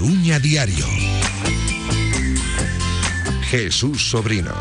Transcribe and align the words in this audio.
Coruña 0.00 0.38
Diario. 0.38 0.86
Jesús 3.42 4.08
Sobrino. 4.08 4.54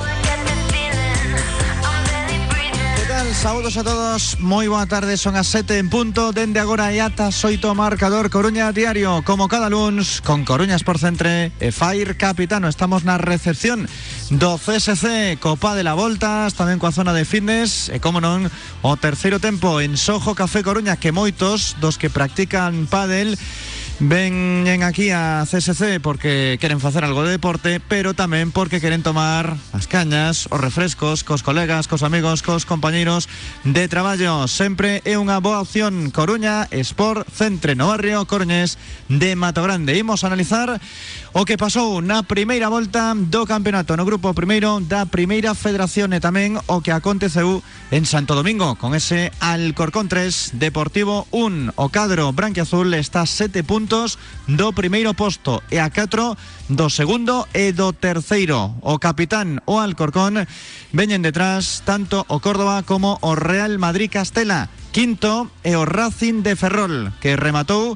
Saludos 3.31 3.77
a 3.77 3.85
todos, 3.85 4.38
muy 4.41 4.67
buena 4.67 4.88
tarde, 4.88 5.16
son 5.16 5.38
a 5.38 5.45
7 5.45 5.77
en 5.77 5.89
punto, 5.89 6.33
dende 6.33 6.59
agora 6.59 6.91
e 6.91 6.99
ata 6.99 7.31
soito 7.31 7.71
marcador 7.71 8.27
Coruña 8.27 8.75
Diario, 8.75 9.23
como 9.23 9.47
cada 9.47 9.71
lunes, 9.71 10.20
con 10.20 10.44
Coruñas 10.44 10.83
por 10.83 10.99
Centre 10.99 11.55
e 11.63 11.71
Fair 11.71 12.19
Capitano, 12.19 12.67
estamos 12.67 13.08
na 13.08 13.16
recepción 13.16 13.88
do 14.27 14.59
CSC, 14.59 15.39
Copa 15.39 15.71
de 15.71 15.88
la 15.88 15.95
Voltas, 15.95 16.52
tamén 16.59 16.83
coa 16.83 16.91
zona 16.91 17.16
de 17.16 17.23
fitness, 17.23 17.88
e 17.88 18.03
como 18.03 18.19
non, 18.19 18.52
o 18.83 18.99
terceiro 18.99 19.39
tempo 19.39 19.80
en 19.80 19.95
Sojo 19.95 20.36
Café 20.36 20.59
Coruña, 20.59 20.99
que 20.99 21.16
moitos 21.16 21.80
dos 21.80 21.95
que 21.95 22.11
practican 22.11 22.92
pádel, 22.92 23.39
Ven 24.02 24.81
aquí 24.81 25.09
a 25.09 25.44
CSC 25.45 26.00
porque 26.02 26.55
quieren 26.61 26.80
hacer 26.81 27.03
algo 27.03 27.23
de 27.23 27.31
deporte, 27.31 27.81
pero 27.86 28.14
también 28.14 28.52
porque 28.52 28.80
quieren 28.80 29.03
tomar 29.03 29.58
las 29.73 29.88
cañas 29.88 30.47
o 30.52 30.58
refrescos 30.58 31.25
cos 31.25 31.44
colegas, 31.44 31.89
cos 31.89 32.03
amigos, 32.03 32.42
cos 32.42 32.66
compañeros 32.66 33.27
de 33.66 33.89
trabajo. 33.89 34.47
Siempre 34.47 35.02
es 35.03 35.17
una 35.17 35.39
boa 35.39 35.59
opción 35.59 36.11
Coruña 36.11 36.67
Sport 36.72 37.27
Centre 37.30 37.75
no 37.75 37.89
barrio 37.89 38.25
Coruñés 38.25 38.77
de 39.09 39.36
Mato 39.36 39.64
Grande. 39.64 39.97
Imos 39.97 40.23
a 40.23 40.27
analizar 40.27 40.80
o 41.33 41.45
que 41.45 41.58
pasou 41.58 42.02
na 42.02 42.25
primeira 42.25 42.69
volta 42.69 43.13
do 43.13 43.45
campeonato 43.45 43.94
no 43.94 44.05
grupo 44.05 44.33
primeiro 44.33 44.81
da 44.81 45.05
primeira 45.05 45.53
federación 45.53 46.09
e 46.09 46.17
tamén 46.17 46.58
o 46.66 46.81
que 46.81 46.89
aconteceu 46.89 47.61
en 47.94 48.09
Santo 48.09 48.33
Domingo 48.33 48.73
con 48.81 48.97
ese 48.97 49.30
Alcorcón 49.38 50.09
3 50.09 50.58
Deportivo 50.58 51.30
1 51.30 51.77
o 51.77 51.88
cadro 51.94 52.33
branquiazul 52.33 52.89
está 52.97 53.21
a 53.21 53.30
7 53.30 53.61
puntos 53.61 54.17
do 54.49 54.73
primeiro 54.73 55.13
posto 55.13 55.61
e 55.69 55.77
a 55.77 55.94
4 55.94 56.33
do 56.73 56.89
segundo 56.89 57.45
e 57.53 57.73
do 57.73 57.93
terceiro. 57.93 58.77
O 58.81 58.97
capitán 58.97 59.61
o 59.69 59.77
Alcorcón 59.77 60.49
veñen 60.93 61.21
detrás 61.21 61.86
tanto 61.86 62.25
o 62.25 62.41
Córdoba 62.41 62.81
como 62.81 63.21
o 63.21 63.38
Real 63.38 63.77
Madrid 63.77 64.09
Castela 64.09 64.69
quinto 64.89 65.49
e 65.61 65.77
o 65.77 65.86
Racing 65.86 66.41
de 66.41 66.58
Ferrol 66.58 67.14
que 67.21 67.38
rematou 67.38 67.93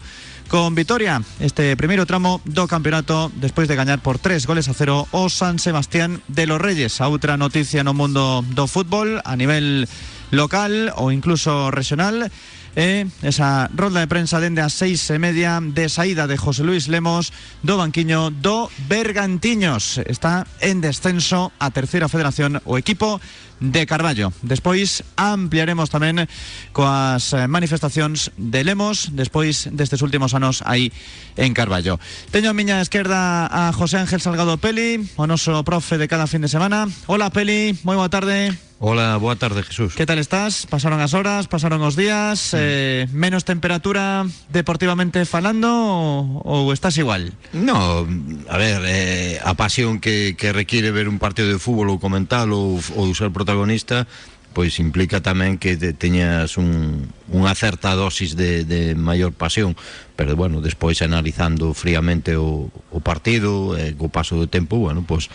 con 0.54 0.76
Vitoria 0.76 1.20
este 1.40 1.73
primeiro 1.73 2.06
tramo 2.06 2.38
do 2.46 2.70
campeonato 2.70 3.34
despois 3.42 3.66
de 3.66 3.73
gañar 3.73 4.06
por 4.06 4.22
tres 4.22 4.46
goles 4.46 4.70
a 4.70 4.78
cero 4.78 5.09
o 5.09 5.26
San 5.26 5.58
Sebastián 5.58 6.22
de 6.30 6.46
los 6.46 6.62
Reyes. 6.62 7.02
A 7.02 7.09
outra 7.09 7.42
noticia 7.42 7.82
no 7.82 7.98
mundo 7.98 8.46
do 8.54 8.70
fútbol 8.70 9.18
a 9.26 9.34
nivel 9.34 9.90
local 10.30 10.94
ou 10.94 11.09
incluso 11.09 11.74
regional 11.74 12.30
esa 12.76 13.70
rolda 13.74 14.02
de 14.02 14.09
prensa 14.09 14.38
dende 14.38 14.62
as 14.62 14.78
seis 14.78 15.02
e 15.09 15.18
media 15.18 15.58
de 15.58 15.90
saída 15.90 16.30
de 16.30 16.38
José 16.38 16.62
Luis 16.62 16.85
Lemos 16.85 17.34
do 17.66 17.78
banquiño 17.78 18.30
do 18.30 18.70
Bergantiños. 18.85 20.06
Está 20.06 20.46
en 20.62 20.85
descenso 20.85 21.50
a 21.58 21.74
terceira 21.74 22.09
federación 22.09 22.62
o 22.66 22.78
equipo 22.78 23.18
de 23.63 23.85
Carballo. 23.88 24.35
Despois 24.44 25.07
ampliaremos 25.16 25.88
tamén 25.88 26.28
coas 26.75 27.31
eh, 27.31 27.47
manifestacións 27.47 28.35
de 28.35 28.59
Lemos 28.68 29.16
despois 29.16 29.72
destes 29.72 30.03
últimos 30.03 30.35
anos 30.35 30.59
aí 30.68 30.91
en 31.40 31.56
Carballo. 31.56 31.96
Teño 32.28 32.52
a 32.52 32.57
miña 32.57 32.84
esquerda 32.84 33.47
a 33.47 33.72
José 33.72 34.03
Ángel 34.03 34.19
Salgado 34.19 34.59
Peli, 34.59 35.00
o 35.16 35.23
noso 35.23 35.63
profe 35.63 35.96
de 35.96 36.12
cada 36.12 36.28
fin 36.28 36.44
de 36.44 36.52
semana. 36.52 36.91
Hola 37.07 37.31
Peli, 37.31 37.79
moi 37.88 37.96
boa 37.96 38.12
tarde. 38.12 38.52
Hola, 38.85 39.16
boa 39.16 39.38
tarde, 39.38 39.63
Jesús. 39.63 39.96
Que 39.96 40.06
tal 40.06 40.19
estás? 40.19 40.68
Pasaron 40.68 41.00
as 41.00 41.16
horas, 41.16 41.47
pasaron 41.47 41.79
os 41.88 41.96
días, 41.96 42.52
mm. 42.52 42.59
eh, 42.59 43.07
menos 43.16 43.47
temperatura 43.47 44.28
deportivamente 44.52 45.23
falando 45.23 45.72
ou, 45.72 46.44
ou 46.44 46.75
estás 46.75 47.00
igual? 47.00 47.31
No, 47.56 48.03
a 48.52 48.57
ver, 48.59 48.84
eh, 48.84 49.40
a 49.40 49.56
pasión 49.56 50.03
que, 50.03 50.35
que 50.35 50.52
requiere 50.52 50.91
ver 50.91 51.07
un 51.07 51.16
partido 51.16 51.47
de 51.47 51.63
fútbol 51.63 51.96
ou 51.96 52.03
comentar 52.03 52.52
ou, 52.52 52.75
ou 53.00 53.07
ser 53.16 53.31
protagonista 53.31 53.53
protagonista 53.53 54.08
pois 54.53 54.78
implica 54.78 55.18
tamén 55.18 55.58
que 55.58 55.74
te, 55.74 55.97
teñas 55.97 56.62
un, 56.62 57.09
unha 57.34 57.53
certa 57.58 57.97
dosis 57.97 58.38
de, 58.38 58.62
de 58.69 58.94
maior 58.94 59.34
pasión. 59.34 59.74
Pero 60.14 60.38
bueno, 60.38 60.62
despois 60.62 61.02
analizando 61.02 61.74
fríamente 61.74 62.38
o, 62.38 62.69
o 62.69 63.00
partido 63.02 63.74
e 63.74 63.90
eh, 63.90 63.91
co 63.97 64.14
paso 64.14 64.38
do 64.38 64.46
tempo, 64.46 64.78
bueno, 64.78 65.02
pois 65.02 65.34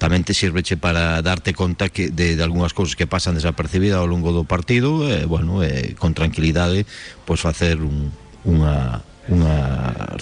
tamén 0.00 0.24
te 0.24 0.32
sirveche 0.32 0.80
para 0.80 1.20
darte 1.20 1.52
conta 1.52 1.92
que 1.92 2.08
de, 2.08 2.40
de 2.40 2.42
algunhas 2.42 2.72
cousas 2.72 2.96
que 2.96 3.04
pasan 3.04 3.36
desapercibidas 3.36 4.00
ao 4.00 4.08
longo 4.08 4.32
do 4.32 4.48
partido 4.48 5.04
e, 5.12 5.28
bueno, 5.28 5.60
e, 5.60 5.92
con 6.00 6.16
tranquilidade 6.16 6.88
pois 7.28 7.44
facer 7.44 7.84
un, 7.84 8.16
unha, 8.48 9.04
unha 9.28 9.56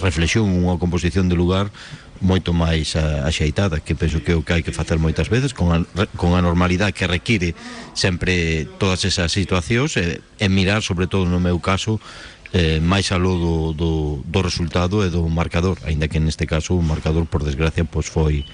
reflexión, 0.03 0.51
unha 0.51 0.75
composición 0.75 1.31
de 1.31 1.39
lugar 1.39 1.71
moito 2.23 2.55
máis 2.55 2.95
axeitada 2.95 3.83
que 3.83 3.93
penso 3.99 4.23
que 4.23 4.31
é 4.31 4.35
o 4.39 4.41
que 4.41 4.55
hai 4.55 4.63
que 4.63 4.71
facer 4.71 4.95
moitas 4.97 5.27
veces 5.27 5.51
con 5.51 5.75
a, 5.75 5.83
con 6.15 6.33
a 6.33 6.41
normalidade 6.41 6.95
que 6.95 7.03
require 7.05 7.51
sempre 7.91 8.65
todas 8.79 9.03
esas 9.03 9.29
situacións 9.29 9.99
e, 9.99 10.23
e 10.39 10.47
mirar 10.47 10.79
sobre 10.81 11.11
todo 11.11 11.27
no 11.27 11.43
meu 11.43 11.59
caso 11.59 11.99
eh, 12.55 12.79
máis 12.79 13.11
aló 13.11 13.35
do, 13.35 13.55
do, 13.75 13.91
do 14.23 14.39
resultado 14.39 15.03
e 15.03 15.11
do 15.11 15.27
marcador 15.27 15.75
aínda 15.83 16.07
que 16.07 16.23
neste 16.23 16.47
caso 16.47 16.79
o 16.79 16.81
marcador 16.81 17.27
por 17.27 17.43
desgracia 17.43 17.83
pois 17.83 18.07
foi 18.07 18.47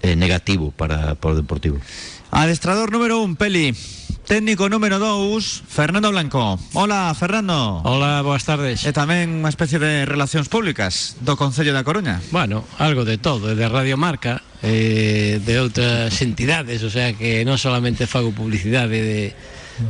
eh, 0.00 0.14
negativo 0.14 0.72
para, 0.72 1.14
para 1.16 1.32
o 1.32 1.36
Deportivo. 1.36 1.82
Adestrador 2.30 2.90
número 2.90 3.20
1, 3.26 3.34
Peli. 3.34 3.99
Técnico 4.30 4.68
número 4.68 5.00
2, 5.00 5.64
Fernando 5.66 6.08
Blanco. 6.12 6.56
Hola, 6.74 7.12
Fernando. 7.18 7.82
Hola, 7.82 8.22
boas 8.22 8.46
tardes. 8.46 8.86
E 8.86 8.94
tamén 8.94 9.42
unha 9.42 9.50
especie 9.50 9.82
de 9.82 10.06
relacións 10.06 10.46
públicas 10.46 11.18
do 11.18 11.34
Concello 11.34 11.74
da 11.74 11.82
Coruña. 11.82 12.22
Bueno, 12.30 12.62
algo 12.78 13.02
de 13.02 13.18
todo, 13.18 13.50
de 13.50 13.66
Radio 13.66 13.98
Marca, 13.98 14.38
eh, 14.62 15.42
de 15.42 15.54
outras 15.58 16.14
entidades, 16.22 16.86
o 16.86 16.94
sea 16.94 17.10
que 17.10 17.42
non 17.42 17.58
solamente 17.58 18.06
fago 18.06 18.30
publicidade 18.30 19.02
de, 19.02 19.34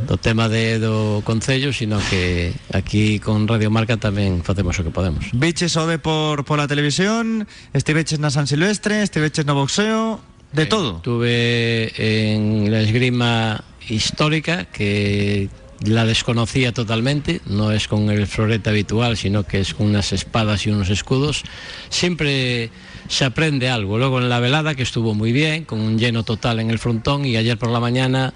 do 0.09 0.17
tema 0.17 0.49
de, 0.49 0.81
do 0.81 1.21
Concello, 1.21 1.69
sino 1.77 2.01
que 2.09 2.57
aquí 2.72 3.21
con 3.21 3.45
Radio 3.45 3.69
Marca 3.69 4.01
tamén 4.01 4.41
facemos 4.41 4.72
o 4.81 4.89
que 4.89 4.89
podemos. 4.89 5.37
Viches 5.37 5.77
o 5.77 5.84
de 5.84 6.01
por, 6.01 6.49
por 6.49 6.57
la 6.57 6.65
televisión, 6.65 7.45
estiveches 7.77 8.17
na 8.17 8.33
San 8.33 8.49
Silvestre, 8.49 9.05
estiveches 9.05 9.45
no 9.45 9.53
boxeo, 9.53 10.25
de 10.57 10.65
eh, 10.65 10.67
todo. 10.67 10.97
Estuve 10.97 11.93
en 11.93 12.72
la 12.72 12.81
esgrima 12.81 13.69
histórica 13.89 14.65
que 14.67 15.49
la 15.83 16.05
desconocía 16.05 16.73
totalmente, 16.73 17.41
no 17.47 17.73
es 17.73 17.89
con 17.89 18.11
el 18.11 18.27
florete 18.27 18.71
habitual, 18.71 19.17
sino 19.17 19.45
que 19.45 19.61
es 19.61 19.73
con 19.73 19.87
unas 19.87 20.13
espadas 20.13 20.67
y 20.67 20.71
unos 20.71 20.91
escudos. 20.91 21.43
Siempre 21.89 22.71
se 23.09 23.25
aprende 23.25 23.69
algo. 23.71 23.99
Luego 23.99 24.19
en 24.19 24.29
la 24.29 24.41
velada, 24.41 24.75
que 24.75 24.83
estuvo 24.83 25.15
muy 25.15 25.33
bien, 25.33 25.65
con 25.65 25.81
un 25.81 25.99
lleno 25.99 26.23
total 26.23 26.61
en 26.61 26.71
el 26.71 26.79
frontón, 26.79 27.25
y 27.25 27.37
ayer 27.37 27.59
por 27.59 27.71
la 27.71 27.81
mañana 27.81 28.35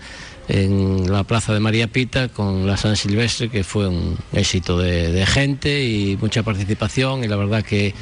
en 0.49 1.11
la 1.11 1.25
plaza 1.25 1.55
de 1.55 1.61
María 1.61 1.87
Pita 1.87 2.29
con 2.29 2.67
la 2.67 2.77
San 2.77 2.97
Silvestre, 2.97 3.49
que 3.49 3.65
fue 3.65 3.89
un 3.89 4.17
éxito 4.33 4.79
de, 4.79 5.25
gente 5.27 5.85
y 5.85 6.17
mucha 6.17 6.43
participación, 6.43 7.25
y 7.25 7.29
la 7.29 7.37
verdad 7.37 7.63
que 7.63 7.95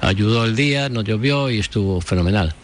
ayudó 0.00 0.44
el 0.44 0.56
día, 0.56 0.88
no 0.88 1.02
llovió 1.02 1.50
y 1.50 1.58
estuvo 1.58 2.00
fenomenal. 2.00 2.54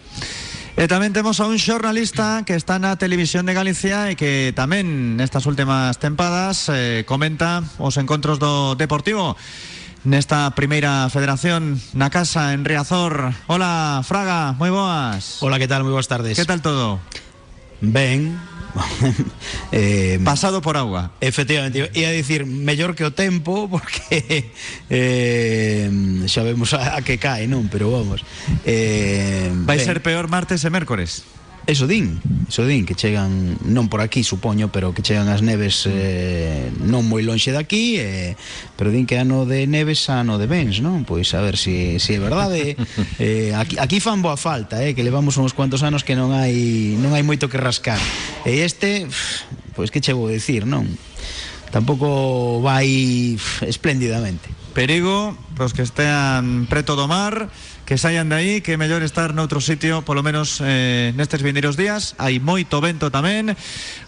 E 0.76 0.84
tamén 0.92 1.16
temos 1.16 1.40
a 1.40 1.48
un 1.48 1.56
xornalista 1.56 2.44
que 2.44 2.52
está 2.52 2.76
na 2.76 3.00
Televisión 3.00 3.48
de 3.48 3.56
Galicia 3.56 4.12
e 4.12 4.14
que 4.14 4.52
tamén 4.52 5.16
nestas 5.16 5.48
últimas 5.48 5.96
tempadas 5.96 6.68
eh, 6.68 7.00
comenta 7.08 7.64
os 7.80 7.96
encontros 7.96 8.36
do 8.36 8.76
Deportivo 8.76 9.40
nesta 10.04 10.52
primeira 10.52 11.08
federación 11.08 11.80
na 11.96 12.12
casa 12.12 12.52
en 12.52 12.68
Riazor. 12.68 13.32
Hola, 13.48 14.04
Fraga, 14.04 14.52
moi 14.60 14.68
boas. 14.68 15.40
Hola, 15.40 15.56
que 15.56 15.64
tal? 15.64 15.80
Moi 15.80 15.96
boas 15.96 16.12
tardes. 16.12 16.36
Que 16.36 16.44
tal 16.44 16.60
todo? 16.60 17.00
Ben, 17.80 18.36
eh, 19.72 20.18
pasado 20.24 20.60
por 20.60 20.76
agua. 20.76 21.12
Efectivamente, 21.20 21.90
ia 21.94 22.10
dicir 22.12 22.46
mellor 22.46 22.94
que 22.94 23.04
o 23.04 23.12
tempo 23.12 23.68
porque 23.68 24.50
eh, 24.90 25.90
sabemos 26.26 26.74
a, 26.74 26.96
a 26.96 27.02
que 27.02 27.18
cae, 27.18 27.46
non? 27.46 27.68
Pero 27.68 27.90
vamos. 27.92 28.24
Eh, 28.64 29.50
Vai 29.64 29.78
ben. 29.78 29.86
ser 29.86 29.98
peor 30.02 30.28
martes 30.28 30.64
e 30.64 30.70
mércores. 30.70 31.35
Eso 31.66 31.88
din, 31.90 32.22
eso 32.46 32.62
din, 32.62 32.86
que 32.86 32.94
chegan 32.94 33.58
non 33.66 33.90
por 33.90 33.98
aquí, 33.98 34.22
supoño, 34.22 34.70
pero 34.70 34.94
que 34.94 35.02
chegan 35.02 35.26
as 35.26 35.42
neves 35.42 35.82
eh, 35.90 36.70
non 36.78 37.02
moi 37.10 37.26
lonxe 37.26 37.50
daqui, 37.50 37.98
eh, 37.98 38.38
pero 38.78 38.94
din 38.94 39.02
que 39.02 39.18
ano 39.18 39.50
de 39.50 39.66
neves 39.66 40.06
ano 40.06 40.38
de 40.38 40.46
bens, 40.46 40.78
non? 40.78 41.02
Pois 41.02 41.34
a 41.34 41.42
ver 41.42 41.58
se 41.58 41.98
si, 41.98 42.14
si 42.14 42.14
é 42.14 42.22
verdade. 42.22 42.78
eh, 43.18 43.50
aquí, 43.58 43.82
aquí 43.82 43.98
fan 43.98 44.22
boa 44.22 44.38
falta, 44.38 44.78
eh, 44.78 44.94
que 44.94 45.02
levamos 45.02 45.42
uns 45.42 45.58
cuantos 45.58 45.82
anos 45.82 46.06
que 46.06 46.14
non 46.14 46.30
hai 46.30 46.94
non 47.02 47.18
hai 47.18 47.26
moito 47.26 47.50
que 47.50 47.58
rascar. 47.58 47.98
E 48.46 48.62
este, 48.62 49.10
pois 49.74 49.90
que 49.90 49.98
che 49.98 50.14
vou 50.14 50.30
decir, 50.30 50.70
non? 50.70 50.86
Tampouco 51.74 52.62
vai 52.62 53.34
espléndidamente. 53.66 54.54
Perigo, 54.70 55.34
pros 55.58 55.74
que 55.74 55.82
estean 55.82 56.70
preto 56.70 56.94
do 56.94 57.10
mar, 57.10 57.50
que 57.86 57.96
saian 57.96 58.28
de 58.28 58.34
aí 58.34 58.54
que 58.66 58.74
é 58.74 58.76
mellor 58.76 59.06
estar 59.06 59.30
noutro 59.30 59.62
sitio 59.62 60.02
polo 60.02 60.26
menos 60.26 60.58
eh, 60.58 61.14
nestes 61.14 61.38
vindeiros 61.38 61.78
días. 61.78 62.18
Hai 62.18 62.42
moito 62.42 62.82
vento 62.82 63.14
tamén. 63.14 63.54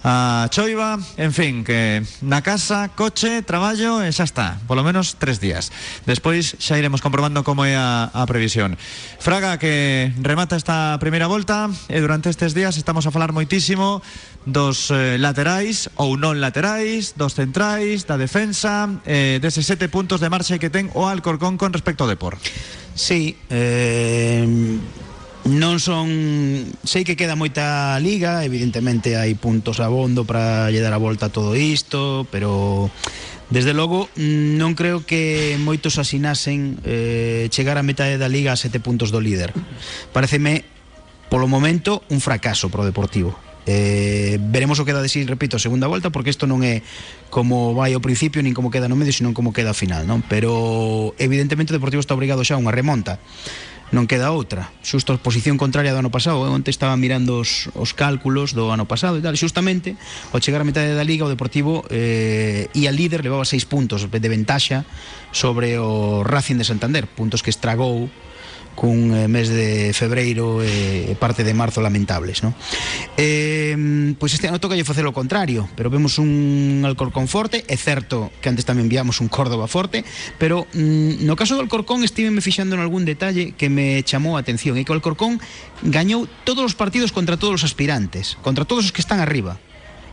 A 0.03 0.51
choiva, 0.51 0.99
en 1.15 1.31
fin 1.31 1.63
que 1.63 2.03
na 2.19 2.43
casa, 2.43 2.91
coche, 2.99 3.47
traballo 3.47 4.03
e 4.03 4.11
xa 4.11 4.27
está, 4.27 4.59
polo 4.67 4.83
menos 4.83 5.15
tres 5.23 5.39
días. 5.39 5.71
Despois 6.11 6.59
xa 6.59 6.75
iremos 6.75 6.99
comprobando 6.99 7.47
como 7.47 7.63
é 7.63 7.79
a, 7.79 8.11
a 8.11 8.27
previsión. 8.27 8.75
Fraga 9.23 9.63
que 9.63 10.11
remata 10.27 10.59
esta 10.59 10.99
primeira 10.99 11.31
volta 11.31 11.71
e 11.87 12.03
durante 12.03 12.35
estes 12.35 12.59
días 12.59 12.75
estamos 12.75 13.07
a 13.07 13.15
falar 13.15 13.31
moitísimo 13.31 14.03
dos 14.43 14.91
eh, 14.91 15.23
laterais 15.23 15.87
ou 15.95 16.19
non 16.19 16.43
laterais, 16.43 17.15
dos 17.15 17.39
centrais, 17.39 18.11
da 18.11 18.19
defensa, 18.19 18.91
eh, 19.07 19.39
deses 19.39 19.71
sete 19.71 19.87
puntos 19.87 20.19
de 20.19 20.27
marcha 20.27 20.59
que 20.59 20.67
ten 20.67 20.91
o 20.99 21.07
Alcorcón 21.07 21.55
con 21.55 21.71
respecto 21.71 22.03
ao 22.03 22.11
Depor. 22.11 22.35
Sí, 22.99 23.39
eh, 23.49 24.43
non 25.47 25.79
son... 25.79 26.11
Sei 26.83 27.07
que 27.07 27.15
queda 27.15 27.39
moita 27.39 27.95
liga, 28.03 28.43
evidentemente 28.43 29.15
hai 29.15 29.39
puntos 29.39 29.79
abondo 29.79 30.27
para 30.27 30.67
lle 30.75 30.83
dar 30.83 30.91
a 30.91 30.99
volta 30.99 31.31
a 31.31 31.33
todo 31.33 31.55
isto, 31.55 32.27
pero... 32.35 32.91
Desde 33.55 33.73
logo, 33.73 34.13
non 34.21 34.77
creo 34.77 35.09
que 35.09 35.57
moitos 35.63 35.97
asinasen 35.97 36.83
eh, 36.85 37.49
chegar 37.49 37.81
a 37.81 37.87
metade 37.87 38.21
da 38.21 38.29
liga 38.29 38.53
a 38.53 38.61
sete 38.61 38.83
puntos 38.83 39.09
do 39.09 39.25
líder. 39.25 39.55
Pareceme, 40.13 40.69
polo 41.33 41.49
momento, 41.49 42.05
un 42.13 42.21
fracaso 42.21 42.69
pro 42.69 42.85
Deportivo. 42.85 43.48
Eh, 43.69 44.41
veremos 44.41 44.81
o 44.81 44.89
que 44.89 44.97
queda 44.97 45.05
de 45.05 45.13
si, 45.13 45.29
repito, 45.29 45.61
a 45.61 45.63
segunda 45.63 45.85
volta, 45.85 46.09
porque 46.09 46.33
isto 46.33 46.49
non 46.49 46.65
é 46.65 46.81
como 47.29 47.77
vai 47.77 47.93
ao 47.93 48.01
principio, 48.01 48.41
nin 48.41 48.57
como 48.57 48.73
queda 48.73 48.89
no 48.89 48.97
medio, 48.97 49.13
senón 49.13 49.37
como 49.37 49.53
queda 49.53 49.77
ao 49.77 49.79
final, 49.79 50.09
non? 50.09 50.25
Pero, 50.25 51.13
evidentemente, 51.21 51.69
o 51.71 51.77
Deportivo 51.77 52.01
está 52.01 52.17
obrigado 52.17 52.41
xa 52.41 52.57
a 52.57 52.63
unha 52.65 52.73
remonta 52.73 53.21
non 53.89 54.05
queda 54.05 54.33
outra. 54.37 54.69
Xusto 54.85 55.17
a 55.17 55.21
posición 55.21 55.57
contraria 55.57 55.97
do 55.97 56.01
ano 56.01 56.13
pasado, 56.13 56.45
eu 56.45 56.53
onte 56.53 56.69
estaba 56.69 56.93
mirando 57.01 57.41
os, 57.41 57.73
os 57.73 57.97
cálculos 57.97 58.53
do 58.53 58.69
ano 58.69 58.85
pasado 58.85 59.17
e 59.17 59.25
tal, 59.25 59.33
xustamente, 59.33 59.97
ao 60.33 60.41
chegar 60.45 60.61
a 60.61 60.69
metade 60.69 60.93
da 60.93 61.05
liga 61.05 61.25
o 61.25 61.33
Deportivo 61.33 61.85
eh, 61.89 62.69
e 62.77 62.85
a 62.85 62.93
líder 62.93 63.25
levaba 63.25 63.49
seis 63.49 63.65
puntos 63.65 64.05
de 64.05 64.29
ventaxa 64.29 64.85
sobre 65.33 65.81
o 65.81 66.21
Racing 66.21 66.61
de 66.61 66.69
Santander, 66.69 67.09
puntos 67.09 67.41
que 67.41 67.49
estragou 67.49 68.13
cun 68.79 69.11
eh, 69.11 69.27
mes 69.27 69.51
de 69.51 69.91
febreiro 69.91 70.63
e 70.63 71.11
parte 71.19 71.43
de 71.43 71.51
marzo 71.51 71.83
lamentables, 71.83 72.47
non? 72.47 72.55
Eh, 73.19 73.75
pois 74.15 74.31
este 74.31 74.47
ano 74.47 74.63
toca 74.63 74.79
facer 74.87 75.03
o 75.03 75.11
contrario, 75.11 75.67
pero 75.75 75.91
vemos 75.91 76.23
un 76.23 76.87
Alcorcón 76.87 77.27
forte, 77.27 77.67
é 77.67 77.75
certo 77.75 78.31
que 78.39 78.47
antes 78.47 78.63
tamén 78.63 78.87
enviamos 78.87 79.19
un 79.19 79.27
Córdoba 79.27 79.67
forte, 79.67 80.07
pero 80.39 80.71
mm, 80.71 81.27
no 81.27 81.35
caso 81.35 81.59
do 81.59 81.63
Alcorcón 81.67 82.07
estive 82.07 82.31
me 82.31 82.39
fixando 82.39 82.79
en 82.79 82.83
algún 82.87 83.03
detalle 83.03 83.59
que 83.59 83.67
me 83.67 84.07
chamou 84.07 84.39
a 84.39 84.47
atención, 84.47 84.79
e 84.79 84.87
que 84.87 84.95
o 84.95 84.97
Alcorcón 84.97 85.43
gañou 85.83 86.31
todos 86.47 86.63
os 86.63 86.79
partidos 86.79 87.11
contra 87.11 87.35
todos 87.35 87.59
os 87.59 87.67
aspirantes, 87.67 88.39
contra 88.47 88.63
todos 88.63 88.87
os 88.87 88.95
que 88.95 89.03
están 89.03 89.19
arriba 89.19 89.59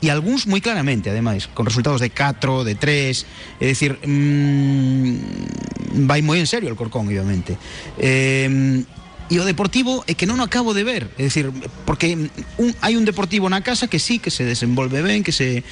e 0.02 0.12
algúns 0.12 0.48
moi 0.48 0.60
claramente, 0.60 1.10
ademais, 1.10 1.48
con 1.52 1.64
resultados 1.64 2.04
de 2.04 2.12
4, 2.12 2.68
de 2.68 2.76
3, 2.76 3.60
é 3.60 3.66
dicir, 3.68 3.98
mmm, 4.04 6.08
vai 6.08 6.22
moi 6.22 6.40
en 6.40 6.48
serio 6.48 6.70
el 6.70 6.80
Corcón, 6.80 7.08
obviamente. 7.08 7.58
Eh, 7.98 8.84
o 9.32 9.46
Deportivo 9.46 10.06
é 10.06 10.14
que 10.14 10.30
non 10.30 10.38
o 10.38 10.46
acabo 10.46 10.78
de 10.78 10.86
ver, 10.86 11.10
é 11.18 11.26
dicir, 11.26 11.50
porque 11.88 12.30
un, 12.62 12.70
hai 12.86 12.94
un 12.94 13.08
Deportivo 13.08 13.50
na 13.50 13.66
casa 13.66 13.90
que 13.90 13.98
sí, 13.98 14.22
que 14.22 14.30
se 14.30 14.46
desenvolve 14.46 15.02
ben, 15.02 15.26
que 15.26 15.34
se 15.34 15.66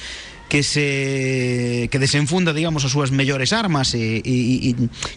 que 0.48 0.62
se 0.62 1.88
que 1.90 1.98
desenfunda, 1.98 2.52
digamos, 2.52 2.84
as 2.84 2.92
súas 2.92 3.14
mellores 3.14 3.54
armas 3.54 3.94
e, 3.94 4.20
e, 4.24 4.70
e 4.70 4.72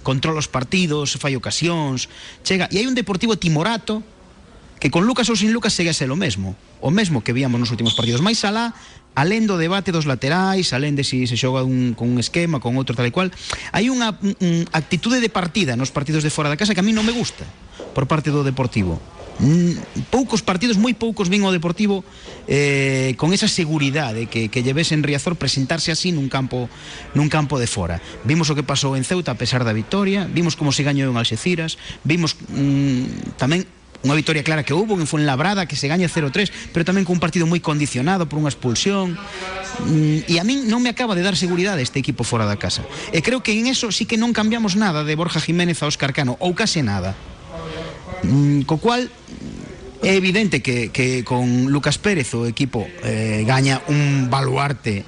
controla 0.06 0.40
os 0.40 0.48
partidos, 0.48 1.18
fai 1.20 1.36
ocasións, 1.36 2.08
chega, 2.46 2.70
e 2.70 2.78
hai 2.78 2.86
un 2.86 2.94
Deportivo 2.94 3.36
timorato 3.36 4.06
que 4.80 4.92
con 4.94 5.06
Lucas 5.06 5.30
ou 5.30 5.38
sin 5.38 5.54
Lucas 5.54 5.74
segue 5.74 5.90
a 5.90 5.98
ser 5.98 6.10
o 6.14 6.18
mesmo, 6.18 6.54
o 6.82 6.94
mesmo 6.94 7.26
que 7.26 7.34
víamos 7.34 7.58
nos 7.58 7.74
últimos 7.74 7.98
partidos, 7.98 8.22
máis 8.22 8.42
alá 8.46 8.78
alén 9.18 9.50
debate 9.50 9.90
dos 9.90 10.06
laterais, 10.06 10.78
alén 10.78 10.94
de 10.94 11.02
si 11.02 11.26
se 11.26 11.34
xoga 11.34 11.66
un, 11.66 11.98
con 11.98 12.06
un 12.06 12.22
esquema, 12.22 12.62
con 12.62 12.78
outro 12.78 12.94
tal 12.94 13.10
e 13.10 13.14
cual, 13.14 13.34
hai 13.74 13.90
unha 13.90 14.14
un, 14.22 14.70
actitude 14.70 15.18
de 15.18 15.34
partida 15.34 15.74
nos 15.74 15.90
partidos 15.90 16.22
de 16.22 16.30
fora 16.30 16.54
da 16.54 16.60
casa 16.60 16.78
que 16.78 16.82
a 16.82 16.86
mí 16.86 16.94
non 16.94 17.02
me 17.02 17.18
gusta 17.18 17.42
por 17.98 18.06
parte 18.06 18.30
do 18.30 18.46
Deportivo. 18.46 19.02
Mm, 19.38 20.10
poucos 20.14 20.42
partidos, 20.46 20.78
moi 20.82 20.94
poucos 20.94 21.30
vin 21.34 21.42
o 21.46 21.54
Deportivo 21.54 22.06
eh, 22.46 23.18
con 23.18 23.34
esa 23.34 23.50
seguridade 23.50 24.30
que, 24.30 24.54
que 24.54 24.62
lleves 24.62 24.94
en 24.94 25.02
Riazor 25.02 25.34
presentarse 25.38 25.90
así 25.90 26.14
nun 26.14 26.30
campo 26.30 26.70
nun 27.18 27.26
campo 27.26 27.58
de 27.58 27.66
fora. 27.66 27.98
Vimos 28.22 28.54
o 28.54 28.58
que 28.58 28.66
pasou 28.66 28.94
en 28.94 29.02
Ceuta 29.02 29.34
a 29.34 29.38
pesar 29.42 29.66
da 29.66 29.74
victoria, 29.74 30.30
vimos 30.30 30.54
como 30.54 30.70
se 30.70 30.86
gañou 30.86 31.10
en 31.10 31.18
Alxeciras, 31.18 31.82
vimos 32.06 32.38
mm, 32.38 33.38
tamén 33.42 33.66
unha 34.06 34.14
victoria 34.14 34.46
clara 34.46 34.62
que 34.62 34.78
houve 34.78 34.94
en 34.94 35.10
Fuenlabrada 35.10 35.66
que 35.66 35.74
se 35.74 35.90
gaña 35.90 36.06
0-3, 36.06 36.74
pero 36.74 36.86
tamén 36.86 37.02
con 37.02 37.18
un 37.18 37.24
partido 37.24 37.50
moi 37.50 37.58
condicionado 37.58 38.30
por 38.30 38.38
unha 38.38 38.52
expulsión. 38.52 39.18
Mm, 39.86 40.30
e 40.30 40.36
a 40.38 40.44
min 40.46 40.70
non 40.70 40.86
me 40.86 40.94
acaba 40.94 41.18
de 41.18 41.26
dar 41.26 41.34
seguridade 41.34 41.82
este 41.82 41.98
equipo 41.98 42.22
fora 42.22 42.46
da 42.46 42.62
casa. 42.62 42.86
E 43.10 43.26
creo 43.26 43.42
que 43.42 43.58
en 43.58 43.66
eso 43.66 43.90
sí 43.90 44.06
que 44.06 44.20
non 44.22 44.36
cambiamos 44.38 44.78
nada 44.78 45.02
de 45.02 45.18
Borja 45.18 45.42
Jiménez 45.42 45.82
a 45.82 45.90
Óscar 45.90 46.14
Cano, 46.14 46.38
ou 46.38 46.54
case 46.54 46.86
nada. 46.86 47.18
Mm, 48.22 48.70
co 48.70 48.78
cual 48.78 49.10
é 50.06 50.14
evidente 50.14 50.62
que, 50.62 50.94
que 50.94 51.26
con 51.26 51.74
Lucas 51.74 51.98
Pérez 51.98 52.30
o 52.38 52.46
equipo 52.46 52.86
eh, 53.02 53.42
gaña 53.50 53.82
un 53.90 54.30
baluarte 54.30 55.02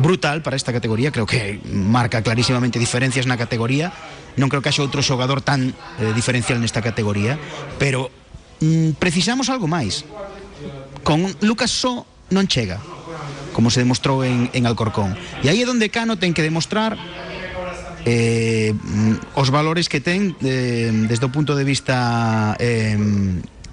brutal 0.00 0.40
para 0.40 0.56
esta 0.56 0.72
categoría, 0.72 1.12
creo 1.12 1.28
que 1.28 1.60
marca 1.68 2.24
clarísimamente 2.24 2.80
diferencias 2.80 3.28
na 3.28 3.36
categoría 3.36 3.92
non 4.36 4.48
creo 4.48 4.64
que 4.64 4.72
haxa 4.72 4.80
outro 4.80 5.04
xogador 5.04 5.44
tan 5.44 5.76
eh, 6.00 6.12
diferencial 6.16 6.56
nesta 6.56 6.80
categoría, 6.80 7.36
pero 7.76 8.08
mm, 8.62 9.02
precisamos 9.02 9.50
algo 9.50 9.66
máis. 9.66 10.06
Con 11.02 11.26
Lucas 11.42 11.74
Só 11.74 12.06
non 12.30 12.46
chega, 12.46 12.78
como 13.52 13.68
se 13.68 13.82
demostrou 13.82 14.22
en, 14.22 14.48
en 14.54 14.64
Alcorcón. 14.64 15.18
E 15.42 15.50
aí 15.50 15.60
é 15.60 15.66
onde 15.66 15.90
Cano 15.90 16.16
ten 16.16 16.32
que 16.32 16.46
demostrar 16.46 16.94
eh, 18.06 18.72
os 19.34 19.50
valores 19.50 19.90
que 19.90 20.00
ten 20.00 20.38
desde 20.40 21.26
o 21.26 21.30
punto 21.34 21.58
de 21.58 21.66
vista 21.66 22.56
eh, 22.62 22.96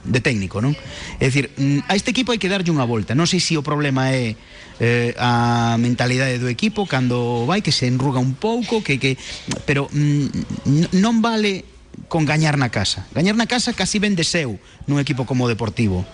de 0.03 0.19
técnico, 0.22 0.60
non? 0.60 0.74
É 1.22 1.29
dicir, 1.29 1.53
mm, 1.53 1.86
a 1.88 1.93
este 1.93 2.12
equipo 2.12 2.34
hai 2.34 2.41
que 2.41 2.50
darlle 2.50 2.74
unha 2.74 2.88
volta. 2.88 3.13
Non 3.13 3.29
sei 3.29 3.39
se 3.39 3.55
o 3.55 3.63
problema 3.63 4.10
é 4.10 4.34
eh, 4.79 5.13
a 5.19 5.75
mentalidade 5.77 6.41
do 6.41 6.50
equipo 6.50 6.88
cando 6.89 7.46
vai 7.46 7.62
que 7.62 7.72
se 7.72 7.86
enruga 7.86 8.19
un 8.19 8.36
pouco, 8.36 8.81
que 8.81 8.98
que 8.98 9.15
pero 9.63 9.88
mm, 9.91 10.98
non 10.98 11.22
vale 11.22 11.78
con 12.08 12.24
gañar 12.24 12.56
na 12.56 12.70
casa. 12.70 13.06
Gañar 13.12 13.36
na 13.36 13.50
casa 13.50 13.74
casi 13.74 14.00
ben 14.00 14.15
de 14.15 14.24
seu 14.24 14.62
nun 14.88 15.01
equipo 15.01 15.27
como 15.27 15.50
Deportivo. 15.50 16.08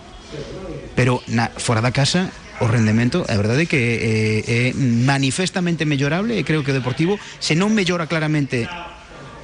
Pero 0.98 1.20
na, 1.30 1.52
fora 1.54 1.84
da 1.84 1.92
casa 1.92 2.32
o 2.58 2.66
rendemento, 2.66 3.22
a 3.28 3.36
verdade 3.36 3.64
é 3.64 3.70
que 3.70 3.76
é, 3.76 3.92
é 4.48 4.60
manifestamente 4.74 5.84
mellorable 5.84 6.40
e 6.40 6.42
creo 6.42 6.64
que 6.64 6.72
Deportivo 6.72 7.20
se 7.38 7.52
non 7.52 7.76
mellora 7.76 8.08
claramente 8.08 8.64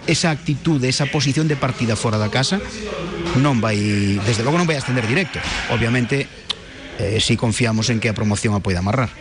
esa 0.07 0.35
actitude, 0.35 0.89
esa 0.89 1.07
posición 1.07 1.47
de 1.47 1.55
partida 1.55 1.95
fora 1.95 2.19
da 2.19 2.33
casa 2.33 2.59
non 3.39 3.63
vai, 3.63 3.79
desde 4.27 4.43
logo 4.43 4.59
non 4.59 4.67
vai 4.67 4.75
ascender 4.75 5.07
directo 5.07 5.39
obviamente 5.71 6.27
eh, 6.99 7.23
si 7.23 7.39
confiamos 7.39 7.87
en 7.89 8.03
que 8.03 8.11
a 8.11 8.17
promoción 8.17 8.57
a 8.59 8.65
poida 8.65 8.83
amarrar 8.83 9.15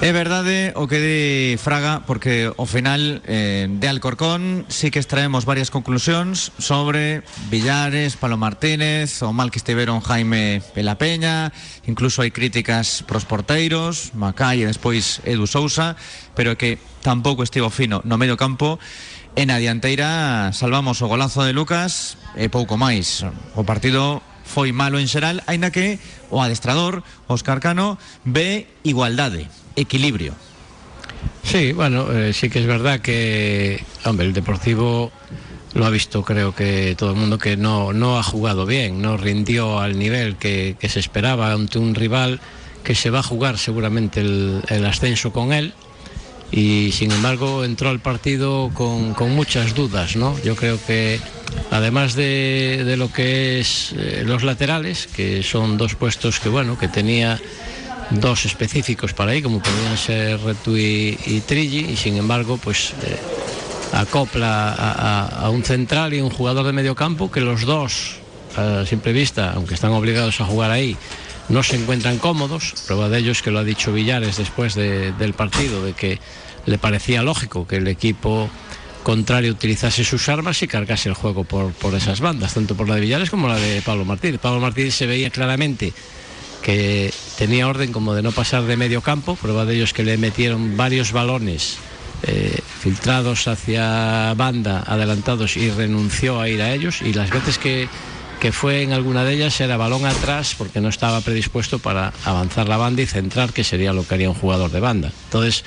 É 0.00 0.12
verdade 0.12 0.72
o 0.80 0.88
que 0.88 0.96
di 0.96 1.60
Fraga 1.60 2.00
porque 2.08 2.48
ao 2.48 2.64
final 2.64 3.20
eh, 3.28 3.68
de 3.68 3.84
Alcorcón 3.84 4.64
sí 4.72 4.88
que 4.88 4.96
extraemos 4.96 5.44
varias 5.44 5.68
conclusións 5.68 6.56
sobre 6.56 7.20
Villares, 7.52 8.16
Palo 8.16 8.40
Martínez, 8.40 9.20
o 9.20 9.36
mal 9.36 9.52
que 9.52 9.60
estiveron 9.60 10.00
Jaime 10.00 10.64
Pelapeña, 10.72 11.52
incluso 11.84 12.24
hai 12.24 12.32
críticas 12.32 13.04
pros 13.04 13.28
porteiros, 13.28 14.16
Macai 14.16 14.64
e 14.64 14.72
Edu 14.72 15.44
Sousa, 15.44 16.00
pero 16.32 16.56
que 16.56 16.80
tampouco 17.04 17.44
estivo 17.44 17.68
fino 17.68 18.00
no 18.08 18.16
medio 18.16 18.40
campo. 18.40 18.80
E 19.36 19.44
na 19.44 19.60
dianteira 19.60 20.48
salvamos 20.56 21.04
o 21.04 21.12
golazo 21.12 21.44
de 21.44 21.52
Lucas 21.52 22.16
e 22.40 22.48
pouco 22.48 22.80
máis. 22.80 23.20
O 23.52 23.68
partido 23.68 24.24
foi 24.50 24.74
malo 24.74 24.98
en 24.98 25.06
xeral, 25.06 25.46
aínda 25.46 25.70
que 25.70 26.02
o 26.34 26.42
adestrador, 26.42 27.06
Óscar 27.30 27.62
Cano, 27.62 28.02
ve 28.26 28.66
igualdade 28.82 29.46
equilibrio. 29.78 30.34
Sí, 31.46 31.72
bueno, 31.72 32.10
eh, 32.10 32.32
sí 32.34 32.50
que 32.50 32.58
es 32.58 32.66
verdad 32.66 32.98
que, 33.00 33.84
hombre, 34.04 34.26
el 34.26 34.32
Deportivo 34.32 35.12
lo 35.74 35.86
ha 35.86 35.90
visto 35.90 36.24
creo 36.24 36.52
que 36.52 36.96
todo 36.98 37.10
el 37.10 37.16
mundo 37.16 37.38
que 37.38 37.56
no, 37.56 37.92
no 37.92 38.18
ha 38.18 38.24
jugado 38.24 38.66
bien, 38.66 39.00
no 39.00 39.16
rindió 39.16 39.78
al 39.78 39.98
nivel 39.98 40.34
que, 40.34 40.76
se 40.82 40.98
esperaba 40.98 41.52
ante 41.52 41.78
un 41.78 41.94
rival 41.94 42.40
que 42.82 42.96
se 42.96 43.10
va 43.10 43.20
a 43.20 43.22
jugar 43.22 43.58
seguramente 43.58 44.20
el 44.20 44.86
ascenso 44.86 45.32
con 45.32 45.52
él 45.52 45.74
y 46.52 46.92
sin 46.92 47.12
embargo 47.12 47.64
entró 47.64 47.90
al 47.90 48.00
partido 48.00 48.70
con, 48.74 49.14
con 49.14 49.30
muchas 49.30 49.74
dudas, 49.74 50.16
¿no? 50.16 50.36
Yo 50.42 50.56
creo 50.56 50.78
que 50.86 51.20
además 51.70 52.14
de, 52.14 52.82
de 52.84 52.96
lo 52.96 53.12
que 53.12 53.60
es 53.60 53.94
eh, 53.96 54.22
los 54.26 54.42
laterales, 54.42 55.06
que 55.06 55.42
son 55.42 55.76
dos 55.76 55.94
puestos 55.94 56.40
que 56.40 56.48
bueno, 56.48 56.78
que 56.78 56.88
tenía 56.88 57.40
dos 58.10 58.44
específicos 58.44 59.12
para 59.14 59.32
ahí, 59.32 59.42
como 59.42 59.62
podían 59.62 59.96
ser 59.96 60.40
Retu 60.40 60.76
y, 60.76 61.42
Trilli, 61.46 61.92
y 61.92 61.96
sin 61.96 62.16
embargo, 62.16 62.58
pues 62.62 62.92
eh, 63.04 63.16
acopla 63.92 64.72
a, 64.72 64.92
a, 64.92 65.46
a 65.46 65.50
un 65.50 65.62
central 65.62 66.14
y 66.14 66.20
un 66.20 66.30
jugador 66.30 66.66
de 66.66 66.72
medio 66.72 66.96
campo 66.96 67.30
que 67.30 67.40
los 67.40 67.62
dos 67.62 68.20
a 68.56 68.84
simple 68.86 69.12
vista, 69.12 69.52
aunque 69.52 69.74
están 69.74 69.92
obligados 69.92 70.40
a 70.40 70.44
jugar 70.44 70.70
ahí, 70.70 70.96
no 71.50 71.62
se 71.62 71.76
encuentran 71.76 72.18
cómodos. 72.18 72.74
Prueba 72.86 73.08
de 73.08 73.18
ello 73.18 73.32
es 73.32 73.42
que 73.42 73.50
lo 73.50 73.58
ha 73.58 73.64
dicho 73.64 73.92
Villares 73.92 74.36
después 74.36 74.74
de, 74.74 75.12
del 75.12 75.34
partido, 75.34 75.84
de 75.84 75.92
que 75.92 76.18
le 76.66 76.78
parecía 76.78 77.22
lógico 77.22 77.66
que 77.66 77.76
el 77.76 77.88
equipo 77.88 78.48
contrario 79.02 79.52
utilizase 79.52 80.04
sus 80.04 80.28
armas 80.28 80.62
y 80.62 80.68
cargase 80.68 81.08
el 81.08 81.14
juego 81.14 81.44
por, 81.44 81.72
por 81.72 81.94
esas 81.94 82.20
bandas, 82.20 82.54
tanto 82.54 82.74
por 82.76 82.88
la 82.88 82.94
de 82.94 83.00
Villares 83.02 83.30
como 83.30 83.48
la 83.48 83.56
de 83.56 83.82
Pablo 83.82 84.04
Martínez. 84.04 84.40
Pablo 84.40 84.60
Martínez 84.60 84.94
se 84.94 85.06
veía 85.06 85.30
claramente 85.30 85.92
que 86.62 87.12
tenía 87.38 87.66
orden 87.66 87.92
como 87.92 88.14
de 88.14 88.22
no 88.22 88.32
pasar 88.32 88.64
de 88.64 88.76
medio 88.76 89.00
campo, 89.00 89.34
prueba 89.34 89.64
de 89.64 89.74
ello 89.74 89.84
es 89.84 89.92
que 89.92 90.04
le 90.04 90.18
metieron 90.18 90.76
varios 90.76 91.12
balones 91.12 91.78
eh, 92.22 92.60
filtrados 92.80 93.48
hacia 93.48 94.34
banda, 94.34 94.84
adelantados 94.86 95.56
y 95.56 95.70
renunció 95.70 96.38
a 96.38 96.48
ir 96.50 96.60
a 96.60 96.74
ellos 96.74 97.00
y 97.00 97.14
las 97.14 97.30
veces 97.30 97.56
que 97.56 97.88
que 98.40 98.52
fue 98.52 98.82
en 98.82 98.92
alguna 98.92 99.24
de 99.24 99.34
ellas 99.34 99.60
era 99.60 99.76
balón 99.76 100.06
atrás 100.06 100.54
porque 100.56 100.80
no 100.80 100.88
estaba 100.88 101.20
predispuesto 101.20 101.78
para 101.78 102.14
avanzar 102.24 102.68
la 102.68 102.78
banda 102.78 103.02
y 103.02 103.06
centrar, 103.06 103.52
que 103.52 103.64
sería 103.64 103.92
lo 103.92 104.06
que 104.06 104.14
haría 104.14 104.30
un 104.30 104.34
jugador 104.34 104.70
de 104.70 104.80
banda. 104.80 105.12
Entonces, 105.24 105.62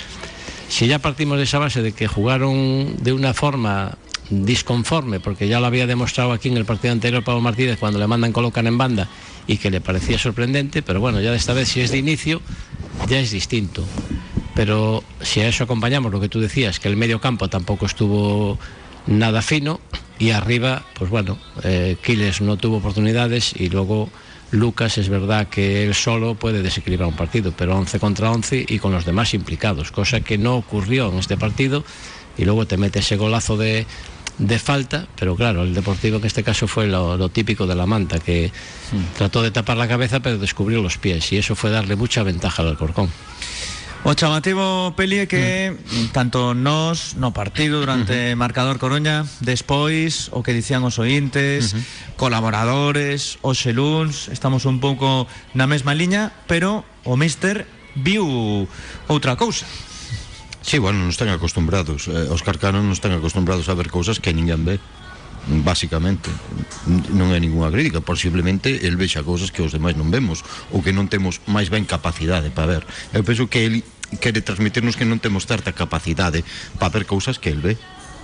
si 0.69 0.87
ya 0.87 0.97
partimos 0.97 1.37
de 1.37 1.43
esa 1.43 1.59
base 1.59 1.83
de 1.83 1.91
que 1.91 2.07
jugaron 2.07 2.95
de 2.97 3.13
una 3.13 3.35
forma 3.35 3.97
disconforme, 4.31 5.19
porque 5.19 5.47
ya 5.47 5.59
lo 5.59 5.67
había 5.67 5.85
demostrado 5.85 6.31
aquí 6.31 6.49
en 6.49 6.57
el 6.57 6.65
partido 6.65 6.93
anterior 6.93 7.23
Pablo 7.23 7.41
Martínez 7.41 7.77
cuando 7.77 7.99
le 7.99 8.07
mandan 8.07 8.31
colocan 8.31 8.65
en 8.65 8.77
banda 8.77 9.07
y 9.45 9.57
que 9.57 9.69
le 9.69 9.79
parecía 9.79 10.17
sorprendente, 10.17 10.81
pero 10.81 10.99
bueno, 10.99 11.21
ya 11.21 11.29
de 11.29 11.37
esta 11.37 11.53
vez 11.53 11.69
si 11.69 11.81
es 11.81 11.91
de 11.91 11.99
inicio, 11.99 12.41
ya 13.07 13.19
es 13.19 13.29
distinto. 13.29 13.83
Pero 14.55 15.03
si 15.21 15.41
a 15.41 15.47
eso 15.47 15.63
acompañamos 15.63 16.11
lo 16.11 16.19
que 16.19 16.29
tú 16.29 16.39
decías, 16.39 16.79
que 16.79 16.87
el 16.87 16.95
medio 16.95 17.21
campo 17.21 17.49
tampoco 17.49 17.85
estuvo 17.85 18.57
nada 19.05 19.43
fino, 19.43 19.79
y 20.23 20.31
arriba, 20.31 20.83
pues 20.93 21.09
bueno, 21.09 21.37
eh, 21.63 21.97
Quiles 22.01 22.39
no 22.39 22.55
tuvo 22.55 22.77
oportunidades 22.77 23.53
y 23.57 23.67
luego 23.67 24.09
Lucas 24.51 24.97
es 24.97 25.09
verdad 25.09 25.49
que 25.49 25.83
él 25.83 25.93
solo 25.93 26.35
puede 26.35 26.63
desequilibrar 26.63 27.09
un 27.09 27.15
partido, 27.17 27.51
pero 27.51 27.75
11 27.77 27.99
contra 27.99 28.31
11 28.31 28.65
y 28.69 28.79
con 28.79 28.93
los 28.93 29.03
demás 29.03 29.33
implicados, 29.33 29.91
cosa 29.91 30.21
que 30.21 30.37
no 30.37 30.55
ocurrió 30.55 31.11
en 31.11 31.17
este 31.17 31.35
partido 31.35 31.83
y 32.37 32.45
luego 32.45 32.65
te 32.65 32.77
mete 32.77 32.99
ese 32.99 33.17
golazo 33.17 33.57
de, 33.57 33.85
de 34.37 34.59
falta, 34.59 35.07
pero 35.19 35.35
claro, 35.35 35.63
el 35.63 35.73
Deportivo 35.73 36.19
en 36.19 36.25
este 36.25 36.41
caso 36.41 36.69
fue 36.69 36.87
lo, 36.87 37.17
lo 37.17 37.27
típico 37.27 37.67
de 37.67 37.75
la 37.75 37.85
manta, 37.85 38.19
que 38.19 38.49
trató 39.17 39.41
de 39.41 39.51
tapar 39.51 39.75
la 39.75 39.89
cabeza 39.89 40.21
pero 40.21 40.37
descubrió 40.37 40.81
los 40.81 40.97
pies 40.97 41.33
y 41.33 41.37
eso 41.37 41.53
fue 41.53 41.69
darle 41.69 41.97
mucha 41.97 42.23
ventaja 42.23 42.61
al 42.61 42.69
Alcorcón. 42.69 43.09
O 44.03 44.11
chamativo 44.19 44.91
Peli 44.99 45.23
é 45.23 45.27
que 45.31 45.71
mm. 45.71 46.11
tanto 46.11 46.51
nós 46.51 47.15
no 47.15 47.31
partido 47.31 47.79
durante 47.79 48.11
uh 48.11 48.35
-huh. 48.35 48.35
marcador 48.35 48.75
Coruña, 48.75 49.23
despois 49.39 50.27
o 50.35 50.43
que 50.43 50.51
dicían 50.51 50.83
os 50.83 50.99
ointes, 50.99 51.71
uh 51.71 51.79
-huh. 51.79 52.19
colaboradores, 52.19 53.39
os 53.39 53.55
xeluns, 53.63 54.27
estamos 54.27 54.67
un 54.67 54.83
pouco 54.83 55.23
na 55.55 55.71
mesma 55.71 55.95
liña, 55.95 56.35
pero 56.51 56.83
o 57.07 57.15
míster 57.15 57.63
viu 57.95 58.67
outra 59.07 59.39
cousa. 59.39 59.63
Sí, 60.59 60.83
bueno, 60.83 60.99
non 60.99 61.07
están 61.07 61.31
acostumbrados. 61.31 62.11
Eh, 62.11 62.27
os 62.27 62.43
carcanos 62.43 62.83
non 62.83 62.91
están 62.91 63.15
acostumbrados 63.15 63.71
a 63.71 63.73
ver 63.79 63.87
cousas 63.87 64.19
que 64.19 64.35
ninguén 64.35 64.67
ve 64.67 64.83
basicamente 65.47 66.31
non 67.11 67.35
é 67.35 67.39
ninguna 67.39 67.67
crítica 67.67 67.99
posiblemente 67.99 68.87
el 68.87 68.95
vexa 68.95 69.27
cousas 69.27 69.51
que 69.51 69.59
os 69.59 69.75
demais 69.75 69.99
non 69.99 70.07
vemos 70.07 70.39
ou 70.71 70.79
que 70.79 70.95
non 70.95 71.11
temos 71.11 71.43
máis 71.51 71.67
ben 71.67 71.83
capacidade 71.83 72.47
para 72.47 72.79
ver 72.79 72.83
eu 73.11 73.27
penso 73.27 73.51
que 73.51 73.67
el 73.67 73.83
quere 74.19 74.41
transmitirnos 74.41 74.97
que 74.97 75.07
non 75.07 75.21
temos 75.21 75.45
certa 75.45 75.73
capacidade 75.73 76.43
para 76.77 76.93
ver 76.93 77.05
cousas 77.05 77.39
que 77.39 77.49
el 77.49 77.61
ve. 77.61 77.75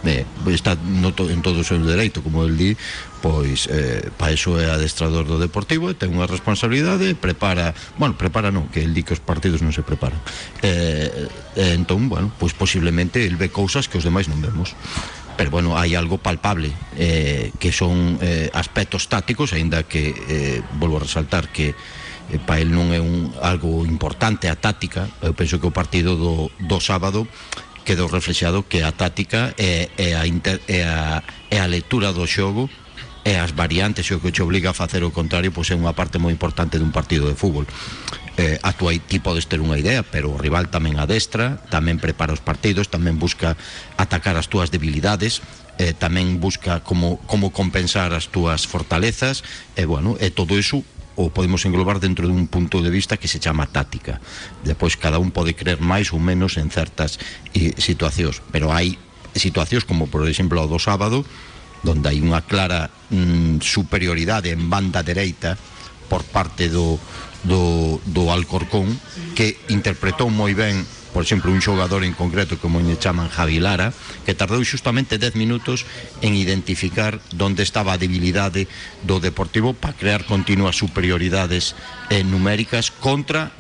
Eh, 0.08 0.24
está 0.48 0.80
no 0.80 1.12
to, 1.12 1.28
en 1.28 1.44
todo 1.44 1.60
o 1.60 1.68
seu 1.68 1.76
dereito 1.84 2.24
como 2.24 2.48
el 2.48 2.56
di 2.56 2.80
pois 3.20 3.68
eh, 3.68 4.08
para 4.16 4.32
iso 4.32 4.56
é 4.56 4.72
adestrador 4.72 5.28
do 5.28 5.36
Deportivo 5.36 5.92
e 5.92 5.98
ten 6.00 6.16
unha 6.16 6.24
responsabilidade 6.24 7.20
prepara 7.20 7.76
bueno, 8.00 8.16
prepara 8.16 8.48
non, 8.48 8.72
que 8.72 8.80
el 8.80 8.96
di 8.96 9.04
que 9.04 9.12
os 9.12 9.20
partidos 9.20 9.60
non 9.60 9.76
se 9.76 9.84
preparan. 9.84 10.24
Eh, 10.64 11.28
eh, 11.60 11.76
entón, 11.76 12.08
bueno, 12.08 12.32
pois 12.40 12.56
posiblemente 12.56 13.28
el 13.28 13.36
ve 13.36 13.52
cousas 13.52 13.92
que 13.92 14.00
os 14.00 14.08
demais 14.08 14.32
non 14.32 14.40
vemos. 14.40 14.72
Pero 15.36 15.52
bueno, 15.52 15.76
hai 15.80 15.96
algo 15.96 16.20
palpable 16.20 16.72
eh, 17.00 17.52
que 17.64 17.72
son 17.72 18.20
eh, 18.20 18.52
aspectos 18.52 19.08
tácticos 19.08 19.56
aínda 19.56 19.88
que, 19.88 20.12
eh, 20.12 20.60
volvo 20.76 21.00
a 21.00 21.08
resaltar 21.08 21.48
que 21.48 21.76
e 22.30 22.38
para 22.38 22.62
el 22.62 22.70
non 22.70 22.94
é 22.94 23.02
un 23.02 23.34
algo 23.42 23.84
importante 23.90 24.48
a 24.48 24.56
táctica, 24.56 25.10
eu 25.26 25.34
penso 25.34 25.58
que 25.58 25.66
o 25.66 25.74
partido 25.74 26.14
do, 26.14 26.54
do 26.62 26.78
sábado 26.78 27.26
quedou 27.82 28.06
reflexado 28.06 28.62
que 28.70 28.86
a 28.86 28.94
táctica 28.94 29.58
é, 29.58 29.90
é, 29.98 30.14
a, 30.14 30.30
inter, 30.30 30.62
é, 30.70 30.86
a, 30.86 31.26
é 31.50 31.58
a 31.58 31.66
lectura 31.66 32.14
do 32.14 32.22
xogo 32.30 32.70
e 33.26 33.36
as 33.36 33.52
variantes 33.52 34.06
e 34.08 34.14
o 34.14 34.22
que 34.22 34.32
te 34.32 34.42
obliga 34.42 34.72
a 34.72 34.74
facer 34.78 35.04
o 35.04 35.12
contrario 35.12 35.52
pois 35.52 35.70
é 35.70 35.76
unha 35.76 35.98
parte 35.98 36.22
moi 36.22 36.32
importante 36.32 36.78
dun 36.78 36.94
partido 36.94 37.26
de 37.28 37.36
fútbol. 37.36 37.66
Eh, 38.40 38.56
a 38.64 38.72
tua 38.72 38.96
ti 38.96 39.20
podes 39.20 39.50
ter 39.50 39.60
unha 39.60 39.76
idea 39.76 40.06
pero 40.06 40.32
o 40.32 40.40
rival 40.40 40.72
tamén 40.72 41.02
adestra 41.02 41.60
tamén 41.68 42.00
prepara 42.00 42.32
os 42.32 42.40
partidos 42.40 42.88
tamén 42.88 43.20
busca 43.20 43.58
atacar 44.00 44.40
as 44.40 44.48
túas 44.48 44.72
debilidades 44.72 45.44
eh, 45.82 45.92
tamén 45.98 46.40
busca 46.40 46.80
como, 46.86 47.20
como 47.28 47.52
compensar 47.52 48.16
as 48.16 48.32
túas 48.32 48.64
fortalezas 48.70 49.44
e 49.76 49.84
bueno, 49.84 50.16
e 50.22 50.32
todo 50.32 50.56
iso 50.56 50.86
o 51.20 51.28
podemos 51.36 51.68
englobar 51.68 52.00
dentro 52.00 52.32
dun 52.32 52.48
punto 52.48 52.80
de 52.80 52.88
vista 52.88 53.20
que 53.20 53.28
se 53.28 53.44
chama 53.44 53.68
táctica. 53.68 54.24
Depois 54.64 54.96
cada 54.96 55.20
un 55.20 55.36
pode 55.36 55.52
creer 55.52 55.84
máis 55.84 56.16
ou 56.16 56.20
menos 56.24 56.56
en 56.56 56.72
certas 56.72 57.20
eh, 57.52 57.76
situacións, 57.76 58.40
pero 58.56 58.72
hai 58.72 58.96
situacións 59.36 59.84
como 59.84 60.08
por 60.08 60.24
exemplo 60.24 60.64
o 60.64 60.72
do 60.72 60.80
sábado 60.80 61.28
donde 61.84 62.08
hai 62.08 62.24
unha 62.24 62.48
clara 62.48 62.88
mm, 63.12 63.60
superioridade 63.60 64.56
en 64.56 64.72
banda 64.72 65.04
dereita 65.04 65.60
por 66.08 66.24
parte 66.24 66.72
do, 66.72 66.96
do, 67.44 68.00
do 68.08 68.32
Alcorcón 68.32 68.88
que 69.36 69.60
interpretou 69.68 70.32
moi 70.32 70.56
ben 70.56 70.88
por 71.14 71.24
exemplo, 71.24 71.52
un 71.52 71.62
xogador 71.62 72.04
en 72.06 72.14
concreto 72.14 72.62
como 72.62 72.82
lle 72.82 73.00
chaman 73.00 73.30
Javi 73.30 73.58
Lara, 73.58 73.94
que 74.26 74.38
tardou 74.38 74.62
xustamente 74.62 75.18
10 75.18 75.36
minutos 75.36 75.86
en 76.22 76.38
identificar 76.38 77.18
onde 77.40 77.66
estaba 77.66 77.98
a 77.98 78.02
debilidade 78.02 78.70
do 79.02 79.18
Deportivo 79.18 79.74
para 79.74 79.98
crear 79.98 80.26
continuas 80.30 80.78
superioridades 80.78 81.74
eh, 82.14 82.22
numéricas 82.22 82.94
contra 82.94 83.52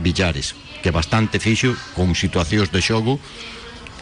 Villares, 0.00 0.56
que 0.84 0.92
bastante 0.92 1.40
fixo 1.40 1.76
con 1.96 2.12
situacións 2.16 2.68
de 2.72 2.80
xogo 2.84 3.20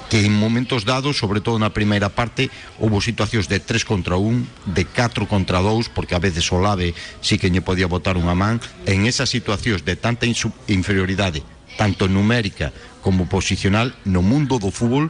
que 0.09 0.25
en 0.25 0.33
momentos 0.33 0.85
dados, 0.85 1.19
sobre 1.19 1.45
todo 1.45 1.61
na 1.61 1.77
primeira 1.77 2.09
parte, 2.09 2.49
houve 2.81 3.05
situacións 3.05 3.45
de 3.45 3.61
3 3.61 3.85
contra 3.85 4.17
1, 4.17 4.73
de 4.73 4.89
4 4.89 5.29
contra 5.29 5.61
2, 5.61 5.93
porque 5.93 6.17
a 6.17 6.23
veces 6.23 6.49
o 6.49 6.57
Lave 6.57 6.97
sí 7.21 7.37
que 7.37 7.53
lle 7.53 7.61
podía 7.61 7.85
botar 7.85 8.17
unha 8.17 8.33
man, 8.33 8.57
en 8.89 9.05
esas 9.05 9.29
situacións 9.29 9.85
de 9.85 10.01
tanta 10.01 10.25
inferioridade, 10.25 11.45
tanto 11.79 12.11
numérica 12.11 12.75
como 13.01 13.31
posicional 13.31 13.95
no 14.03 14.21
mundo 14.21 14.59
do 14.59 14.75
fútbol 14.75 15.07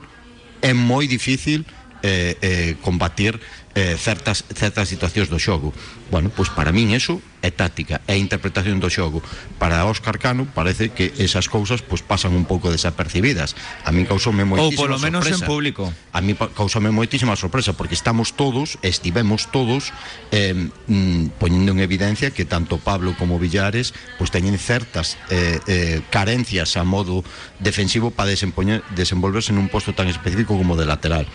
é 0.61 0.77
moi 0.77 1.09
difícil 1.09 1.65
eh, 2.05 2.37
eh, 2.45 2.77
combatir 2.85 3.41
eh, 3.75 3.97
certas, 3.97 4.45
certas 4.55 4.87
situacións 4.93 5.33
do 5.33 5.41
xogo. 5.41 5.73
Bueno, 6.11 6.33
pois 6.33 6.49
para 6.49 6.73
min 6.73 6.97
eso 6.97 7.21
é 7.45 7.53
táctica, 7.53 8.01
é 8.09 8.17
interpretación 8.17 8.81
do 8.81 8.89
xogo. 8.89 9.21
Para 9.61 9.85
Óscar 9.85 10.17
Cano 10.17 10.49
parece 10.49 10.89
que 10.89 11.13
esas 11.21 11.53
cousas 11.53 11.85
pois 11.85 12.01
pasan 12.01 12.33
un 12.33 12.49
pouco 12.49 12.73
desapercibidas. 12.73 13.53
A 13.85 13.93
min 13.93 14.09
causoume 14.09 14.49
moitísima 14.49 14.89
sorpresa. 14.89 14.89
Ou 14.89 14.89
polo 14.89 15.05
menos 15.05 15.23
sorpresa. 15.29 15.45
en 15.45 15.49
público. 15.49 15.83
A 16.17 16.21
min 16.25 16.35
causoume 16.57 16.89
moitísima 16.89 17.37
sorpresa 17.37 17.77
porque 17.77 17.93
estamos 17.93 18.33
todos, 18.33 18.81
estivemos 18.81 19.53
todos 19.53 19.93
eh, 20.33 20.57
mm, 20.57 21.37
poñendo 21.37 21.77
en 21.77 21.85
evidencia 21.85 22.33
que 22.33 22.49
tanto 22.49 22.81
Pablo 22.81 23.13
como 23.21 23.37
Villares 23.37 23.93
pois 24.17 24.33
teñen 24.33 24.57
certas 24.57 25.21
eh, 25.29 25.61
eh, 25.69 26.01
carencias 26.09 26.81
a 26.81 26.89
modo 26.89 27.21
defensivo 27.61 28.11
para 28.11 28.33
desenvolverse 28.33 29.53
en 29.53 29.61
un 29.61 29.69
posto 29.69 29.93
tan 29.93 30.09
específico 30.09 30.57
como 30.57 30.73
de 30.73 30.89
lateral. 30.89 31.29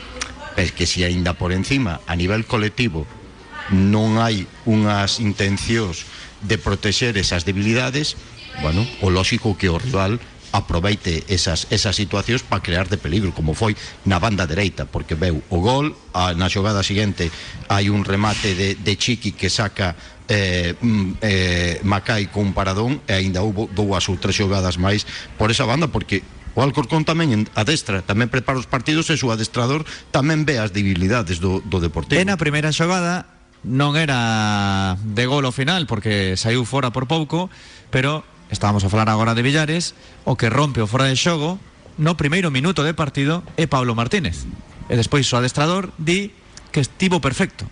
Pero 0.57 0.65
es 0.65 0.73
que 0.73 0.89
si 0.89 1.05
aínda 1.05 1.37
por 1.37 1.53
encima 1.53 2.01
a 2.09 2.17
nivel 2.17 2.45
colectivo 2.49 3.05
non 3.71 4.19
hai 4.19 4.49
unhas 4.67 5.23
intencións 5.23 6.03
de 6.43 6.59
protexer 6.59 7.15
esas 7.15 7.47
debilidades, 7.47 8.19
bueno, 8.59 8.83
o 8.99 9.07
lógico 9.07 9.55
que 9.55 9.71
o 9.71 9.79
rival 9.79 10.19
aproveite 10.53 11.25
esas, 11.33 11.65
esas 11.73 11.97
situacións 11.97 12.45
para 12.45 12.61
crear 12.61 12.85
de 12.87 13.01
peligro, 13.01 13.33
como 13.33 13.57
foi 13.57 13.73
na 14.05 14.21
banda 14.21 14.45
dereita, 14.45 14.85
porque 14.85 15.17
veu 15.17 15.41
o 15.49 15.57
gol, 15.57 15.97
a, 16.13 16.37
na 16.37 16.45
xogada 16.45 16.85
seguinte 16.85 17.33
hai 17.73 17.89
un 17.89 18.05
remate 18.05 18.53
de, 18.53 18.77
de 18.77 18.93
Chiqui 18.93 19.33
que 19.33 19.49
saca 19.49 19.97
eh, 20.29 20.77
mm, 20.77 21.11
eh, 21.25 21.81
Macai 21.81 22.29
con 22.29 22.53
paradón 22.53 23.01
e 23.09 23.17
aínda 23.17 23.41
houbo 23.41 23.65
dúas 23.65 24.05
ou 24.13 24.15
tres 24.21 24.37
xogadas 24.37 24.77
máis 24.77 25.09
por 25.41 25.49
esa 25.49 25.65
banda, 25.65 25.89
porque 25.89 26.21
O 26.53 26.61
Alcorcón 26.61 27.01
tamén 27.01 27.49
adestra, 27.57 28.05
tamén 28.05 28.29
prepara 28.29 28.61
os 28.61 28.69
partidos 28.69 29.09
e 29.09 29.17
o 29.25 29.33
adestrador 29.33 29.89
tamén 30.13 30.45
ve 30.45 30.61
as 30.61 30.69
debilidades 30.69 31.41
do, 31.41 31.65
do 31.65 31.81
Deportivo. 31.81 32.21
E 32.21 32.29
na 32.29 32.37
primeira 32.37 32.69
xogada 32.69 33.25
non 33.63 33.95
era 33.95 34.99
de 35.01 35.23
gol 35.25 35.47
ao 35.47 35.55
final 35.55 35.87
porque 35.87 36.35
saiu 36.35 36.67
fora 36.67 36.91
por 36.91 37.07
pouco, 37.07 37.47
pero 37.89 38.27
estábamos 38.51 38.83
a 38.83 38.91
falar 38.91 39.07
agora 39.07 39.33
de 39.33 39.41
Villares, 39.41 39.95
o 40.27 40.35
que 40.35 40.51
rompe 40.51 40.83
o 40.83 40.87
fora 40.87 41.07
de 41.07 41.15
xogo 41.15 41.57
no 41.97 42.19
primeiro 42.19 42.51
minuto 42.51 42.83
de 42.83 42.93
partido 42.93 43.41
é 43.55 43.65
Pablo 43.65 43.95
Martínez. 43.95 44.45
e 44.89 44.95
despois 44.99 45.25
o 45.31 45.39
adestrador 45.39 45.89
di 45.97 46.35
que 46.73 46.81
estivo 46.83 47.21
perfecto. 47.23 47.65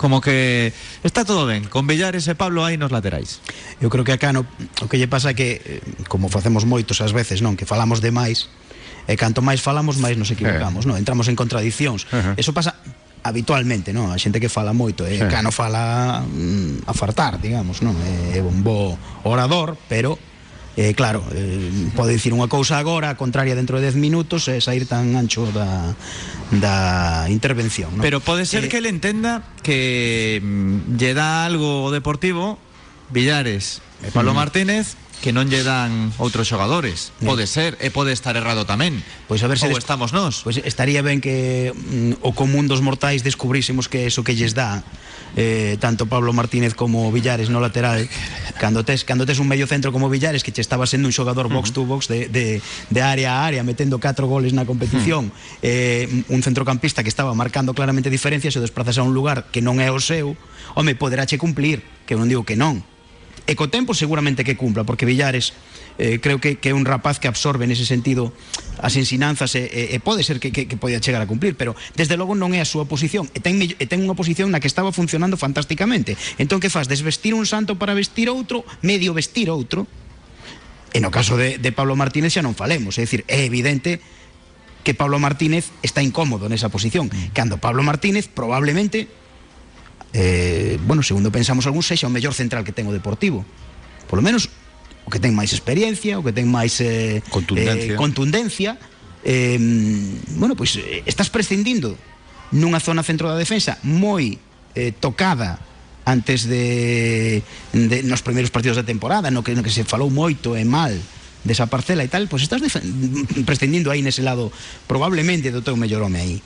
Como 0.00 0.18
que 0.18 0.74
está 1.06 1.22
todo 1.22 1.46
ben, 1.46 1.70
con 1.70 1.86
Villares 1.86 2.26
e 2.26 2.34
Pablo 2.34 2.66
aí 2.66 2.74
nos 2.74 2.90
laterais. 2.90 3.38
Eu 3.78 3.86
creo 3.86 4.02
que 4.02 4.10
acá 4.10 4.34
no, 4.34 4.42
o 4.82 4.86
que 4.90 4.98
lle 4.98 5.06
pasa 5.06 5.30
é 5.30 5.34
que 5.38 5.62
eh, 5.62 5.82
como 6.10 6.26
facemos 6.26 6.66
moitos 6.66 6.98
ás 6.98 7.14
veces, 7.14 7.38
non, 7.38 7.54
que 7.54 7.68
falamos 7.68 8.02
demais, 8.02 8.50
e 9.06 9.14
canto 9.14 9.38
máis 9.42 9.62
falamos 9.62 10.02
máis 10.02 10.18
nos 10.18 10.30
equivocamos, 10.34 10.86
non? 10.90 10.98
Entramos 10.98 11.30
en 11.30 11.38
contradicións. 11.38 12.10
Ajá. 12.10 12.34
Eso 12.34 12.50
pasa 12.50 12.81
habitualmente, 13.22 13.94
non? 13.94 14.10
A 14.10 14.18
xente 14.18 14.42
que 14.42 14.50
fala 14.50 14.74
moito, 14.74 15.06
e 15.06 15.18
Sí. 15.18 15.26
cano 15.30 15.54
fala 15.54 16.22
mm, 16.26 16.86
a 16.86 16.92
fartar, 16.94 17.38
digamos, 17.38 17.80
non? 17.80 17.94
É 18.34 18.42
un 18.42 18.62
bo 18.66 18.98
orador, 19.24 19.78
pero 19.88 20.18
Eh, 20.72 20.94
claro, 20.96 21.20
eh, 21.36 21.68
pode 21.92 22.16
dicir 22.16 22.32
unha 22.32 22.48
cousa 22.48 22.80
agora, 22.80 23.12
a 23.12 23.16
contraria 23.20 23.52
dentro 23.52 23.76
de 23.76 23.92
10 23.92 24.00
minutos 24.00 24.48
e 24.48 24.56
sair 24.64 24.88
tan 24.88 25.20
ancho 25.20 25.44
da, 25.52 25.92
da 26.48 27.28
intervención. 27.28 27.92
Pero 28.00 28.24
pode 28.24 28.48
ser 28.48 28.64
Eh, 28.64 28.68
que 28.72 28.80
ele 28.80 28.88
entenda 28.88 29.44
que 29.60 30.40
mm, 30.40 30.96
lle 30.96 31.12
dá 31.12 31.44
algo 31.44 31.84
o 31.84 31.92
Deportivo 31.92 32.56
Villares 33.12 33.84
e 34.00 34.08
Pablo 34.16 34.32
Martínez 34.32 34.96
que 35.22 35.30
non 35.30 35.46
lle 35.46 35.62
dan 35.62 36.10
outros 36.18 36.50
xogadores. 36.50 37.14
Pode 37.22 37.46
ser, 37.46 37.78
e 37.78 37.94
pode 37.94 38.10
estar 38.10 38.34
errado 38.34 38.66
tamén. 38.66 38.98
Pois 39.30 39.40
a 39.40 39.48
ver 39.48 39.62
se 39.62 39.70
Ou 39.70 39.78
estamos 39.78 40.10
nós. 40.10 40.42
Pois 40.42 40.58
estaría 40.58 41.00
ben 41.00 41.22
que 41.22 41.70
mm, 41.70 42.26
o 42.26 42.34
común 42.34 42.66
dos 42.66 42.82
mortais 42.82 43.22
descubrísemos 43.22 43.86
que 43.86 44.10
eso 44.10 44.26
que 44.26 44.34
lles 44.34 44.58
dá 44.58 44.82
eh, 45.36 45.78
tanto 45.80 46.06
Pablo 46.06 46.32
Martínez 46.32 46.74
como 46.74 47.10
Villares 47.12 47.48
no 47.48 47.60
lateral 47.60 48.04
cando 48.58 48.84
tes, 48.84 49.04
cando 49.04 49.24
tes 49.24 49.38
un 49.38 49.48
medio 49.48 49.66
centro 49.66 49.92
como 49.92 50.10
Villares 50.10 50.42
que 50.42 50.52
che 50.52 50.60
estaba 50.60 50.84
sendo 50.84 51.08
un 51.08 51.14
xogador 51.14 51.48
box 51.48 51.72
to 51.72 51.86
box 51.86 52.08
de, 52.08 52.28
de, 52.28 52.60
de 52.90 53.00
área 53.00 53.40
a 53.40 53.46
área 53.46 53.62
metendo 53.62 53.96
catro 53.96 54.28
goles 54.28 54.52
na 54.52 54.68
competición 54.68 55.32
eh, 55.62 56.04
un 56.28 56.42
centrocampista 56.42 57.00
que 57.00 57.08
estaba 57.08 57.32
marcando 57.32 57.72
claramente 57.72 58.12
diferencias 58.12 58.52
e 58.52 58.58
o 58.60 58.64
desplazas 58.64 59.00
a 59.00 59.06
un 59.06 59.16
lugar 59.16 59.48
que 59.48 59.64
non 59.64 59.80
é 59.80 59.88
o 59.88 60.02
seu 60.02 60.36
home, 60.76 60.92
poderáche 60.98 61.40
cumplir 61.40 61.80
que 62.04 62.12
non 62.12 62.28
digo 62.28 62.44
que 62.44 62.58
non 62.58 62.84
E 63.42 63.58
co 63.58 63.66
tempo 63.66 63.90
seguramente 63.90 64.46
que 64.46 64.54
cumpla, 64.54 64.86
porque 64.86 65.02
Villares 65.02 65.50
eh, 65.98 66.22
creo 66.22 66.38
que, 66.38 66.56
é 66.62 66.74
un 66.74 66.86
rapaz 66.86 67.18
que 67.18 67.26
absorbe 67.26 67.66
nese 67.66 67.82
sentido 67.82 68.30
as 68.78 68.94
ensinanzas 68.94 69.58
e, 69.58 69.66
e, 69.66 70.22
ser 70.22 70.38
que, 70.38 70.54
que, 70.54 70.70
que 70.70 70.78
chegar 71.02 71.18
a 71.18 71.26
cumplir, 71.26 71.58
pero 71.58 71.74
desde 71.98 72.14
logo 72.14 72.38
non 72.38 72.54
é 72.54 72.62
a 72.62 72.68
súa 72.68 72.86
posición. 72.86 73.26
E 73.34 73.42
ten, 73.42 73.58
e 73.58 73.86
ten 73.90 73.98
unha 74.06 74.14
posición 74.14 74.54
que 74.54 74.70
estaba 74.70 74.94
funcionando 74.94 75.34
fantásticamente. 75.34 76.14
Entón, 76.38 76.62
que 76.62 76.70
faz? 76.70 76.86
Desvestir 76.86 77.34
un 77.34 77.44
santo 77.44 77.74
para 77.74 77.98
vestir 77.98 78.30
outro, 78.30 78.62
medio 78.80 79.10
vestir 79.10 79.50
outro. 79.50 79.90
E 80.94 81.02
no 81.02 81.10
caso 81.10 81.34
de, 81.34 81.58
de 81.58 81.70
Pablo 81.74 81.98
Martínez 81.98 82.36
xa 82.36 82.46
non 82.46 82.54
falemos, 82.54 82.94
é 83.00 83.02
dicir, 83.02 83.26
é 83.26 83.42
evidente 83.42 83.98
que 84.86 84.94
Pablo 84.94 85.18
Martínez 85.18 85.70
está 85.82 86.02
incómodo 86.02 86.46
nesa 86.46 86.70
posición. 86.70 87.10
Cando 87.34 87.58
Pablo 87.58 87.82
Martínez 87.82 88.30
probablemente 88.30 89.10
eh, 90.12 90.78
bueno, 90.86 91.02
segundo 91.02 91.32
pensamos 91.32 91.64
algún 91.66 91.82
sexa 91.82 92.06
o 92.06 92.12
mellor 92.12 92.36
central 92.36 92.64
que 92.64 92.72
ten 92.72 92.86
o 92.88 92.92
Deportivo. 92.92 93.44
Por 94.08 94.20
lo 94.20 94.24
menos 94.24 94.48
o 95.04 95.10
que 95.10 95.18
ten 95.18 95.34
máis 95.34 95.50
experiencia, 95.56 96.20
o 96.20 96.22
que 96.22 96.30
ten 96.30 96.46
máis 96.46 96.78
eh, 96.84 97.24
Contundencia. 97.32 97.94
eh, 97.94 97.98
contundencia. 97.98 98.70
Eh, 99.24 99.58
bueno, 100.36 100.54
pois 100.54 100.76
eh, 100.78 101.02
estás 101.06 101.30
prescindindo 101.30 101.94
nunha 102.52 102.78
zona 102.82 103.00
centro 103.00 103.32
da 103.32 103.38
defensa 103.38 103.80
moi 103.82 104.36
eh, 104.76 104.92
tocada 104.92 105.56
antes 106.04 106.44
de, 106.50 107.40
de 107.72 108.02
nos 108.02 108.20
primeiros 108.26 108.50
partidos 108.50 108.76
da 108.76 108.84
temporada, 108.84 109.30
no 109.30 109.40
que, 109.46 109.54
no 109.54 109.62
que 109.62 109.70
se 109.70 109.86
falou 109.86 110.10
moito 110.10 110.58
e 110.58 110.66
mal 110.66 110.92
desa 111.42 111.66
parcela 111.66 112.06
e 112.06 112.10
tal, 112.10 112.26
pois 112.30 112.42
estás 112.46 112.62
prescindindo 113.46 113.90
aí 113.90 114.02
nese 114.02 114.22
lado 114.22 114.50
probablemente 114.86 115.50
do 115.50 115.62
teu 115.62 115.74
mellor 115.78 116.02
home 116.06 116.18
aí. 116.18 116.36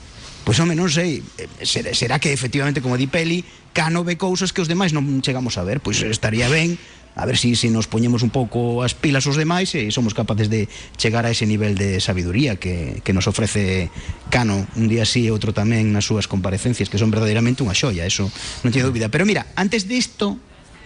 Pois 0.47 0.63
home, 0.63 0.79
non 0.79 0.87
sei, 0.87 1.19
eh, 1.35 1.67
será, 1.67 1.91
será 1.91 2.23
que 2.23 2.31
efectivamente 2.31 2.79
como 2.79 2.95
di 2.95 3.11
Peli, 3.11 3.43
Cano 3.75 4.07
ve 4.07 4.15
cousas 4.15 4.55
que 4.55 4.63
os 4.63 4.71
demais 4.71 4.95
non 4.95 5.03
chegamos 5.19 5.59
a 5.59 5.67
ver, 5.67 5.83
pois 5.83 5.99
estaría 6.07 6.47
ben 6.47 6.79
a 7.19 7.27
ver 7.27 7.35
si, 7.35 7.59
si 7.59 7.67
nos 7.67 7.91
poñemos 7.91 8.23
un 8.23 8.31
pouco 8.31 8.79
as 8.79 8.95
pilas 8.95 9.27
os 9.27 9.35
demais 9.35 9.75
e 9.75 9.91
somos 9.91 10.15
capaces 10.15 10.47
de 10.47 10.71
chegar 10.95 11.27
a 11.27 11.35
ese 11.35 11.43
nivel 11.43 11.75
de 11.75 11.99
sabiduría 11.99 12.55
que, 12.55 13.03
que 13.03 13.11
nos 13.11 13.27
ofrece 13.27 13.91
Cano 14.31 14.63
un 14.79 14.87
día 14.87 15.03
sí 15.03 15.27
e 15.27 15.35
outro 15.35 15.51
tamén 15.51 15.91
nas 15.91 16.07
súas 16.07 16.31
comparecencias 16.31 16.87
que 16.87 16.95
son 16.95 17.11
verdadeiramente 17.11 17.59
unha 17.59 17.75
xoia, 17.75 18.07
eso 18.07 18.31
non 18.63 18.71
teño 18.71 18.87
dúbida. 18.87 19.11
Pero 19.11 19.27
mira, 19.27 19.51
antes 19.59 19.83
disto 19.83 20.39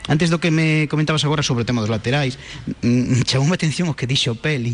antes 0.10 0.34
do 0.34 0.42
que 0.42 0.50
me 0.50 0.90
comentabas 0.90 1.22
agora 1.22 1.46
sobre 1.46 1.62
o 1.62 1.70
tema 1.70 1.86
dos 1.86 1.94
laterais 1.94 2.42
mm, 2.82 3.30
chamoume 3.30 3.54
a 3.54 3.62
atención 3.62 3.86
o 3.86 3.96
que 3.96 4.10
dixo 4.10 4.34
Peli 4.34 4.74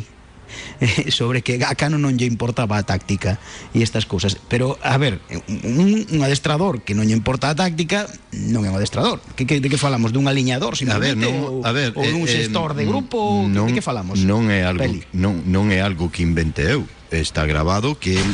eh, 0.80 1.12
sobre 1.18 1.42
que 1.42 1.60
a 1.64 1.76
Cano 1.76 1.98
non 1.98 2.16
lle 2.16 2.26
importaba 2.26 2.78
a 2.80 2.84
táctica 2.84 3.40
e 3.74 3.84
estas 3.84 4.06
cousas. 4.06 4.38
Pero, 4.50 4.78
a 4.82 4.98
ver, 4.98 5.20
un, 5.64 6.06
un 6.08 6.20
adestrador 6.24 6.82
que 6.82 6.96
non 6.96 7.06
lle 7.08 7.16
importa 7.16 7.52
a 7.52 7.56
táctica 7.56 8.08
non 8.32 8.64
é 8.64 8.70
un 8.70 8.78
adestrador. 8.78 9.20
Que, 9.36 9.46
que, 9.46 9.60
de 9.60 9.68
que 9.70 9.80
falamos? 9.80 10.14
Dun 10.14 10.30
aliñador, 10.30 10.76
a 10.78 11.00
ver, 11.00 11.16
non, 11.18 11.34
ou, 11.42 11.56
a 11.66 11.72
ver, 11.74 11.92
ou 11.96 12.06
dun 12.06 12.24
eh, 12.26 12.32
xestor 12.32 12.74
de 12.74 12.84
eh, 12.84 12.90
grupo? 12.90 13.46
Non, 13.48 13.70
de 13.70 13.78
que 13.78 13.84
falamos? 13.84 14.22
Non 14.24 14.48
é 14.50 14.64
algo, 14.64 14.84
Peli. 14.84 15.04
non, 15.14 15.44
non 15.48 15.70
é 15.74 15.84
algo 15.84 16.10
que 16.10 16.24
invente 16.24 16.64
eu. 16.64 16.88
Está 17.12 17.48
grabado 17.48 17.96
que 17.96 18.20
el 18.20 18.32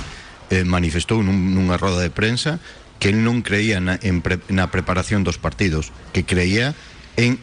eh, 0.49 0.65
manifestou 0.65 1.21
nun, 1.21 1.53
nunha 1.53 1.77
roda 1.77 2.01
de 2.01 2.11
prensa 2.13 2.61
que 3.03 3.11
el 3.11 3.19
non 3.25 3.43
creía 3.43 3.83
na, 3.83 3.99
en 3.99 4.23
pre, 4.23 4.39
na 4.47 4.71
preparación 4.71 5.27
dos 5.27 5.35
partidos, 5.35 5.91
que 6.15 6.23
creía 6.23 6.71
en 7.19 7.35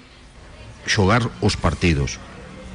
xogar 0.89 1.29
os 1.45 1.61
partidos 1.61 2.17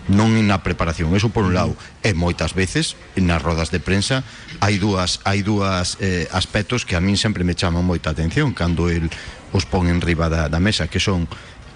non 0.06 0.38
na 0.46 0.62
preparación, 0.62 1.18
eso 1.18 1.34
por 1.34 1.50
un 1.50 1.58
lado. 1.58 1.74
E 2.06 2.14
moitas 2.14 2.54
veces 2.54 2.94
nas 3.18 3.42
rodas 3.42 3.74
de 3.74 3.82
prensa 3.82 4.22
hai 4.62 4.78
dúas 4.78 5.22
hai 5.26 5.42
dúas 5.42 5.98
eh, 5.98 6.30
aspectos 6.30 6.86
que 6.86 6.94
a 6.94 7.02
min 7.02 7.18
sempre 7.18 7.42
me 7.42 7.58
chaman 7.58 7.82
moita 7.82 8.14
atención 8.14 8.54
cando 8.54 8.90
el 8.94 9.10
os 9.50 9.66
pon 9.66 9.90
en 9.90 10.06
riba 10.06 10.30
da, 10.30 10.46
da 10.46 10.62
mesa 10.62 10.86
que 10.86 11.02
son 11.02 11.26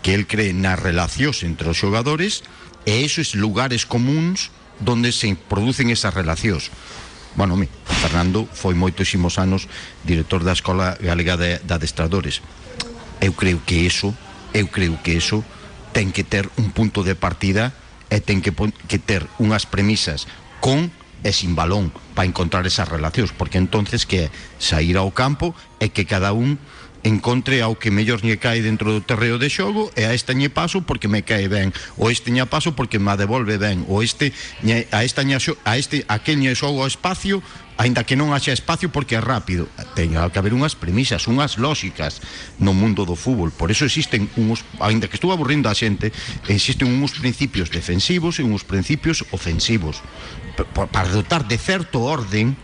que 0.05 0.13
el 0.13 0.29
cree 0.29 0.53
nas 0.53 0.77
relacións 0.77 1.41
entre 1.41 1.73
os 1.73 1.79
xogadores 1.81 2.45
e 2.85 3.01
esos 3.01 3.33
lugares 3.33 3.89
comuns 3.89 4.53
donde 4.79 5.11
se 5.11 5.35
producen 5.35 5.89
esas 5.89 6.13
relacións. 6.13 6.71
Bueno, 7.35 7.57
mi, 7.57 7.67
Fernando 8.01 8.47
foi 8.53 8.73
moitísimos 8.77 9.37
anos 9.41 9.65
director 10.05 10.45
da 10.45 10.53
Escola 10.53 10.97
Galega 11.01 11.35
de, 11.35 11.59
de 11.59 11.73
Adestradores. 11.73 12.41
Eu 13.19 13.33
creo 13.33 13.59
que 13.65 13.89
eso 13.89 14.13
eu 14.53 14.69
creo 14.69 14.97
que 15.01 15.17
eso 15.17 15.43
ten 15.93 16.13
que 16.13 16.23
ter 16.23 16.49
un 16.57 16.71
punto 16.71 17.03
de 17.03 17.13
partida 17.17 17.73
e 18.09 18.17
ten 18.19 18.41
que, 18.41 18.51
que 18.89 18.97
ter 18.97 19.25
unhas 19.37 19.69
premisas 19.69 20.25
con 20.59 20.89
e 21.23 21.31
sin 21.35 21.55
balón 21.55 21.91
para 22.15 22.27
encontrar 22.27 22.63
esas 22.65 22.87
relacións, 22.87 23.35
porque 23.35 23.59
entonces 23.59 24.07
que 24.07 24.31
sair 24.57 24.95
ao 24.97 25.11
campo 25.11 25.55
e 25.79 25.91
que 25.91 26.07
cada 26.07 26.31
un 26.31 26.57
encontre 27.03 27.61
ao 27.61 27.75
que 27.79 27.91
mellor 27.91 28.19
lle 28.21 28.37
cae 28.37 28.59
dentro 28.59 28.91
do 28.91 29.01
terreo 29.01 29.39
de 29.39 29.47
xogo 29.47 29.91
e 29.95 30.03
a 30.03 30.13
este 30.13 30.35
lle 30.35 30.51
paso 30.51 30.83
porque 30.83 31.07
me 31.07 31.23
cae 31.23 31.47
ben. 31.47 31.71
Ou 31.95 32.11
este 32.11 32.31
lle 32.31 32.45
paso 32.45 32.75
porque 32.75 32.99
me 32.99 33.15
devolve 33.15 33.57
ben. 33.57 33.87
Ou 33.87 34.03
este 34.03 34.33
lle, 34.63 34.87
a 34.91 35.03
esta 35.03 35.23
lle, 35.23 35.39
a 35.39 35.73
este 35.77 36.03
a 36.07 36.19
que 36.19 36.35
lle 36.35 36.55
xogo 36.55 36.83
ao 36.83 36.91
espacio 36.91 37.39
aínda 37.79 38.03
que 38.03 38.19
non 38.19 38.35
haxa 38.35 38.51
espacio 38.51 38.91
porque 38.91 39.15
é 39.15 39.23
rápido. 39.23 39.71
Teña 39.95 40.27
que 40.27 40.39
haber 40.39 40.51
unhas 40.51 40.75
premisas, 40.75 41.31
unhas 41.31 41.55
lóxicas 41.55 42.19
no 42.59 42.75
mundo 42.75 43.07
do 43.07 43.15
fútbol, 43.15 43.55
por 43.55 43.71
eso 43.71 43.87
existen 43.87 44.27
uns, 44.35 44.67
aínda 44.83 45.07
que 45.07 45.15
estou 45.15 45.31
aburrindo 45.31 45.71
a 45.71 45.75
xente 45.75 46.11
existen 46.51 46.91
uns 46.91 47.15
principios 47.15 47.71
defensivos 47.71 48.37
e 48.39 48.43
uns 48.43 48.67
principios 48.67 49.23
ofensivos. 49.31 50.03
Para 50.91 51.07
dotar 51.07 51.47
de 51.47 51.55
certo 51.55 52.03
orden 52.03 52.59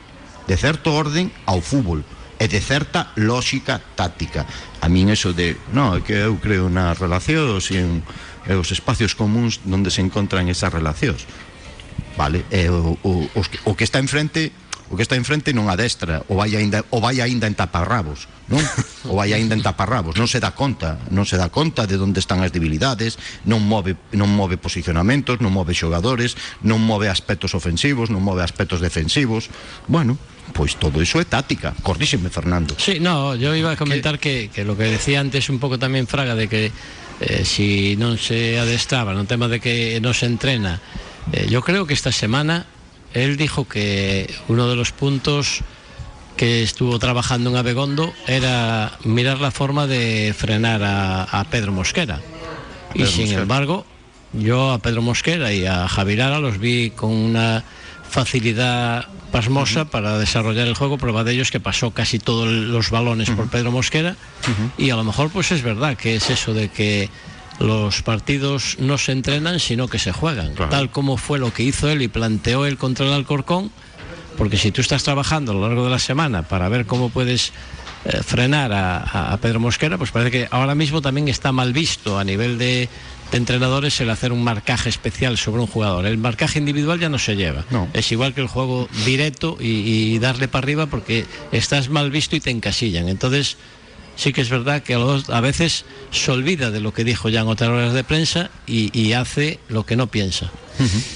de 0.48 0.58
certo 0.58 0.94
orden 0.94 1.32
ao 1.46 1.62
fútbol 1.62 2.06
e 2.40 2.46
de 2.48 2.60
certa 2.60 3.16
lógica 3.16 3.80
táctica. 3.96 4.44
A 4.84 4.88
min 4.92 5.08
eso 5.08 5.32
de, 5.32 5.56
non, 5.72 5.96
é 5.96 6.02
que 6.04 6.16
eu 6.16 6.36
creo 6.42 6.68
nas 6.68 7.00
relacións 7.00 7.72
e, 7.72 7.80
en, 7.80 8.04
e 8.46 8.54
os 8.54 8.70
espacios 8.76 9.16
comuns 9.16 9.64
onde 9.64 9.88
se 9.88 10.04
encontran 10.04 10.52
esas 10.52 10.72
relacións. 10.72 11.24
Vale, 12.20 12.44
e 12.52 12.68
o, 12.68 13.00
o, 13.04 13.28
os, 13.36 13.48
o 13.64 13.76
que 13.76 13.88
está 13.88 14.00
enfrente 14.00 14.52
o 14.90 14.96
que 14.96 15.04
está 15.04 15.18
enfrente 15.18 15.54
non 15.54 15.66
adestra 15.68 16.22
o 16.30 16.38
vai 16.38 16.54
aínda 16.54 16.86
o 16.94 17.02
vai 17.02 17.18
aínda 17.22 17.50
en 17.50 17.58
taparrabos, 17.58 18.30
non? 18.52 18.62
O 19.06 19.18
vai 19.18 19.34
aínda 19.34 19.58
en 19.58 19.66
taparrabos, 19.66 20.18
non 20.18 20.30
se 20.30 20.38
dá 20.38 20.54
conta, 20.54 21.02
non 21.10 21.26
se 21.26 21.38
dá 21.38 21.50
conta 21.50 21.90
de 21.90 21.98
onde 21.98 22.22
están 22.22 22.46
as 22.46 22.54
debilidades, 22.54 23.18
non 23.46 23.66
move 23.66 23.98
non 24.14 24.30
move 24.30 24.62
posicionamentos, 24.62 25.42
non 25.42 25.50
move 25.50 25.74
xogadores, 25.74 26.38
non 26.62 26.82
move 26.82 27.10
aspectos 27.10 27.58
ofensivos, 27.58 28.14
non 28.14 28.22
move 28.22 28.46
aspectos 28.46 28.82
defensivos. 28.82 29.50
Bueno, 29.90 30.18
pois 30.54 30.78
todo 30.78 31.02
iso 31.02 31.18
é 31.18 31.26
táctica. 31.26 31.74
Corríxeme, 31.82 32.30
Fernando. 32.30 32.78
Sí, 32.78 33.02
no, 33.02 33.34
yo 33.34 33.58
iba 33.58 33.74
a 33.74 33.78
comentar 33.78 34.20
que, 34.22 34.50
lo 34.62 34.78
que 34.78 34.86
decía 34.86 35.20
antes 35.20 35.50
un 35.50 35.58
poco 35.58 35.80
también 35.80 36.06
Fraga 36.06 36.36
de 36.36 36.48
que 36.48 36.72
eh, 37.20 37.46
si 37.46 37.96
non 37.96 38.20
se 38.20 38.60
adestraba 38.60 39.16
no 39.16 39.24
tema 39.24 39.48
de 39.48 39.64
que 39.64 40.04
no 40.04 40.12
se 40.12 40.28
entrena 40.28 40.84
eh, 41.32 41.48
yo 41.48 41.64
creo 41.64 41.88
que 41.88 41.96
esta 41.96 42.12
semana 42.12 42.68
él 43.16 43.38
dijo 43.38 43.68
que 43.68 44.32
uno 44.48 44.68
de 44.68 44.76
los 44.76 44.92
puntos 44.92 45.62
que 46.38 46.62
estuvo 46.64 47.00
trabajando 47.00 47.50
en 47.50 47.56
Abegondo 47.56 48.14
era 48.28 49.00
mirar 49.04 49.40
la 49.40 49.52
forma 49.52 49.88
de 49.88 50.36
frenar 50.38 50.84
a, 50.84 51.24
a 51.24 51.44
Pedro 51.46 51.72
Mosquera 51.72 52.20
y 52.94 53.00
Pedro 53.00 53.12
sin 53.12 53.22
Mosquera. 53.22 53.42
embargo 53.42 53.86
yo 54.34 54.72
a 54.72 54.80
Pedro 54.80 55.02
Mosquera 55.02 55.54
y 55.54 55.66
a 55.66 55.88
Javier 55.88 56.24
Ara 56.24 56.40
los 56.40 56.60
vi 56.60 56.90
con 56.92 57.12
una 57.12 57.64
facilidad 58.10 59.08
pasmosa 59.32 59.86
para 59.86 60.18
desarrollar 60.18 60.68
el 60.68 60.76
juego. 60.76 60.98
Prueba 60.98 61.24
de 61.24 61.34
ello 61.34 61.42
es 61.42 61.52
que 61.52 61.60
pasó 61.60 61.92
casi 61.92 62.20
todos 62.20 62.48
los 62.48 62.90
balones 62.90 63.30
por 63.30 63.50
Pedro 63.50 63.72
Mosquera 63.72 64.16
y 64.78 64.90
a 64.90 64.96
lo 64.96 65.04
mejor 65.04 65.30
pues 65.30 65.52
es 65.52 65.62
verdad 65.62 65.98
que 65.98 66.16
es 66.16 66.30
eso 66.30 66.54
de 66.54 66.70
que 66.70 67.10
los 67.60 68.02
partidos 68.04 68.78
no 68.80 68.98
se 68.98 69.12
entrenan 69.14 69.60
sino 69.60 69.88
que 69.88 70.00
se 70.00 70.12
juegan, 70.12 70.54
tal 70.70 70.90
como 70.92 71.18
fue 71.18 71.40
lo 71.40 71.54
que 71.54 71.64
hizo 71.64 71.90
él 71.90 72.02
y 72.02 72.08
planteó 72.08 72.66
él 72.66 72.78
contra 72.78 73.06
el 73.06 73.14
Alcorcón, 73.14 73.72
porque 74.38 74.58
si 74.58 74.72
tú 74.72 74.82
estás 74.82 75.04
trabajando 75.04 75.52
a 75.52 75.56
lo 75.56 75.62
largo 75.68 75.86
de 75.86 75.90
la 75.92 76.00
semana 76.00 76.44
para 76.44 76.68
ver 76.70 76.86
cómo 76.86 77.10
puedes 77.10 77.54
eh, 78.06 78.22
frenar 78.24 78.74
a, 78.74 78.98
a- 78.98 79.34
a 79.34 79.38
Pedro 79.38 79.60
Mosquera, 79.62 79.98
pues 79.98 80.12
parece 80.12 80.32
que 80.32 80.48
ahora 80.52 80.76
mismo 80.76 81.02
también 81.02 81.28
está 81.30 81.52
mal 81.54 81.72
visto 81.74 82.20
a 82.20 82.24
nivel 82.26 82.58
de, 82.58 82.90
de 83.32 83.38
entrenadores 83.38 84.00
el 84.02 84.10
hacer 84.10 84.32
un 84.34 84.44
marcaje 84.44 84.90
especial 84.90 85.38
sobre 85.38 85.62
un 85.62 85.68
jugador. 85.68 86.06
El 86.06 86.18
marcaje 86.18 86.60
individual 86.60 87.00
ya 87.00 87.08
no 87.10 87.18
se 87.18 87.36
lleva. 87.38 87.64
No. 87.72 87.88
Es 87.94 88.12
igual 88.12 88.34
que 88.36 88.42
el 88.42 88.48
juego 88.48 88.88
directo 89.06 89.58
y, 89.60 89.68
y 90.14 90.20
darle 90.20 90.48
para 90.50 90.66
arriba 90.66 90.86
porque 90.88 91.26
estás 91.54 91.90
mal 91.90 92.12
visto 92.12 92.36
y 92.36 92.42
te 92.42 92.52
encasillan. 92.52 93.08
Entonces, 93.10 93.58
sí 94.16 94.34
que 94.34 94.42
es 94.42 94.50
verdad 94.50 94.82
que 94.84 94.96
a, 94.96 95.00
los- 95.00 95.30
a 95.30 95.42
veces 95.42 95.86
se 96.12 96.32
olvida 96.32 96.72
de 96.72 96.80
lo 96.80 96.94
que 96.94 97.04
dijo 97.04 97.30
ya 97.30 97.42
en 97.42 97.48
otras 97.48 97.70
horas 97.70 97.94
de 97.94 98.04
prensa 98.04 98.50
y, 98.66 98.90
y 98.98 99.14
hace 99.14 99.60
lo 99.70 99.86
que 99.86 99.96
no 99.96 100.08
piensa. 100.08 100.52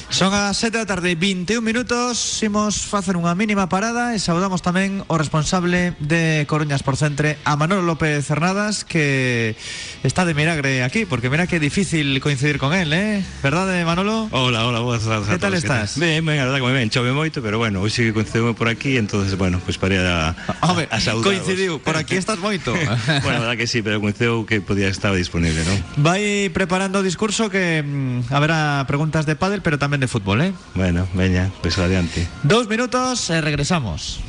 Son 0.08 0.32
as 0.34 0.56
7 0.56 0.72
da 0.80 0.88
tarde 0.88 1.20
21 1.20 1.60
minutos 1.60 2.16
Imos 2.48 2.88
facer 2.88 3.20
unha 3.20 3.36
mínima 3.36 3.68
parada 3.68 4.16
E 4.16 4.20
saudamos 4.24 4.64
tamén 4.64 5.04
o 5.12 5.20
responsable 5.20 6.00
de 6.00 6.48
Coruñas 6.48 6.80
por 6.80 6.96
Centre 6.96 7.36
A 7.44 7.60
Manolo 7.60 7.84
López 7.84 8.24
Cernadas 8.24 8.88
Que 8.88 9.60
está 10.00 10.24
de 10.24 10.32
milagre 10.32 10.80
aquí 10.88 11.04
Porque 11.04 11.28
mira 11.28 11.44
que 11.44 11.60
difícil 11.60 12.24
coincidir 12.24 12.56
con 12.56 12.72
él, 12.72 12.88
eh 12.96 13.20
Verdade 13.44 13.84
Manolo? 13.84 14.32
Hola, 14.32 14.64
hola, 14.64 14.80
boas 14.80 15.04
tardes 15.04 15.28
a 15.28 15.36
Que 15.36 15.44
tal 15.44 15.52
estás? 15.60 16.00
Ben, 16.00 16.24
ben, 16.24 16.40
a 16.40 16.48
verdad 16.48 16.64
que 16.64 16.72
ben, 16.72 16.88
chove 16.88 17.12
moito, 17.12 17.44
pero 17.44 17.60
bueno, 17.60 17.84
hoxe 17.84 18.00
que 18.08 18.16
coincidimos 18.16 18.56
por 18.56 18.72
aquí, 18.72 18.96
entonces, 18.96 19.36
bueno, 19.36 19.60
pues 19.60 19.76
para 19.76 19.96
ir 20.00 20.08
a, 20.08 20.40
Home, 20.64 20.88
a, 20.88 20.96
a 20.96 21.00
saudaros. 21.04 21.36
coincidiu, 21.36 21.84
por 21.84 22.00
aquí 22.00 22.16
estás 22.24 22.40
moito 22.40 22.72
bueno, 23.24 23.38
a 23.38 23.40
verdad 23.46 23.58
que 23.58 23.68
sí, 23.68 23.82
pero 23.82 24.02
coincidiu 24.02 24.46
que 24.46 24.62
podía 24.62 24.88
estar 24.88 25.14
disponible, 25.14 25.62
¿no? 25.66 25.76
Vai 26.02 26.50
preparando 26.54 27.00
o 27.00 27.06
discurso 27.06 27.50
que 27.50 27.84
mm, 27.84 28.34
haberá 28.34 28.84
preguntas 28.88 29.26
de 29.26 29.36
pádel 29.36 29.62
Pero 29.62 29.78
tamén 29.78 30.00
de 30.00 30.08
fútbol, 30.08 30.42
eh 30.42 30.52
Bueno, 30.74 31.06
veña, 31.14 31.52
pues 31.62 31.78
adiante. 31.78 32.26
Dos 32.44 32.72
minutos 32.72 33.30
e 33.30 33.38
regresamos 33.42 34.24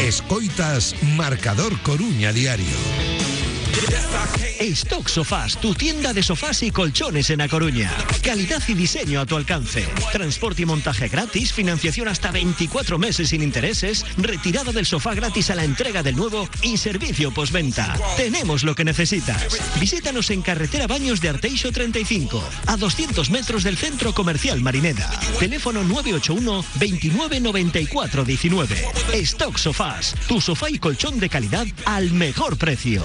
Escoitas 0.00 0.94
Marcador 1.16 1.76
Coruña 1.82 2.32
Diario. 2.32 3.27
Stock 4.60 5.08
Sofás, 5.08 5.56
tu 5.60 5.74
tienda 5.74 6.12
de 6.12 6.22
sofás 6.22 6.62
y 6.62 6.70
colchones 6.70 7.30
en 7.30 7.40
A 7.40 7.48
Coruña. 7.48 7.90
Calidad 8.22 8.62
y 8.68 8.74
diseño 8.74 9.20
a 9.20 9.26
tu 9.26 9.36
alcance. 9.36 9.86
Transporte 10.12 10.62
y 10.62 10.66
montaje 10.66 11.08
gratis, 11.08 11.52
financiación 11.52 12.08
hasta 12.08 12.30
24 12.30 12.98
meses 12.98 13.30
sin 13.30 13.42
intereses, 13.42 14.04
retirada 14.16 14.72
del 14.72 14.84
sofá 14.84 15.14
gratis 15.14 15.50
a 15.50 15.54
la 15.54 15.64
entrega 15.64 16.02
del 16.02 16.16
nuevo 16.16 16.48
y 16.62 16.76
servicio 16.76 17.32
postventa. 17.32 17.96
Tenemos 18.16 18.64
lo 18.64 18.74
que 18.74 18.84
necesitas. 18.84 19.58
Visítanos 19.80 20.30
en 20.30 20.42
Carretera 20.42 20.86
Baños 20.86 21.20
de 21.20 21.30
Arteixo 21.30 21.72
35, 21.72 22.42
a 22.66 22.76
200 22.76 23.30
metros 23.30 23.64
del 23.64 23.76
Centro 23.76 24.12
Comercial 24.12 24.60
Marineda. 24.60 25.08
Teléfono 25.38 25.82
981 25.84 26.64
29 26.74 27.40
94 27.40 28.24
19. 28.24 28.86
Stock 29.14 29.56
Sofás, 29.56 30.14
tu 30.26 30.40
sofá 30.40 30.68
y 30.68 30.78
colchón 30.78 31.18
de 31.20 31.28
calidad 31.28 31.66
al 31.84 32.12
mejor 32.12 32.58
precio. 32.58 33.04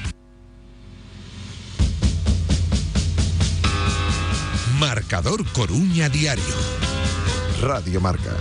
Marcador 5.11 5.43
Coruña 5.51 6.07
Diario. 6.07 6.55
Radio 7.61 7.99
Marca. 7.99 8.31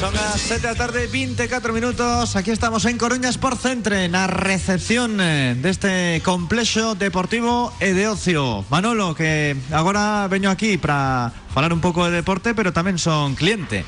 Son 0.00 0.10
as 0.18 0.42
7 0.42 0.66
da 0.66 0.74
tarde, 0.74 1.06
24 1.06 1.70
minutos 1.70 2.34
Aquí 2.34 2.50
estamos 2.50 2.82
en 2.90 2.98
Coruña 2.98 3.30
Sport 3.30 3.62
Centre 3.62 4.10
Na 4.10 4.26
recepción 4.26 5.22
eh, 5.22 5.54
deste 5.54 6.18
complexo 6.26 6.98
deportivo 6.98 7.70
e 7.78 7.94
de 7.94 8.10
ocio 8.10 8.66
Manolo, 8.66 9.14
que 9.14 9.54
agora 9.70 10.26
veño 10.26 10.50
aquí 10.50 10.74
para 10.74 11.30
falar 11.54 11.70
un 11.70 11.78
pouco 11.78 12.02
de 12.10 12.18
deporte 12.18 12.50
Pero 12.50 12.74
tamén 12.74 12.98
son 12.98 13.38
cliente 13.38 13.86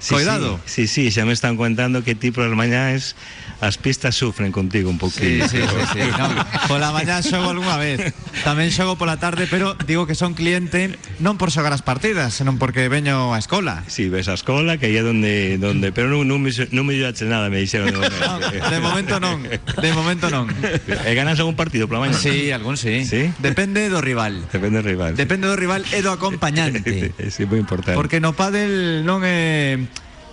Sí, 0.00 0.14
Cuidado 0.14 0.58
Sí, 0.64 0.86
sí, 0.88 1.10
sí, 1.10 1.12
xa 1.12 1.28
me 1.28 1.32
están 1.36 1.60
contando 1.60 2.00
que 2.02 2.16
ti 2.16 2.32
por 2.32 2.48
as 2.48 2.56
mañás 2.56 3.14
as 3.60 3.76
pistas 3.76 4.16
sufren 4.16 4.48
contigo 4.56 4.88
un 4.88 4.96
Sí, 4.96 5.04
poquinho. 5.04 5.44
sí, 5.48 5.60
sí, 5.60 5.80
sí. 5.92 6.00
No, 6.16 6.32
pola 6.64 6.88
mañá 6.96 7.20
xogo 7.20 7.52
algunha 7.52 7.76
vez 7.76 8.16
Tamén 8.40 8.72
xogo 8.72 8.96
pola 8.96 9.20
tarde 9.20 9.44
Pero 9.44 9.76
digo 9.84 10.08
que 10.08 10.16
son 10.16 10.32
cliente 10.32 10.96
Non 11.20 11.36
por 11.36 11.52
xogar 11.52 11.76
as 11.76 11.84
partidas 11.84 12.32
Senón 12.32 12.56
porque 12.56 12.88
veño 12.88 13.36
á 13.36 13.38
escola 13.38 13.84
Sí, 13.92 14.08
ves 14.08 14.32
a 14.32 14.34
escola, 14.40 14.80
que 14.80 14.88
aí 14.88 14.96
é 14.96 15.04
donde, 15.04 15.60
donde 15.60 15.92
pero 15.92 16.08
non, 16.08 16.24
non, 16.24 16.40
me, 16.40 16.48
non 16.72 16.88
me 16.88 16.96
ayudaste 16.96 17.28
nada, 17.28 17.52
me 17.52 17.60
dixeron. 17.60 17.92
de 17.92 18.00
momento. 18.00 18.24
No, 18.24 18.40
De 18.72 18.80
momento 18.80 19.14
non 19.20 19.36
De 19.44 19.90
momento 19.92 20.26
non 20.32 20.48
E 20.88 21.12
ganas 21.12 21.36
algún 21.36 21.60
partido 21.60 21.84
pola 21.84 22.08
mañá? 22.08 22.16
Sí, 22.16 22.48
algún 22.56 22.80
sí. 22.80 23.04
Sí? 23.04 23.28
Depende 23.44 23.92
do 23.92 24.00
rival 24.00 24.40
Depende 24.48 24.80
do 24.80 24.88
rival. 24.88 25.12
Depende 25.12 25.44
do 25.52 25.60
rival 25.60 25.84
e 25.92 26.00
do 26.00 26.08
acompañante 26.08 27.12
Sí, 27.28 27.44
moi 27.44 27.60
importante. 27.60 28.00
Porque 28.00 28.24
no 28.24 28.32
pádel 28.32 29.04
non 29.04 29.20
é 29.28 29.76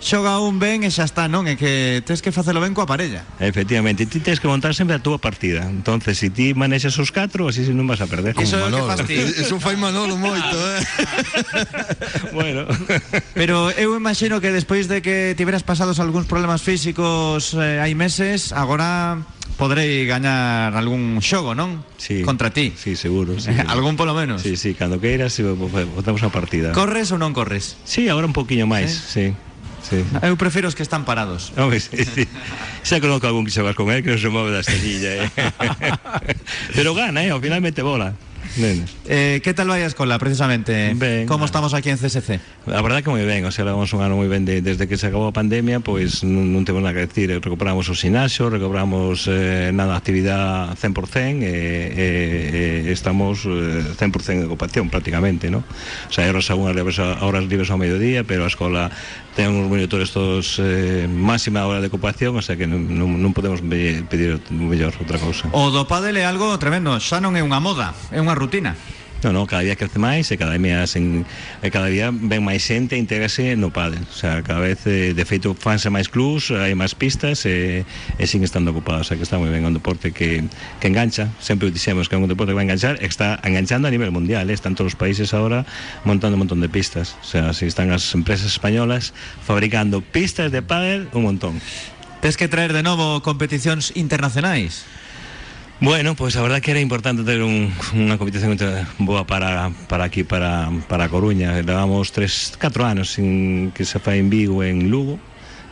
xoga 0.00 0.38
un 0.40 0.58
ben 0.58 0.86
e 0.86 0.90
xa 0.90 1.04
está, 1.04 1.26
non? 1.26 1.46
É 1.50 1.58
que 1.58 2.02
tes 2.06 2.22
que 2.22 2.30
facelo 2.30 2.62
ben 2.62 2.72
coa 2.72 2.86
parella. 2.86 3.26
Efectivamente, 3.42 4.06
ti 4.06 4.22
tens 4.22 4.38
que 4.38 4.46
montar 4.46 4.74
sempre 4.74 4.94
a 4.96 5.02
túa 5.02 5.18
partida. 5.18 5.66
Entonces, 5.66 6.18
se 6.18 6.30
si 6.30 6.34
ti 6.34 6.46
manexas 6.54 6.94
os 6.98 7.10
catro, 7.10 7.50
así 7.50 7.66
non 7.74 7.86
vas 7.90 8.00
a 8.00 8.06
perder. 8.06 8.38
Iso 8.38 8.58
é 8.58 8.66
o 8.66 8.70
que 8.70 8.82
fas 8.86 9.02
ti. 9.06 9.18
Eso 9.18 9.58
fai 9.58 9.74
Manolo 9.74 10.14
moito, 10.14 10.56
eh. 10.56 10.80
bueno. 12.38 12.66
Pero 13.34 13.70
eu 13.74 13.94
imagino 13.98 14.38
que 14.38 14.54
despois 14.54 14.86
de 14.86 15.02
que 15.02 15.34
tiveras 15.34 15.66
pasados 15.66 15.98
algúns 15.98 16.30
problemas 16.30 16.62
físicos 16.62 17.54
eh, 17.58 17.82
hai 17.82 17.94
meses, 17.98 18.54
agora 18.54 19.18
podrei 19.58 20.06
gañar 20.06 20.78
algún 20.78 21.18
xogo, 21.18 21.52
non? 21.58 21.82
Sí. 21.98 22.22
Contra 22.22 22.54
ti. 22.54 22.70
Sí, 22.78 22.94
seguro. 22.94 23.34
Sí. 23.42 23.50
Algún 23.66 23.98
polo 23.98 24.14
menos. 24.14 24.46
Sí, 24.46 24.54
sí, 24.54 24.72
cando 24.78 25.02
queiras, 25.02 25.34
botamos 25.42 26.22
a 26.22 26.30
partida. 26.30 26.70
Corres 26.70 27.10
ou 27.10 27.18
non 27.18 27.34
corres? 27.34 27.74
Sí, 27.82 28.06
agora 28.06 28.30
un 28.30 28.32
poquinho 28.32 28.70
máis, 28.70 28.94
sí. 28.94 29.34
sí. 29.88 30.04
Eu 30.22 30.36
prefiro 30.36 30.68
os 30.68 30.76
que 30.76 30.84
están 30.84 31.08
parados. 31.08 31.52
Home, 31.58 31.80
sí, 31.80 32.04
sí. 32.04 32.24
Xa 32.84 33.00
conozco 33.00 33.26
algún 33.26 33.48
que 33.48 33.54
se 33.54 33.64
va 33.64 33.72
con 33.72 33.88
él, 33.90 34.04
que 34.04 34.12
non 34.12 34.20
se 34.20 34.28
move 34.28 34.52
da 34.52 34.60
esterilla, 34.60 35.24
eh. 35.24 35.28
Pero 36.76 36.92
gana, 36.92 37.24
eh, 37.24 37.32
ao 37.32 37.40
final 37.40 37.64
mete 37.64 37.80
bola. 37.80 38.12
Nene. 38.56 38.84
Eh, 39.06 39.40
que 39.44 39.52
tal 39.54 39.68
vai 39.68 39.84
a 39.84 39.90
escola, 39.90 40.18
precisamente? 40.18 40.94
Ben, 40.96 41.28
Como 41.28 41.44
ah, 41.44 41.50
estamos 41.50 41.74
aquí 41.74 41.90
en 41.90 41.98
CSC? 41.98 42.40
A 42.66 42.82
verdad 42.82 43.04
que 43.04 43.10
moi 43.12 43.22
ben, 43.22 43.44
o 43.44 43.52
sea, 43.52 43.68
levamos 43.68 43.92
un 43.92 44.00
ano 44.00 44.16
moi 44.16 44.26
ben 44.26 44.48
de, 44.48 44.64
desde 44.64 44.88
que 44.88 44.96
se 44.96 45.06
acabou 45.06 45.28
a 45.28 45.34
pandemia, 45.36 45.84
pois 45.84 46.24
non, 46.24 46.48
non 46.50 46.64
temos 46.64 46.80
nada 46.80 46.96
que 46.96 47.04
decir, 47.06 47.28
recuperamos 47.38 47.86
os 47.92 48.00
sinaxos, 48.00 48.48
recuperamos 48.48 49.28
eh, 49.28 49.70
nada 49.70 49.94
actividade 49.94 50.74
100%, 50.80 51.44
eh, 51.44 52.88
eh, 52.88 52.90
estamos 52.90 53.44
eh, 53.44 53.84
100% 53.94 54.42
de 54.42 54.46
ocupación 54.48 54.88
prácticamente, 54.88 55.52
¿no? 55.52 55.62
O 56.08 56.12
sea, 56.12 56.26
horas 56.26 56.48
algunhas 56.50 56.74
unhas 56.74 56.76
libres, 56.76 56.98
horas 56.98 57.44
libres 57.46 57.68
ao 57.70 57.78
mediodía, 57.78 58.24
pero 58.24 58.48
a 58.48 58.50
escola 58.50 58.90
ten 59.38 59.54
uns 59.54 59.70
monitores 59.70 60.10
todos 60.10 60.58
eh, 60.58 61.06
máxima 61.06 61.62
hora 61.62 61.78
de 61.78 61.86
ocupación, 61.86 62.34
o 62.34 62.42
sea 62.42 62.58
que 62.58 62.66
non, 62.66 62.90
non 62.90 63.30
podemos 63.30 63.62
pedir 63.62 64.42
mellor 64.50 64.90
outra 64.98 65.14
cousa. 65.22 65.46
O 65.54 65.70
do 65.70 65.86
pádel 65.86 66.18
é 66.18 66.26
algo 66.26 66.50
tremendo, 66.58 66.98
xa 66.98 67.22
non 67.22 67.38
é 67.38 67.42
unha 67.46 67.62
moda, 67.62 67.94
é 68.10 68.18
unha 68.18 68.34
rutina. 68.34 68.74
No, 69.22 69.32
no, 69.32 69.46
cada 69.46 69.62
día 69.62 69.74
crece 69.74 69.98
máis 69.98 70.30
e 70.30 70.38
cada 70.38 70.54
día 70.54 70.86
sen, 70.86 71.26
e 71.58 71.68
cada 71.74 71.90
día 71.90 72.14
ven 72.14 72.38
máis 72.46 72.62
xente 72.62 72.94
e 72.94 73.02
intégrase 73.02 73.58
no 73.58 73.74
pádel. 73.74 74.06
O 74.06 74.14
sea, 74.14 74.46
cada 74.46 74.62
vez 74.62 74.86
eh, 74.86 75.10
de 75.10 75.24
feito 75.26 75.58
fanse 75.58 75.90
máis 75.90 76.06
clubs, 76.06 76.54
hai 76.54 76.78
máis 76.78 76.94
pistas 76.94 77.42
e, 77.42 77.82
e 78.14 78.24
siguen 78.30 78.46
estando 78.46 78.70
ocupados. 78.70 79.06
O 79.06 79.06
sea, 79.10 79.16
que 79.18 79.26
está 79.26 79.34
moi 79.34 79.50
ben, 79.50 79.66
un 79.66 79.74
deporte 79.74 80.14
que, 80.14 80.46
que 80.78 80.86
engancha. 80.86 81.34
Sempre 81.42 81.74
dixemos 81.74 82.06
que 82.06 82.14
é 82.14 82.18
un 82.22 82.30
deporte 82.30 82.54
que 82.54 82.58
va 82.58 82.62
a 82.62 82.68
enganchar 82.70 83.02
está 83.02 83.42
enganchando 83.42 83.88
a 83.88 83.90
nivel 83.90 84.14
mundial. 84.14 84.46
Eh? 84.46 84.54
Están 84.54 84.78
todos 84.78 84.94
os 84.94 84.98
países 84.98 85.34
ahora 85.34 85.66
montando 86.06 86.38
un 86.38 86.46
montón 86.46 86.62
de 86.62 86.70
pistas. 86.70 87.18
O 87.18 87.26
sea, 87.26 87.50
si 87.58 87.66
están 87.66 87.90
as 87.90 88.06
empresas 88.14 88.54
españolas 88.54 89.10
fabricando 89.42 89.98
pistas 89.98 90.54
de 90.54 90.62
pádel 90.62 91.10
un 91.10 91.26
montón. 91.26 91.58
Tes 92.22 92.38
que 92.38 92.46
traer 92.46 92.70
de 92.70 92.86
novo 92.86 93.18
competicións 93.22 93.94
internacionais. 93.98 94.86
Bueno, 95.80 96.16
pues 96.16 96.36
a 96.36 96.42
verdad 96.42 96.60
que 96.60 96.72
era 96.72 96.80
importante 96.80 97.22
ter 97.22 97.38
un, 97.46 97.70
unha 97.94 98.18
competición 98.18 98.58
boa 98.98 99.22
para, 99.30 99.70
para 99.86 100.10
aquí, 100.10 100.26
para, 100.26 100.74
para 100.90 101.06
Coruña. 101.06 101.54
Levamos 101.62 102.10
tres, 102.10 102.58
catro 102.58 102.82
anos 102.82 103.14
sin 103.14 103.70
que 103.70 103.86
se 103.86 104.02
fai 104.02 104.18
en 104.18 104.26
Vigo 104.26 104.66
en 104.66 104.90
Lugo. 104.90 105.22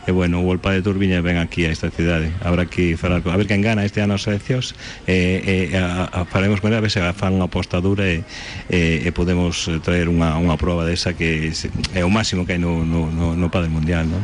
E 0.07 0.15
bueno, 0.15 0.39
o 0.39 0.47
Olpa 0.47 0.71
de 0.71 0.79
Turbiña 0.79 1.19
ven 1.19 1.35
aquí 1.35 1.67
a 1.67 1.71
esta 1.75 1.91
cidade. 1.91 2.31
Habrá 2.39 2.63
que 2.71 2.95
falar, 2.95 3.19
con- 3.19 3.35
a 3.35 3.37
ver 3.37 3.51
quen 3.51 3.59
gana 3.59 3.83
este 3.83 3.99
ano 3.99 4.15
as 4.15 4.23
eleccións 4.23 4.71
e, 5.03 5.43
e 5.43 5.75
a, 5.75 6.07
a, 6.07 6.23
faremos 6.23 6.63
con 6.63 6.71
a 6.71 6.79
ver 6.79 6.87
se 6.87 7.03
fan 7.11 7.35
unha 7.35 7.51
aposta 7.51 7.83
dura 7.83 8.07
e, 8.07 8.23
e, 8.71 9.11
podemos 9.11 9.67
eh, 9.67 9.83
traer 9.83 10.07
unha, 10.07 10.39
unha 10.39 10.55
prova 10.55 10.87
desa 10.87 11.11
que 11.11 11.51
é 11.91 12.07
o 12.07 12.07
máximo 12.07 12.47
que 12.47 12.55
hai 12.55 12.61
no, 12.63 12.87
no, 12.87 13.11
no, 13.11 13.35
no 13.35 13.51
Padel 13.51 13.67
Mundial, 13.67 14.07
non? 14.07 14.23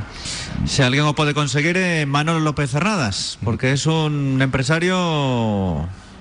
Se 0.66 0.84
alguén 0.84 1.04
o 1.04 1.14
pode 1.18 1.36
conseguir 1.36 1.76
é 1.76 2.06
Manolo 2.08 2.40
López 2.40 2.72
Cerradas, 2.72 3.38
porque 3.44 3.74
é 3.74 3.78
un 3.90 4.40
empresario 4.40 4.96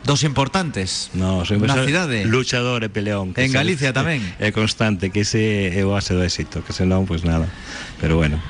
dos 0.05 0.25
importantes. 0.27 1.11
No, 1.15 1.45
soy 1.47 1.63
Na 1.63 1.79
cidade. 1.87 2.27
luchador 2.27 2.83
e 2.83 2.91
peleón. 2.91 3.33
En 3.39 3.53
Galicia 3.55 3.95
tamén. 3.95 4.19
É 4.43 4.51
constante, 4.51 5.15
que 5.15 5.23
ese 5.23 5.71
é 5.71 5.83
o 5.87 5.95
base 5.95 6.11
do 6.17 6.27
éxito, 6.27 6.67
que 6.67 6.75
senón, 6.75 7.07
pues 7.07 7.23
nada. 7.23 7.47
Pero 8.03 8.19
bueno, 8.19 8.43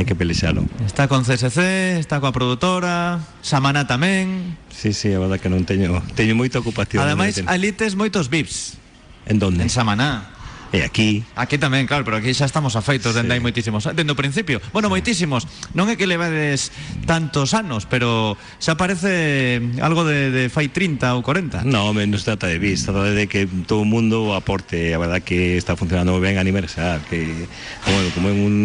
hai 0.00 0.08
que 0.08 0.16
pelexalo. 0.16 0.64
Está 0.86 1.04
con 1.10 1.28
CSC, 1.28 2.00
está 2.00 2.22
coa 2.24 2.32
produtora, 2.32 3.20
Samana 3.44 3.84
tamén. 3.84 4.56
Sí, 4.72 4.96
sí, 4.96 5.12
a 5.12 5.20
verdad 5.20 5.36
que 5.42 5.52
non 5.52 5.68
teño 5.68 6.00
teño 6.16 6.32
moita 6.38 6.56
ocupación. 6.62 7.04
Ademais, 7.04 7.42
ali 7.44 7.74
tes 7.76 7.92
moitos 7.92 8.32
VIPs 8.32 8.80
en 9.28 9.36
donde? 9.42 9.66
en 9.66 9.70
Samaná. 9.70 10.37
E 10.72 10.84
aquí, 10.84 11.24
Aquí 11.32 11.56
tamén, 11.56 11.88
claro, 11.88 12.04
pero 12.04 12.20
aquí 12.20 12.28
xa 12.36 12.44
estamos 12.44 12.76
afeitos 12.76 13.16
dende 13.16 13.32
hai 13.32 13.40
Sí. 13.40 13.44
moitísimos 13.44 13.88
Dende 13.88 14.12
o 14.12 14.18
principio, 14.18 14.60
bueno, 14.76 14.92
moitísimos 14.92 15.48
Non 15.72 15.88
é 15.88 15.96
que 15.96 16.04
levades 16.04 16.68
tantos 17.08 17.56
anos 17.56 17.88
Pero 17.88 18.36
xa 18.60 18.76
parece 18.76 19.64
algo 19.80 20.04
de, 20.04 20.28
de 20.28 20.42
fai 20.52 20.68
30 20.68 21.16
ou 21.16 21.24
40 21.24 21.64
no, 21.64 21.92
non 21.96 22.20
se 22.20 22.28
trata 22.28 22.46
de 22.52 22.60
vista, 22.60 22.92
trata 22.92 23.16
de 23.16 23.24
que 23.26 23.48
todo 23.64 23.80
o 23.80 23.88
mundo 23.88 24.36
aporte, 24.36 24.92
a 24.92 24.98
verdad 25.00 25.24
que 25.24 25.56
está 25.56 25.72
funcionando 25.72 26.12
moi 26.12 26.20
ben 26.20 26.36
a 26.36 26.44
nivel 26.44 26.68
xa, 26.68 27.00
que 27.08 27.48
como, 27.84 27.98
como 28.12 28.26
en 28.28 28.38
un 28.44 28.56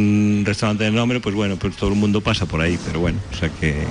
restaurante 0.44 0.84
de 0.84 0.92
nombre, 0.92 1.24
pues 1.24 1.36
bueno, 1.36 1.56
pues 1.56 1.76
todo 1.80 1.92
o 1.92 1.98
mundo 1.98 2.20
pasa 2.20 2.46
por 2.46 2.60
aí, 2.60 2.76
pero 2.84 3.00
bueno, 3.00 3.20
o 3.32 3.36
sea 3.36 3.48
que 3.48 3.88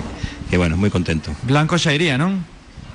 que 0.53 0.61
bueno, 0.61 0.77
moi 0.77 0.93
contento. 0.93 1.33
Blanco 1.49 1.81
xa 1.81 1.97
iría, 1.97 2.21
non? 2.21 2.45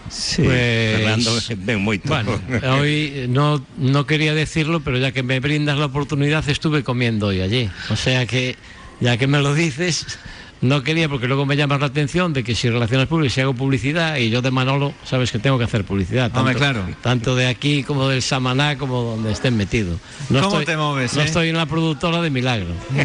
Sí, 0.09 0.43
Pues- 0.43 0.95
Fernando 0.97 1.31
moito. 1.77 2.07
Bueno, 2.07 2.39
hoy 2.79 3.25
no, 3.29 3.65
no 3.77 4.05
quería 4.05 4.33
decirlo, 4.33 4.81
pero 4.81 4.97
ya 4.97 5.11
que 5.11 5.23
me 5.23 5.39
brindas 5.39 5.77
la 5.77 5.85
oportunidad, 5.85 6.47
estuve 6.49 6.83
comiendo 6.83 7.27
hoy 7.27 7.41
allí. 7.41 7.69
O 7.89 7.95
sea 7.95 8.25
que, 8.25 8.55
ya 8.99 9.17
que 9.17 9.27
me 9.27 9.39
lo 9.39 9.53
dices, 9.53 10.05
no 10.61 10.83
quería, 10.83 11.07
porque 11.07 11.27
luego 11.27 11.45
me 11.45 11.55
llamas 11.55 11.79
la 11.79 11.85
atención 11.87 12.33
de 12.33 12.43
que 12.43 12.55
si 12.55 12.69
relaciones 12.69 13.07
públicas, 13.07 13.33
si 13.33 13.41
hago 13.41 13.53
publicidad, 13.53 14.17
y 14.17 14.29
yo 14.29 14.41
de 14.41 14.49
Manolo, 14.51 14.93
sabes 15.03 15.31
que 15.31 15.39
tengo 15.39 15.57
que 15.57 15.65
hacer 15.65 15.83
publicidad. 15.83 16.35
Hombre, 16.35 16.55
claro. 16.55 16.83
Tanto 17.01 17.35
de 17.35 17.47
aquí 17.47 17.83
como 17.83 18.07
del 18.07 18.21
Samaná, 18.21 18.77
como 18.77 19.01
donde 19.03 19.31
estén 19.31 19.55
metido. 19.55 19.99
No 20.29 20.39
¿Cómo 20.41 20.59
estoy, 20.59 20.65
te 20.65 20.77
moves, 20.77 21.13
No 21.13 21.21
eh? 21.21 21.25
estoy 21.25 21.49
en 21.49 21.57
la 21.57 21.65
productora 21.67 22.21
de 22.21 22.29
Milagro. 22.29 22.67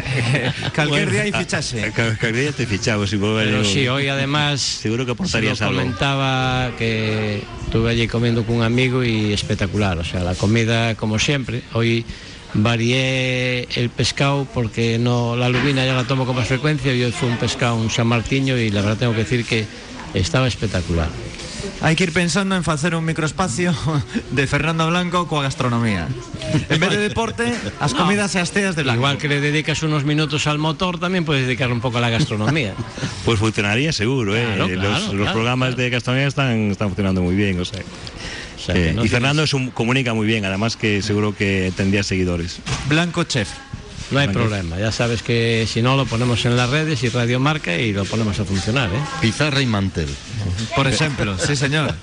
Bueno, 0.89 1.11
día 1.11 1.23
a- 1.33 1.39
fichase 1.39 1.91
Cada 1.95 2.31
día 2.31 2.51
te 2.51 2.65
fichamos 2.65 3.11
y 3.13 3.17
volver 3.17 3.47
Pero 3.47 3.63
sí, 3.63 3.87
hoy 3.87 4.07
además 4.07 4.61
Seguro 4.81 5.05
que 5.05 5.11
se 5.11 5.13
lo 5.13 5.13
aportarías 5.13 5.61
algo. 5.61 5.79
comentaba 5.79 6.71
que 6.77 7.43
estuve 7.65 7.89
allí 7.91 8.07
comiendo 8.07 8.43
con 8.45 8.57
un 8.57 8.63
amigo 8.63 9.03
y 9.03 9.33
espectacular, 9.33 9.97
o 9.97 10.03
sea, 10.03 10.21
la 10.21 10.35
comida 10.35 10.95
como 10.95 11.19
siempre. 11.19 11.61
Hoy 11.73 12.05
varié 12.53 13.67
el 13.75 13.89
pescado 13.89 14.47
porque 14.53 14.99
no 14.99 15.35
la 15.35 15.49
lubina 15.49 15.85
ya 15.85 15.93
la 15.93 16.05
tomo 16.05 16.25
con 16.25 16.35
más 16.35 16.47
frecuencia 16.47 16.93
y 16.93 17.03
hoy 17.03 17.11
fue 17.11 17.29
un 17.29 17.37
pescado, 17.37 17.75
un 17.75 17.89
San 17.89 18.07
Martiño 18.07 18.57
y 18.57 18.69
la 18.69 18.81
verdad 18.81 18.97
tengo 18.97 19.13
que 19.13 19.19
decir 19.19 19.45
que 19.45 19.65
estaba 20.13 20.47
espectacular. 20.47 21.09
Hai 21.79 21.95
que 21.95 22.03
ir 22.03 22.15
pensando 22.15 22.55
en 22.55 22.63
facer 22.63 22.95
un 22.95 23.03
microespacio 23.03 23.71
de 24.35 24.47
Fernando 24.47 24.87
Blanco 24.87 25.27
coa 25.27 25.47
gastronomía 25.47 26.07
En 26.67 26.79
vez 26.79 26.91
de 26.91 26.99
deporte, 26.99 27.47
as 27.79 27.95
comidas 27.95 28.35
e 28.35 28.39
as 28.43 28.51
teas 28.51 28.75
de 28.75 28.83
Blanco 28.83 29.03
Igual 29.03 29.15
que 29.19 29.31
le 29.31 29.39
dedicas 29.39 29.83
unos 29.83 30.03
minutos 30.03 30.47
al 30.47 30.59
motor, 30.59 30.99
también 30.99 31.23
puedes 31.23 31.47
dedicar 31.47 31.71
un 31.71 31.79
poco 31.79 31.97
a 31.97 32.03
la 32.03 32.11
gastronomía. 32.11 32.75
Pues 33.25 33.39
funcionaría 33.39 33.95
seguro, 33.95 34.35
¿eh? 34.35 34.43
Claro, 34.43 34.67
los, 34.67 34.79
claro, 34.79 34.99
los 34.99 35.15
claro, 35.15 35.31
programas 35.31 35.69
claro. 35.75 35.83
de 35.83 35.89
gastronomía 35.89 36.27
están, 36.27 36.71
están 36.71 36.89
funcionando 36.89 37.21
muy 37.23 37.35
bien, 37.35 37.59
o 37.59 37.63
sea. 37.63 37.79
O 38.63 38.65
sea, 38.65 38.75
que 38.75 38.93
no 38.93 39.03
y 39.03 39.09
Fernando 39.09 39.43
es 39.43 39.53
un- 39.53 39.71
comunica 39.71 40.13
muy 40.13 40.25
bien, 40.25 40.45
además 40.45 40.77
que 40.77 41.01
seguro 41.01 41.35
que 41.35 41.73
tendría 41.75 42.01
seguidores. 42.01 42.59
Blanco 42.87 43.25
Chef 43.25 43.49
No 44.09 44.19
hay 44.19 44.29
problema, 44.29 44.79
ya 44.79 44.91
sabes 44.91 45.21
que 45.21 45.67
si 45.67 45.81
no 45.81 45.97
lo 45.97 46.05
ponemos 46.05 46.45
en 46.45 46.55
las 46.55 46.69
redes 46.69 47.03
y 47.03 47.09
Radio 47.09 47.39
Marca 47.41 47.75
y 47.75 47.91
lo 47.91 48.05
ponemos 48.05 48.39
a 48.39 48.45
funcionar, 48.45 48.89
¿eh? 48.93 48.99
Pizarra 49.21 49.61
y 49.61 49.65
mantel. 49.65 50.07
Por 50.75 50.87
exemplo, 50.87 51.37
sí 51.37 51.55
señor 51.55 51.93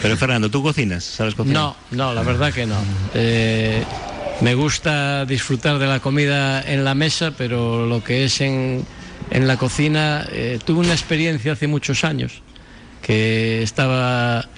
Pero 0.00 0.16
Fernando, 0.16 0.50
¿tú 0.50 0.62
cocinas? 0.62 1.04
¿Sabes 1.04 1.34
cocinar? 1.34 1.60
No, 1.62 1.76
no, 1.90 2.14
la 2.14 2.22
verdad 2.22 2.52
que 2.54 2.64
no. 2.66 2.76
Eh, 3.14 3.84
me 4.40 4.54
gusta 4.54 5.26
disfrutar 5.26 5.78
de 5.78 5.86
la 5.86 6.00
comida 6.00 6.62
en 6.62 6.82
la 6.84 6.94
mesa, 6.94 7.32
pero 7.36 7.84
lo 7.86 8.02
que 8.02 8.24
es 8.24 8.40
en, 8.40 8.86
en 9.30 9.46
la 9.46 9.58
cocina, 9.58 10.26
eh, 10.32 10.58
tuve 10.64 10.78
una 10.80 10.92
experiencia 10.92 11.52
hace 11.52 11.66
muchos 11.66 12.04
años 12.04 12.40
que 13.02 13.62
estaba 13.62 14.48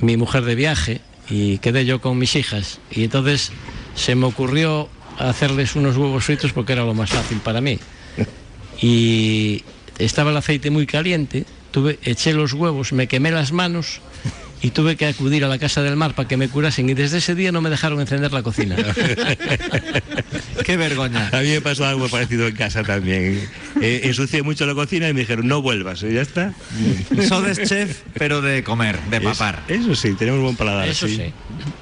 mi 0.00 0.16
mujer 0.16 0.44
de 0.44 0.54
viaje 0.54 1.00
y 1.28 1.58
quedé 1.58 1.84
yo 1.84 2.00
con 2.00 2.18
mis 2.18 2.36
hijas. 2.36 2.80
Y 2.90 3.04
entonces 3.04 3.52
se 3.94 4.14
me 4.14 4.26
ocurrió 4.26 4.88
hacerles 5.18 5.76
unos 5.76 5.96
huevos 5.96 6.24
fritos 6.24 6.52
porque 6.52 6.72
era 6.72 6.84
lo 6.84 6.94
más 6.94 7.10
fácil 7.10 7.38
para 7.38 7.60
mí. 7.60 7.78
Y 8.82 9.62
estaba 9.98 10.30
el 10.30 10.38
aceite 10.38 10.70
muy 10.70 10.86
caliente, 10.86 11.44
tuve, 11.70 11.98
eché 12.02 12.32
los 12.32 12.54
huevos, 12.54 12.94
me 12.94 13.08
quemé 13.08 13.30
las 13.30 13.52
manos 13.52 14.00
y 14.62 14.70
tuve 14.70 14.96
que 14.96 15.06
acudir 15.06 15.44
a 15.44 15.48
la 15.48 15.58
casa 15.58 15.82
del 15.82 15.96
mar 15.96 16.14
para 16.14 16.28
que 16.28 16.36
me 16.36 16.48
curasen 16.48 16.88
y 16.90 16.94
desde 16.94 17.18
ese 17.18 17.34
día 17.34 17.52
no 17.52 17.60
me 17.60 17.70
dejaron 17.70 18.00
encender 18.00 18.32
la 18.32 18.42
cocina. 18.42 18.76
Qué 20.64 20.76
vergoña 20.76 21.30
A 21.32 21.40
mí 21.40 21.48
me 21.48 21.60
pasó 21.60 21.86
algo 21.86 22.08
parecido 22.08 22.46
en 22.46 22.54
casa 22.56 22.82
también. 22.82 23.48
eh, 23.80 24.02
ensucié 24.04 24.42
mucho 24.42 24.66
la 24.66 24.74
cocina 24.74 25.08
y 25.08 25.14
me 25.14 25.20
dijeron, 25.20 25.48
no 25.48 25.62
vuelvas, 25.62 26.02
y 26.02 26.12
ya 26.12 26.20
está. 26.22 26.52
Sodes 27.28 27.62
chef, 27.68 28.00
pero 28.14 28.42
de 28.42 28.62
comer, 28.62 28.98
de 29.10 29.20
papar. 29.20 29.62
Es- 29.68 29.80
eso 29.80 29.94
sí, 29.94 30.12
tenemos 30.14 30.40
buen 30.42 30.56
paladar. 30.56 30.88
Eso 30.88 31.08
sí. 31.08 31.32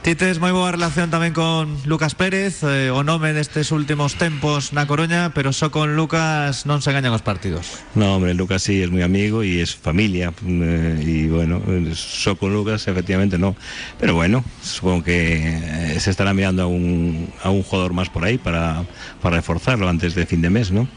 Tites 0.03 0.39
moi 0.43 0.51
boa 0.55 0.71
relación 0.75 1.11
tamén 1.11 1.31
con 1.35 1.71
Lucas 1.87 2.15
Pérez 2.19 2.63
eh, 2.67 2.91
O 2.91 3.03
nome 3.07 3.31
destes 3.35 3.71
últimos 3.71 4.15
tempos 4.19 4.73
na 4.75 4.87
Coruña 4.91 5.31
Pero 5.37 5.53
só 5.55 5.71
con 5.71 5.95
Lucas 5.95 6.67
non 6.67 6.83
se 6.83 6.91
gañan 6.91 7.15
os 7.15 7.23
partidos 7.23 7.83
No, 7.95 8.17
hombre, 8.19 8.35
Lucas 8.35 8.63
sí 8.67 8.83
es 8.83 8.91
muy 8.91 9.03
amigo 9.07 9.43
y 9.47 9.61
es 9.63 9.75
familia. 9.79 10.33
eh, 10.47 10.99
y 11.03 11.27
bueno, 11.31 11.63
solo 11.95 12.39
con 12.39 12.51
Lucas 12.55 12.68
efectivamente 12.75 13.39
no. 13.39 13.57
Pero 13.99 14.15
bueno, 14.15 14.45
supongo 14.63 15.05
que 15.05 15.95
eh, 15.95 16.01
se 16.01 16.11
estará 16.11 16.35
mirando 16.35 16.63
a 16.63 16.67
un, 16.67 17.33
a 17.43 17.51
un 17.51 17.63
jugador 17.63 17.93
más 17.93 18.09
por 18.09 18.25
ahí 18.25 18.39
para, 18.39 18.85
para 19.23 19.37
reforzarlo 19.37 19.89
antes 19.89 20.15
de 20.15 20.27
fin 20.27 20.43
de 20.43 20.51
mes, 20.51 20.71
¿no? 20.71 20.89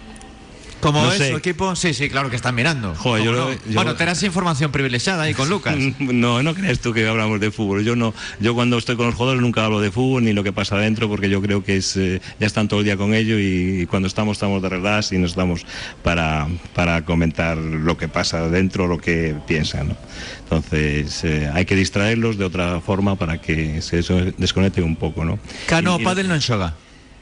Como 0.82 1.02
No 1.02 1.12
es 1.12 1.18
sé. 1.20 1.30
su 1.30 1.38
equipo? 1.38 1.76
Sí, 1.76 1.94
sí, 1.94 2.10
claro 2.10 2.30
que 2.30 2.36
están 2.36 2.56
mirando 2.56 2.96
Joder, 2.96 3.24
yo 3.24 3.32
¿Cómo 3.32 3.44
lo- 3.46 3.50
no? 3.52 3.60
yo- 3.68 3.74
Bueno, 3.76 3.96
información 4.24 4.72
privilegiada 4.72 5.24
aí 5.24 5.34
con 5.34 5.48
Lucas 5.50 5.76
No, 6.00 6.42
no 6.44 6.54
crees 6.54 6.80
tú 6.82 6.92
que 6.94 7.08
hablamos 7.08 7.40
de 7.40 7.52
fútbol. 7.52 7.84
Yo 7.84 7.96
no, 7.96 8.14
yo 8.40 8.54
cuando 8.54 8.78
estoy 8.78 8.96
con 8.98 9.06
los 9.06 9.16
jugadores 9.16 9.42
nunca 9.42 9.64
hablo 9.64 9.80
de 9.80 9.92
fútbol 9.92 10.24
ni 10.26 10.34
lo 10.34 10.44
que 10.44 10.52
pasa 10.52 10.76
adentro 10.76 11.08
porque 11.08 11.30
yo 11.30 11.42
creo 11.42 11.64
que 11.64 11.78
es 11.78 11.96
eh, 11.98 12.22
ya 12.40 12.48
están 12.48 12.68
todo 12.68 12.80
el 12.80 12.86
día 12.86 12.98
con 12.98 13.14
ello 13.14 13.38
y, 13.40 13.86
cuando 13.88 14.08
estamos 14.08 14.38
estamos 14.38 14.62
de 14.62 14.70
relax 14.70 15.12
y 15.12 15.18
no 15.18 15.28
estamos 15.28 15.66
para, 16.04 16.48
para 16.74 17.06
comentar 17.06 17.58
lo 17.58 17.96
que 17.98 18.08
pasa 18.08 18.40
adentro, 18.40 18.88
lo 18.88 18.98
que 18.98 19.36
piensan. 19.48 19.90
¿no? 19.90 19.98
Entonces 20.44 21.24
eh, 21.24 21.50
hay 21.54 21.66
que 21.66 21.76
distraerlos 21.76 22.38
de 22.38 22.46
otra 22.46 22.82
forma 22.82 23.16
para 23.16 23.40
que 23.40 23.82
se 23.82 23.98
des- 23.98 24.34
desconecten 24.38 24.84
un 24.84 24.96
poco, 24.96 25.24
¿no? 25.26 25.40
Cano 25.68 25.98
Y- 25.98 26.02
y- 26.02 26.06
Padel 26.06 26.28
non 26.28 26.42
xoga 26.42 26.74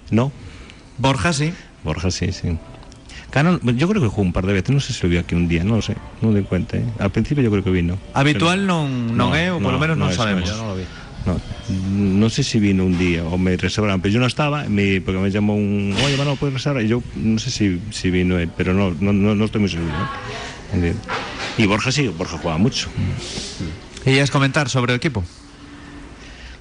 No, 0.09 0.31
Borja 0.97 1.33
sí 1.33 1.53
Borja 1.83 2.09
sí, 2.11 2.31
sí. 2.31 2.57
Cano, 3.29 3.59
yo 3.61 3.87
creo 3.87 4.01
que 4.01 4.07
jugó 4.07 4.23
un 4.23 4.33
par 4.33 4.45
de 4.47 4.53
veces, 4.53 4.71
no 4.73 4.79
sé 4.79 4.91
si 4.93 5.03
lo 5.03 5.09
vio 5.09 5.19
aquí 5.19 5.35
un 5.35 5.47
día, 5.47 5.63
no 5.63 5.75
lo 5.75 5.81
sé, 5.81 5.95
no 6.21 6.31
doy 6.31 6.43
cuenta. 6.43 6.77
¿eh? 6.77 6.85
Al 6.99 7.11
principio 7.11 7.43
yo 7.43 7.51
creo 7.51 7.63
que 7.63 7.69
vino. 7.69 7.97
Habitual 8.13 8.65
non, 8.65 9.13
non 9.13 9.37
é 9.37 9.53
Ou 9.53 9.61
polo 9.61 9.77
menos 9.77 9.97
non 10.01 10.09
es, 10.09 10.17
sabemos. 10.17 10.49
No, 11.25 11.35
no 11.69 12.27
sé 12.31 12.41
si 12.41 12.57
vino 12.57 12.81
un 12.87 12.97
día 12.97 13.21
o 13.27 13.37
me 13.37 13.53
reservaron, 13.53 14.01
pero 14.01 14.13
yo 14.13 14.19
no 14.19 14.25
estaba, 14.25 14.65
me- 14.65 15.01
porque 15.01 15.19
me 15.19 15.29
llamó 15.29 15.53
un, 15.53 15.93
oye, 16.01 16.17
Manolo, 16.17 16.37
¿puedes 16.41 16.55
reservar? 16.55 16.81
Y 16.81 16.87
yo 16.87 17.03
no 17.13 17.37
sé 17.37 17.51
si, 17.51 17.77
si 17.91 18.09
vino 18.09 18.39
él, 18.39 18.49
pero 18.55 18.73
no, 18.73 18.95
no, 18.97 19.13
no, 19.13 19.35
no 19.35 19.45
estoy 19.45 19.61
muy 19.61 19.69
seguro. 19.69 20.07
¿eh? 20.73 20.95
Y 21.57 21.65
Borja 21.67 21.91
sí, 21.91 22.07
Borja 22.07 22.37
juega 22.37 22.57
mucho. 22.57 22.89
Ias 24.05 24.31
comentar 24.31 24.69
sobre 24.69 24.93
o 24.93 24.95
equipo 24.95 25.21
El 25.21 25.48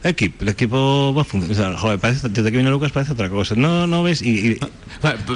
equipo, 0.05 0.43
el 0.43 0.49
equipo 0.51 1.13
va 1.15 1.23
a 1.23 1.25
funcionar. 1.25 1.77
Joder, 1.77 1.99
parece, 1.99 2.29
desde 2.29 2.51
que 2.51 2.59
vino 2.59 2.71
Lucas 2.71 2.93
parece 2.93 3.13
otra 3.13 3.29
cosa. 3.29 3.55
No, 3.57 3.87
no 3.87 4.03
ves. 4.03 4.23
Y, 4.23 4.53
y- 4.53 4.59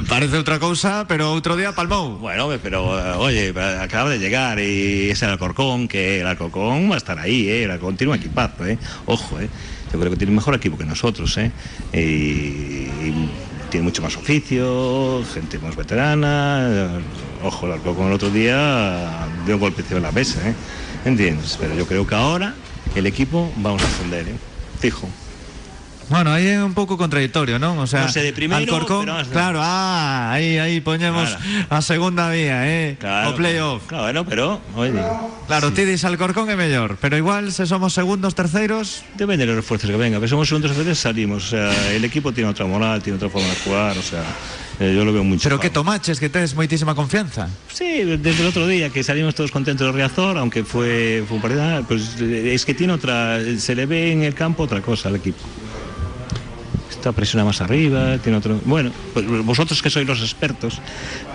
Parece 0.08 0.36
outra 0.38 0.58
cousa, 0.58 1.06
pero 1.06 1.30
outro 1.30 1.54
día 1.54 1.70
palmou 1.70 2.18
bueno, 2.18 2.50
pero 2.58 2.98
eh, 2.98 3.14
oye, 3.18 3.54
acaba 3.78 4.10
de 4.10 4.18
llegar 4.18 4.58
y 4.58 5.10
es 5.10 5.22
el 5.22 5.30
Alcorcón, 5.30 5.86
que 5.86 6.20
el 6.20 6.26
Alcorcón 6.26 6.90
va 6.90 6.94
a 6.94 6.98
estar 6.98 7.18
ahí, 7.18 7.48
¿eh? 7.48 7.64
El 7.64 7.70
Alcorcón 7.70 7.96
tiene 7.96 8.12
un 8.12 8.18
equipazo, 8.18 8.66
¿eh? 8.66 8.76
Ojo, 9.06 9.38
¿eh? 9.38 9.48
Yo 9.92 10.00
creo 10.00 10.10
que 10.10 10.16
tiene 10.16 10.30
un 10.30 10.36
mejor 10.36 10.54
equipo 10.54 10.76
que 10.76 10.84
nosotros, 10.84 11.36
¿eh? 11.38 11.52
Y, 11.92 12.88
tiene 13.70 13.84
mucho 13.84 14.02
más 14.02 14.16
oficio, 14.16 15.22
gente 15.32 15.58
más 15.58 15.76
veterana. 15.76 17.00
Ojo, 17.42 17.66
el 17.66 17.72
Alcorcón 17.72 18.08
el 18.08 18.12
otro 18.14 18.30
día 18.30 19.28
dio 19.46 19.54
un 19.54 19.60
golpe 19.60 19.84
en 19.88 20.02
la 20.02 20.10
mesa, 20.12 20.40
¿eh? 20.46 20.54
¿Entiendes? 21.04 21.56
Pero 21.60 21.74
yo 21.74 21.86
creo 21.86 22.06
que 22.06 22.14
ahora 22.14 22.54
el 22.96 23.06
equipo 23.06 23.50
vamos 23.56 23.82
a 23.82 23.86
ascender, 23.86 24.28
¿eh? 24.28 24.34
Fijo. 24.82 25.06
Bueno, 26.10 26.34
aí 26.34 26.44
é 26.50 26.60
un 26.60 26.74
pouco 26.74 26.98
contradictorio, 26.98 27.56
non? 27.62 27.78
O 27.78 27.86
sea, 27.86 28.04
No 28.04 28.12
sé, 28.12 28.20
de 28.26 28.34
primeiro, 28.36 28.66
Alcorcón, 28.74 29.06
pero 29.06 29.30
claro, 29.32 29.58
ah, 29.62 30.28
aí 30.34 30.58
aí 30.58 30.82
poñemos 30.82 31.30
Claro. 31.38 31.70
a 31.70 31.78
segunda 31.80 32.28
vía, 32.28 32.66
eh, 32.68 32.98
o 33.00 33.32
playoff. 33.38 33.86
Claro, 33.86 34.04
bueno, 34.10 34.20
pero, 34.26 34.46
oye, 34.76 34.98
Claro, 35.46 35.70
ti 35.72 35.86
dis 35.86 36.02
Alcorcón 36.04 36.50
é 36.50 36.56
mellor, 36.58 36.98
pero 37.00 37.16
igual 37.16 37.48
se 37.54 37.64
somos 37.64 37.94
segundos, 37.94 38.34
terceiros, 38.34 39.06
depende 39.16 39.46
de 39.46 39.54
los 39.54 39.62
refuerzos 39.62 39.88
que 39.88 39.96
venga. 39.96 40.18
Pero 40.18 40.28
somos 40.36 40.50
segundos 40.50 40.74
terceros, 40.74 40.98
salimos. 40.98 41.46
O 41.46 41.48
sea, 41.56 41.70
el 41.94 42.04
equipo 42.04 42.34
tiene 42.34 42.50
otra 42.50 42.66
moral, 42.66 43.00
tiene 43.00 43.16
otra 43.16 43.30
forma 43.30 43.48
de 43.48 43.56
jugar. 43.62 43.96
O 43.96 44.02
sea, 44.04 44.26
eh, 44.82 44.94
yo 44.94 45.04
lo 45.04 45.12
veo 45.12 45.22
mucho. 45.22 45.44
pero 45.44 45.60
que 45.60 45.70
tomaches 45.70 46.18
que 46.18 46.28
tes 46.28 46.54
moitísima 46.54 46.94
confianza. 46.94 47.48
Sí, 47.72 48.02
desde 48.18 48.42
el 48.42 48.48
otro 48.48 48.66
día 48.66 48.90
que 48.90 49.02
salimos 49.02 49.34
todos 49.34 49.50
contentos 49.50 49.86
del 49.86 49.94
Riazor, 49.94 50.36
aunque 50.38 50.64
fue, 50.64 51.22
fue 51.26 51.36
un 51.36 51.42
partido, 51.42 51.62
ah, 51.62 51.82
pues 51.86 52.20
es 52.20 52.64
que 52.64 52.74
tiene 52.74 52.92
otra, 52.92 53.38
se 53.58 53.74
le 53.74 53.86
ve 53.86 54.10
en 54.10 54.22
el 54.22 54.34
campo 54.34 54.64
otra 54.64 54.82
cosa 54.82 55.08
al 55.08 55.16
equipo. 55.16 55.38
Está 57.02 57.10
presiona 57.10 57.44
más 57.44 57.60
arriba, 57.60 58.16
tiene 58.18 58.38
otro. 58.38 58.60
Bueno, 58.64 58.92
pues 59.12 59.26
vosotros 59.44 59.82
que 59.82 59.90
sois 59.90 60.06
los 60.06 60.20
expertos, 60.22 60.78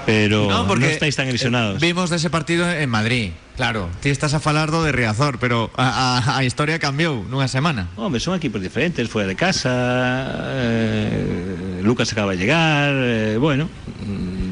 pero 0.06 0.48
no, 0.48 0.86
estáis 0.88 1.14
tan 1.18 1.28
ilusionados. 1.28 1.84
eh, 1.84 1.86
vimos 1.88 2.10
dese 2.10 2.30
partido 2.30 2.72
en 2.72 2.90
Madrid. 2.90 3.32
Claro, 3.58 3.90
ti 4.00 4.08
estás 4.08 4.32
a 4.34 4.40
falar 4.40 4.72
do 4.72 4.80
de 4.88 4.94
Riazor, 4.96 5.40
pero 5.44 5.70
a, 5.76 6.24
a, 6.24 6.38
a 6.40 6.44
historia 6.48 6.80
cambiou 6.80 7.20
nunha 7.28 7.52
semana. 7.52 7.92
Hombre, 8.00 8.24
son 8.24 8.40
equipos 8.40 8.64
diferentes, 8.64 9.12
fuera 9.12 9.28
de 9.28 9.36
casa. 9.36 10.40
eh, 10.56 11.82
Lucas 11.84 12.08
acaba 12.16 12.32
de 12.32 12.38
llegar. 12.40 12.94
eh, 12.96 13.36
bueno, 13.36 13.68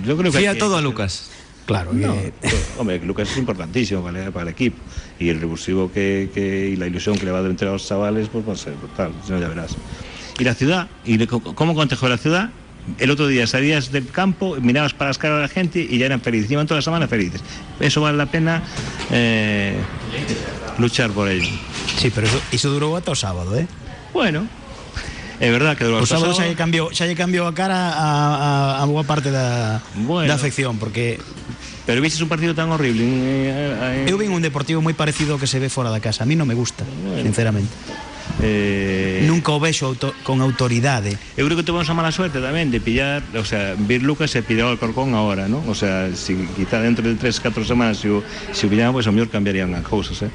yo 0.04 0.18
creo 0.20 0.34
que. 0.36 0.40
Fía 0.40 0.50
hay 0.52 0.56
que- 0.56 0.60
todo 0.60 0.76
a 0.76 0.82
Lucas. 0.84 1.32
Claro, 1.66 1.94
No, 1.96 2.14
que 2.14 2.32
pues, 2.42 2.72
hombre, 2.78 3.00
Lucas 3.00 3.32
es 3.32 3.38
importantísimo 3.38 4.04
para, 4.04 4.30
para 4.30 4.44
el 4.44 4.50
equipo. 4.54 4.78
Y 5.18 5.30
el 5.30 5.40
revulsivo 5.40 5.90
que, 5.92 6.30
que- 6.34 6.70
y 6.70 6.76
la 6.76 6.86
ilusión 6.86 7.18
que 7.18 7.24
le 7.26 7.32
va 7.32 7.40
a 7.40 7.42
dar 7.42 7.50
entre 7.50 7.68
los 7.72 7.88
chavales, 7.88 8.28
pues 8.28 8.44
va 8.48 8.52
a 8.52 8.58
ser 8.58 8.74
brutal, 8.76 9.14
si 9.26 9.32
no, 9.32 9.40
ya 9.40 9.48
verás. 9.48 9.72
Y 10.38 10.44
la 10.44 10.54
ciudad, 10.54 10.88
y 11.06 11.18
le- 11.18 11.28
¿cómo 11.28 11.76
contejó 11.76 12.10
la 12.10 12.18
ciudad? 12.18 12.50
El 13.00 13.10
otro 13.10 13.28
día 13.28 13.48
salías 13.48 13.92
del 13.92 14.08
campo, 14.12 14.58
mirabas 14.62 14.94
para 14.94 15.10
las 15.10 15.18
caras 15.18 15.38
de 15.38 15.42
la 15.44 15.48
gente 15.48 15.80
y 15.90 15.98
ya 15.98 16.06
eran 16.06 16.22
felices, 16.22 16.52
iban 16.52 16.68
toda 16.68 16.80
la 16.80 16.82
semana 16.84 17.08
felices. 17.08 17.42
Eso 17.80 18.02
vale 18.02 18.18
la 18.18 18.28
pena 18.28 18.62
eh, 19.12 19.76
luchar 20.78 21.10
por 21.12 21.28
ello. 21.30 21.48
Sí, 21.98 22.12
pero 22.14 22.28
eso, 22.28 22.40
iso 22.52 22.70
durou 22.70 22.94
ata 22.96 23.12
o 23.12 23.16
sábado, 23.18 23.58
eh? 23.58 23.66
Bueno, 24.14 24.46
é 25.42 25.50
verdad 25.50 25.74
que 25.80 25.88
O 25.90 25.98
hasta 25.98 26.20
sábado 26.22 26.36
xa 26.38 26.46
sábado. 26.46 26.52
lle 26.54 26.58
cambiou, 26.60 26.86
xa 26.94 27.08
lle 27.10 27.16
cambiou 27.18 27.48
a 27.50 27.54
cara 27.58 27.96
a, 27.96 28.78
a, 28.78 28.84
a 28.84 28.86
boa 28.86 29.02
parte 29.08 29.32
da, 29.34 29.82
Bueno. 30.06 30.30
da 30.30 30.36
afección, 30.38 30.78
porque 30.78 31.18
Pero 31.90 32.02
viste 32.02 32.22
un 32.22 32.30
partido 32.30 32.54
tan 32.54 32.70
horrible. 32.70 33.02
eh, 33.02 34.06
eh, 34.06 34.12
eu 34.12 34.18
vin 34.22 34.30
un 34.30 34.42
deportivo 34.46 34.78
moi 34.86 34.94
parecido 34.94 35.34
ao 35.34 35.40
que 35.42 35.50
se 35.50 35.58
ve 35.58 35.74
fora 35.74 35.90
da 35.90 35.98
casa. 36.04 36.22
A 36.22 36.28
mí 36.30 36.38
non 36.38 36.46
me 36.46 36.54
gusta, 36.54 36.86
sinceramente. 37.24 37.74
Eh... 38.44 39.24
Nunca 39.28 39.56
o 39.56 39.60
vexo 39.60 39.88
auto, 39.88 40.12
con 40.28 40.44
autoridade. 40.44 41.16
Eu 41.40 41.48
creo 41.48 41.56
que 41.56 41.64
temos 41.64 41.88
a 41.88 41.96
mala 41.96 42.12
suerte 42.12 42.44
tamén 42.44 42.68
de 42.70 42.84
pillar, 42.84 43.24
o 43.36 43.48
sea, 43.48 43.80
vir 43.80 44.04
Lucas 44.04 44.36
e 44.36 44.44
pillar 44.44 44.68
o 44.68 44.76
Alcorcón 44.76 45.16
agora, 45.16 45.48
¿no? 45.48 45.64
O 45.66 45.76
sea, 45.76 46.12
si, 46.12 46.36
quizá 46.56 46.84
dentro 46.84 47.08
de 47.08 47.16
3, 47.16 47.40
4 47.40 47.64
semanas 47.64 48.04
se 48.04 48.12
o, 48.12 48.20
se 48.52 48.68
o 48.68 48.70
pillamos, 48.70 49.00
pois 49.00 49.08
pues, 49.08 49.12
o 49.12 49.16
mellor 49.16 49.30
cambiarían 49.32 49.72
as 49.72 49.86
cousas, 49.88 50.20
eh? 50.26 50.32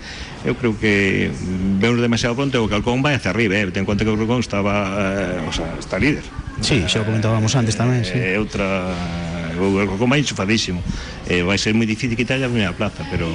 Eu 0.49 0.57
creo 0.57 0.73
que 0.81 1.29
vemos 1.77 2.01
demasiado 2.01 2.33
pronto 2.33 2.57
o 2.57 2.67
que 2.69 2.75
Alcorcón 2.77 3.05
vai 3.05 3.21
hacia 3.21 3.31
arriba, 3.31 3.61
eh? 3.61 3.69
Ten 3.69 3.85
conta 3.85 4.03
que 4.03 4.11
o 4.11 4.17
Alcorcón 4.17 4.41
estaba, 4.41 4.97
eh, 4.97 5.45
o 5.45 5.53
sea, 5.53 5.77
está 5.77 6.01
líder. 6.01 6.25
Sí, 6.65 6.85
xa 6.89 7.05
o 7.05 7.09
comentábamos 7.09 7.53
antes 7.53 7.77
tamén, 7.77 8.05
sí. 8.05 8.17
É 8.17 8.41
outra 8.41 8.97
o 9.59 9.81
Alcocomán 9.81 10.21
insufadísimo 10.21 10.85
eh, 11.27 11.43
vai 11.43 11.59
ser 11.59 11.75
moi 11.75 11.89
difícil 11.89 12.15
quitarlle 12.15 12.47
a 12.47 12.53
primeira 12.53 12.77
plaza 12.77 13.03
pero 13.11 13.27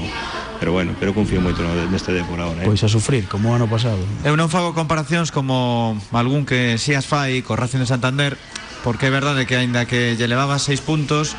pero 0.55 0.71
bueno, 0.71 0.95
pero 0.95 1.11
confío 1.11 1.43
moito 1.43 1.59
neste 1.91 2.15
día 2.15 2.23
por 2.23 2.39
ahora 2.39 2.63
eh? 2.63 2.67
Pois 2.67 2.79
a 2.83 2.89
sufrir, 2.89 3.27
como 3.27 3.51
o 3.51 3.55
ano 3.55 3.67
pasado 3.67 3.99
Eu 4.23 4.39
non 4.39 4.47
fago 4.47 4.71
comparacións 4.71 5.33
como 5.33 5.99
algún 6.15 6.47
que 6.47 6.79
si 6.79 6.95
as 6.95 7.03
fai 7.03 7.43
co 7.43 7.59
Racing 7.59 7.83
de 7.83 7.89
Santander 7.89 8.39
porque 8.85 9.09
é 9.09 9.11
verdade 9.11 9.49
que 9.49 9.57
aínda 9.57 9.89
que 9.89 10.15
lle 10.15 10.29
levaba 10.29 10.61
seis 10.61 10.79
puntos 10.79 11.33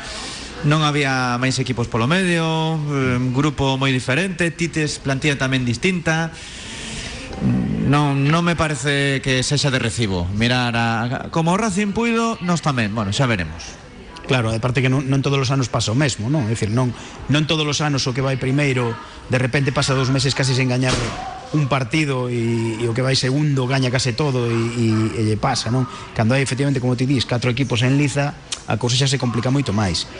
non 0.65 0.81
había 0.81 1.37
máis 1.37 1.61
equipos 1.61 1.85
polo 1.85 2.09
medio, 2.09 2.75
un 2.81 3.29
grupo 3.29 3.77
moi 3.77 3.93
diferente, 3.93 4.49
Tites 4.49 4.97
plantilla 4.97 5.37
tamén 5.37 5.61
distinta. 5.61 6.33
Non, 7.87 8.25
non 8.25 8.41
me 8.41 8.57
parece 8.57 9.21
que 9.21 9.45
sexa 9.45 9.69
de 9.69 9.77
recibo 9.77 10.25
Mirar 10.33 10.73
a, 10.73 11.29
como 11.29 11.53
o 11.53 11.57
Racing 11.61 11.93
puido, 11.93 12.35
nos 12.41 12.65
tamén 12.65 12.91
Bueno, 12.97 13.13
xa 13.13 13.29
veremos 13.29 13.86
Claro, 14.27 14.51
de 14.51 14.59
parte 14.59 14.83
que 14.83 14.91
non, 14.91 15.07
non 15.07 15.23
todos 15.23 15.39
os 15.39 15.49
anos 15.55 15.71
pasa 15.71 15.95
o 15.95 15.97
mesmo, 15.97 16.27
non? 16.27 16.43
É 16.45 16.51
dicir, 16.51 16.67
non, 16.67 16.91
non 17.31 17.47
todos 17.47 17.63
os 17.63 17.79
anos 17.79 18.03
o 18.03 18.11
que 18.11 18.19
vai 18.19 18.35
primeiro 18.35 18.91
de 19.31 19.39
repente 19.39 19.71
pasa 19.71 19.95
dous 19.95 20.11
meses 20.11 20.35
casi 20.35 20.51
sen 20.51 20.67
gañar 20.67 20.91
un 21.55 21.71
partido 21.71 22.27
e, 22.27 22.75
e 22.75 22.85
o 22.87 22.91
que 22.91 22.99
vai 22.99 23.15
segundo 23.15 23.63
gaña 23.71 23.87
case 23.87 24.11
todo 24.11 24.51
e, 24.51 24.51
e, 24.51 24.87
e 25.15 25.21
lle 25.23 25.39
pasa, 25.39 25.71
non? 25.71 25.87
Cando 26.11 26.35
hai 26.35 26.43
efectivamente, 26.43 26.83
como 26.83 26.99
ti 26.99 27.07
dis, 27.07 27.23
catro 27.23 27.47
equipos 27.47 27.87
en 27.87 27.95
liza, 27.95 28.35
a 28.67 28.75
cousa 28.75 28.99
xa 28.99 29.07
se 29.07 29.15
complica 29.15 29.47
moito 29.47 29.71
máis. 29.71 30.11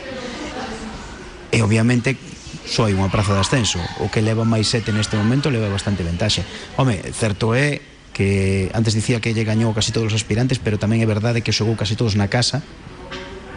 E 1.52 1.60
obviamente 1.60 2.16
só 2.64 2.88
hai 2.88 2.96
unha 2.96 3.12
praza 3.12 3.36
de 3.36 3.44
ascenso, 3.44 3.76
o 4.00 4.08
que 4.08 4.24
leva 4.24 4.48
máis 4.48 4.72
sete 4.72 4.88
neste 4.88 5.20
momento 5.20 5.52
leva 5.52 5.68
bastante 5.68 6.00
ventaxe. 6.00 6.48
Home, 6.80 6.96
certo 7.12 7.52
é 7.52 7.80
que 8.16 8.72
antes 8.72 8.96
dicía 8.96 9.20
que 9.20 9.36
lle 9.36 9.44
gañou 9.44 9.76
casi 9.76 9.92
todos 9.92 10.08
os 10.08 10.16
aspirantes, 10.16 10.56
pero 10.56 10.80
tamén 10.80 11.04
é 11.04 11.08
verdade 11.08 11.44
que 11.44 11.52
xogou 11.52 11.76
casi 11.76 11.92
todos 11.92 12.16
na 12.16 12.32
casa, 12.32 12.64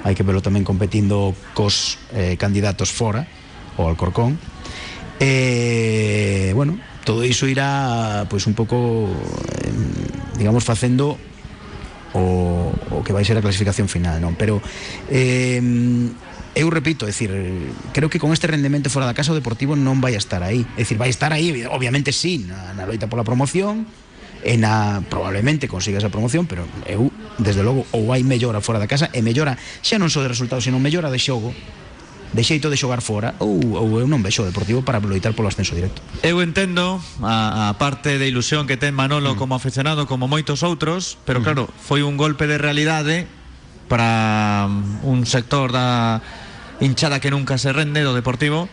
hai 0.03 0.13
que 0.17 0.25
verlo 0.25 0.41
tamén 0.41 0.65
competindo 0.65 1.33
cos 1.53 1.97
eh, 2.13 2.35
candidatos 2.37 2.89
fora 2.89 3.27
o 3.77 3.85
Alcorcón 3.85 4.37
e 5.21 6.51
bueno 6.57 6.77
todo 7.05 7.25
iso 7.25 7.45
irá 7.45 8.25
pois 8.29 8.45
un 8.49 8.53
pouco 8.57 9.09
eh, 9.09 9.71
digamos 10.37 10.65
facendo 10.65 11.17
o, 12.11 12.73
o 12.91 12.99
que 13.05 13.13
vai 13.13 13.23
ser 13.23 13.37
a 13.37 13.45
clasificación 13.45 13.85
final 13.87 14.17
non 14.17 14.33
pero 14.33 14.59
eh, 15.09 15.61
eu 16.51 16.67
repito, 16.67 17.07
é 17.07 17.15
dicir, 17.15 17.31
creo 17.95 18.11
que 18.11 18.19
con 18.19 18.35
este 18.35 18.43
rendemento 18.43 18.91
fora 18.91 19.07
da 19.07 19.15
casa 19.15 19.31
o 19.31 19.39
Deportivo 19.39 19.79
non 19.79 20.03
vai 20.03 20.19
a 20.19 20.21
estar 20.21 20.43
aí. 20.43 20.67
É 20.75 20.83
dicir, 20.83 20.99
vai 20.99 21.07
estar 21.07 21.31
aí, 21.31 21.63
obviamente 21.63 22.11
sí, 22.11 22.43
na, 22.43 22.75
na 22.75 22.83
loita 22.83 23.07
pola 23.07 23.23
promoción, 23.23 23.87
e 24.41 24.57
na 24.57 25.05
probablemente 25.05 25.69
consiga 25.69 26.01
esa 26.01 26.09
promoción, 26.09 26.49
pero 26.49 26.65
eu 26.89 27.13
desde 27.37 27.61
logo 27.61 27.85
ou 27.93 28.09
hai 28.13 28.25
mellora 28.25 28.61
fora 28.61 28.81
da 28.81 28.89
casa 28.89 29.09
e 29.13 29.21
mellora 29.21 29.57
xa 29.85 30.01
non 30.01 30.09
só 30.09 30.25
de 30.25 30.29
resultados, 30.29 30.65
sino 30.65 30.81
mellora 30.81 31.13
de 31.13 31.21
xogo 31.21 31.53
de 32.31 32.43
xeito 32.43 32.71
de 32.71 32.77
xogar 32.79 33.03
fora 33.03 33.35
ou, 33.43 33.59
ou 33.75 33.99
eu 33.99 34.07
non 34.07 34.23
vexo 34.23 34.41
o 34.41 34.47
Deportivo 34.47 34.81
para 34.87 35.03
loitar 35.03 35.35
polo 35.35 35.51
ascenso 35.51 35.75
directo. 35.75 35.99
Eu 36.23 36.39
entendo 36.39 36.97
a, 37.21 37.69
a 37.69 37.75
parte 37.75 38.15
de 38.15 38.25
ilusión 38.25 38.65
que 38.65 38.79
ten 38.79 38.95
Manolo 38.95 39.35
mm. 39.35 39.37
como 39.37 39.53
aficionado 39.53 40.07
como 40.07 40.31
moitos 40.31 40.63
outros, 40.63 41.19
pero 41.27 41.39
mm. 41.39 41.43
claro, 41.43 41.63
foi 41.75 42.01
un 42.01 42.15
golpe 42.15 42.47
de 42.47 42.55
realidade 42.55 43.27
para 43.91 44.71
un 45.03 45.27
sector 45.27 45.75
da 45.75 46.23
hinchada 46.79 47.19
que 47.19 47.29
nunca 47.29 47.59
se 47.59 47.75
rende 47.75 47.99
do 48.01 48.15
Deportivo 48.15 48.71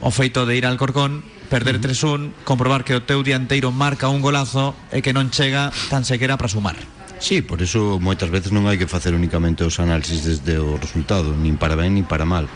o 0.00 0.10
feito 0.10 0.46
de 0.46 0.56
ir 0.56 0.66
al 0.66 0.78
Corcón 0.78 1.24
perder 1.48 1.80
3-1, 1.80 2.44
comprobar 2.44 2.84
que 2.84 2.94
o 2.94 3.02
teu 3.02 3.24
dianteiro 3.24 3.72
marca 3.72 4.12
un 4.12 4.20
golazo 4.20 4.76
e 4.92 5.00
que 5.00 5.16
non 5.16 5.32
chega 5.32 5.72
tan 5.88 6.04
sequera 6.04 6.36
para 6.36 6.52
sumar. 6.52 6.76
Sí, 7.18 7.42
por 7.42 7.62
eso 7.64 7.98
moitas 7.98 8.30
veces 8.30 8.54
non 8.54 8.70
hai 8.70 8.78
que 8.78 8.86
facer 8.86 9.16
únicamente 9.16 9.66
os 9.66 9.82
análisis 9.82 10.22
desde 10.22 10.60
o 10.60 10.78
resultado, 10.78 11.34
nin 11.34 11.58
para 11.58 11.74
ben 11.74 11.96
nin 11.96 12.06
para 12.06 12.28
mal. 12.28 12.46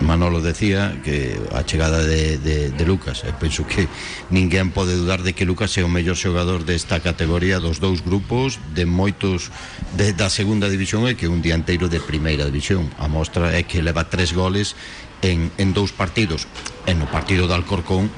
Manolo 0.00 0.42
decía 0.42 1.00
que 1.02 1.40
a 1.54 1.64
chegada 1.64 2.04
de, 2.04 2.36
de, 2.36 2.70
de 2.70 2.84
Lucas 2.84 3.24
e 3.24 3.32
penso 3.32 3.64
que 3.64 3.88
ninguén 4.28 4.68
pode 4.68 4.92
dudar 4.92 5.24
de 5.24 5.32
que 5.32 5.48
Lucas 5.48 5.72
é 5.80 5.82
o 5.82 5.88
mellor 5.88 6.20
xogador 6.20 6.68
desta 6.68 7.00
categoría 7.00 7.64
dos 7.64 7.80
dous 7.80 8.04
grupos 8.04 8.60
de 8.76 8.84
moitos 8.84 9.48
de, 9.96 10.12
da 10.12 10.28
segunda 10.28 10.68
división 10.68 11.08
e 11.08 11.16
que 11.16 11.32
un 11.32 11.40
dianteiro 11.40 11.88
de 11.88 12.04
primeira 12.04 12.44
división 12.44 12.92
a 13.00 13.08
mostra 13.08 13.56
é 13.56 13.64
que 13.64 13.80
leva 13.80 14.12
tres 14.12 14.36
goles 14.36 14.76
en, 15.22 15.52
en 15.58 15.72
dous 15.72 15.92
partidos. 15.92 16.46
En 16.86 17.02
o 17.02 17.08
partido 17.10 17.46
de 17.48 17.54
Alcorcón, 17.54 18.10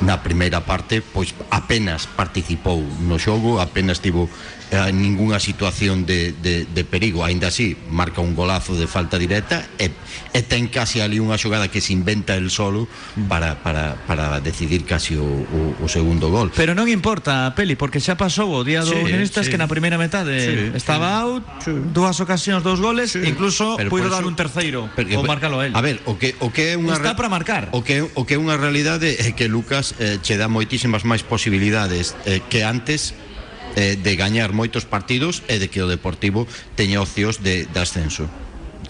na 0.00 0.24
primeira 0.24 0.64
parte, 0.64 1.04
pois 1.04 1.36
apenas 1.52 2.08
participou 2.08 2.80
no 2.80 3.20
xogo, 3.20 3.60
apenas 3.60 4.00
tivo 4.00 4.32
eh, 4.70 4.92
ningunha 4.92 5.40
situación 5.40 6.06
de, 6.06 6.32
de, 6.32 6.64
de 6.64 6.82
perigo 6.84 7.24
aínda 7.24 7.48
así 7.48 7.76
marca 7.90 8.20
un 8.20 8.34
golazo 8.34 8.78
de 8.78 8.86
falta 8.86 9.18
directa 9.18 9.66
e, 9.78 9.90
e 10.32 10.40
ten 10.46 10.70
casi 10.70 11.02
ali 11.02 11.18
unha 11.18 11.34
xogada 11.34 11.66
que 11.66 11.82
se 11.82 11.90
inventa 11.90 12.38
el 12.38 12.54
solo 12.54 12.86
para, 13.26 13.58
para, 13.60 13.98
para 14.06 14.38
decidir 14.38 14.86
casi 14.86 15.18
o, 15.18 15.26
o, 15.26 15.60
o 15.82 15.86
segundo 15.90 16.30
gol 16.30 16.54
pero 16.54 16.78
non 16.78 16.86
importa 16.86 17.50
Peli 17.58 17.74
porque 17.74 17.98
xa 17.98 18.14
pasou 18.14 18.50
o 18.54 18.62
día 18.62 18.86
do 18.86 18.94
sí, 18.94 19.02
Unionistas 19.02 19.46
sí. 19.46 19.50
que 19.50 19.58
na 19.58 19.66
primeira 19.66 19.98
metade 19.98 20.38
sí, 20.38 20.54
estaba 20.78 21.18
sí, 21.18 21.22
out 21.26 21.44
sí. 21.66 21.72
dúas 21.90 22.16
ocasións 22.22 22.62
dous 22.62 22.78
goles 22.78 23.18
sí. 23.18 23.26
incluso 23.26 23.74
puido 23.90 24.06
dar 24.06 24.22
un 24.22 24.38
terceiro 24.38 24.86
porque, 24.94 25.18
ou 25.18 25.26
marcalo 25.26 25.66
el 25.66 25.74
a 25.74 25.82
ver 25.82 25.98
o 26.06 26.14
que 26.14 26.38
o 26.38 26.54
que 26.54 26.74
é 26.74 26.78
unha 26.78 26.94
está 26.94 27.18
para 27.18 27.26
marcar 27.26 27.74
o 27.74 27.82
que 27.82 28.06
o 28.06 28.22
que 28.22 28.34
é 28.34 28.38
unha 28.38 28.54
realidade 28.54 29.18
é 29.18 29.34
que 29.34 29.50
Lucas 29.50 29.98
eh, 29.98 30.22
che 30.22 30.38
dá 30.38 30.46
moitísimas 30.46 31.02
máis 31.02 31.26
posibilidades 31.26 32.14
eh, 32.22 32.38
que 32.46 32.62
antes 32.62 33.18
eh, 33.76 33.96
de 33.96 34.12
gañar 34.16 34.52
moitos 34.52 34.86
partidos 34.86 35.42
e 35.46 35.58
de 35.58 35.70
que 35.70 35.82
o 35.82 35.90
Deportivo 35.90 36.46
teña 36.74 37.02
opcións 37.02 37.42
de, 37.42 37.66
de 37.66 37.78
ascenso 37.80 38.30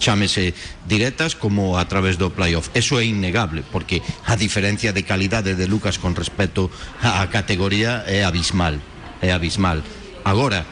chámese 0.01 0.57
directas 0.89 1.37
como 1.37 1.77
a 1.77 1.85
través 1.85 2.17
do 2.17 2.33
playoff. 2.33 2.73
Eso 2.73 2.97
é 2.97 3.05
innegable, 3.05 3.61
porque 3.61 4.01
a 4.25 4.35
diferencia 4.35 4.91
de 4.91 5.05
calidade 5.05 5.53
de 5.53 5.69
Lucas 5.69 6.01
con 6.01 6.17
respecto 6.17 6.73
á 6.99 7.21
categoría 7.29 8.01
é 8.09 8.25
abismal. 8.25 8.81
É 9.21 9.29
abismal. 9.29 9.85
Agora, 10.25 10.65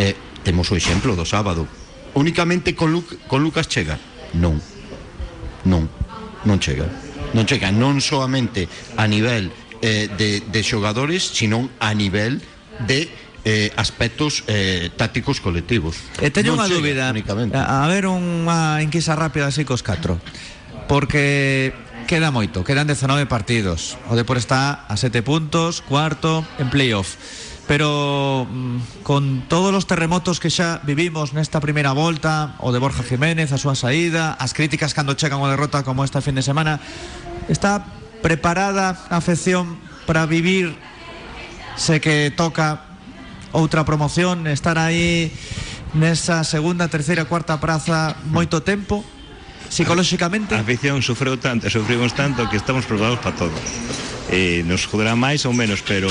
eh, 0.00 0.16
temos 0.42 0.72
o 0.72 0.78
exemplo 0.80 1.12
do 1.14 1.28
sábado. 1.28 1.68
Únicamente 2.16 2.74
con, 2.74 2.90
Lu 2.90 3.04
con 3.28 3.44
Lucas 3.44 3.68
chega? 3.68 4.00
Non. 4.32 4.56
Non. 5.68 5.84
Non 6.48 6.58
chega. 6.58 6.88
Non 7.36 7.44
chega 7.44 7.68
non 7.70 8.00
solamente 8.00 8.66
a 8.96 9.04
nivel 9.04 9.52
eh, 9.84 10.08
de, 10.08 10.40
de 10.40 10.60
xogadores, 10.64 11.22
sino 11.22 11.68
a 11.78 11.92
nivel 11.92 12.40
de 12.88 13.12
eh, 13.44 13.72
aspectos 13.76 14.44
eh, 14.46 14.90
tácticos 14.96 15.40
colectivos. 15.40 15.96
E 16.20 16.28
teño 16.28 16.56
unha 16.56 16.68
dúbida. 16.68 17.08
A, 17.10 17.84
a 17.84 17.86
ver 17.88 18.04
unha 18.10 18.80
enquisa 18.84 19.16
rápida 19.16 19.48
así 19.48 19.64
cos 19.64 19.80
catro. 19.80 20.20
Porque 20.90 21.72
queda 22.10 22.34
moito, 22.34 22.66
quedan 22.66 22.90
19 22.90 23.30
partidos. 23.30 23.94
O 24.10 24.18
Depor 24.18 24.36
está 24.36 24.84
a 24.90 24.98
7 24.98 25.22
puntos, 25.22 25.80
cuarto 25.80 26.42
en 26.58 26.66
playoff. 26.68 27.14
Pero 27.70 28.50
mm, 28.50 29.06
con 29.06 29.46
todos 29.46 29.70
os 29.70 29.86
terremotos 29.86 30.42
que 30.42 30.50
xa 30.50 30.82
vivimos 30.82 31.30
nesta 31.30 31.62
primeira 31.62 31.94
volta, 31.94 32.58
o 32.58 32.74
de 32.74 32.82
Borja 32.82 33.06
Jiménez, 33.06 33.54
a 33.54 33.62
súa 33.62 33.78
saída, 33.78 34.34
as 34.34 34.50
críticas 34.58 34.90
cando 34.90 35.14
chegan 35.14 35.38
unha 35.38 35.54
derrota 35.54 35.86
como 35.86 36.02
esta 36.02 36.18
fin 36.18 36.34
de 36.34 36.42
semana, 36.42 36.82
está 37.46 37.86
preparada 38.26 38.98
a 39.06 39.22
afección 39.22 39.78
para 40.10 40.26
vivir 40.26 40.74
se 41.78 42.02
que 42.02 42.34
toca 42.34 42.89
outra 43.52 43.84
promoción, 43.84 44.46
estar 44.46 44.78
aí 44.78 45.32
nesa 45.94 46.44
segunda, 46.46 46.86
terceira, 46.86 47.26
cuarta 47.26 47.58
praza 47.58 48.14
moito 48.30 48.62
tempo 48.62 49.02
psicolóxicamente. 49.70 50.54
A 50.54 50.62
afición 50.62 51.02
sufreu 51.02 51.38
tanto, 51.38 51.70
sufrimos 51.70 52.14
tanto 52.14 52.46
que 52.50 52.58
estamos 52.58 52.86
preparados 52.86 53.18
para 53.22 53.34
todo. 53.34 53.54
Eh, 54.30 54.62
nos 54.66 54.86
joderá 54.86 55.18
máis 55.18 55.42
ou 55.46 55.54
menos 55.54 55.82
pero 55.82 56.10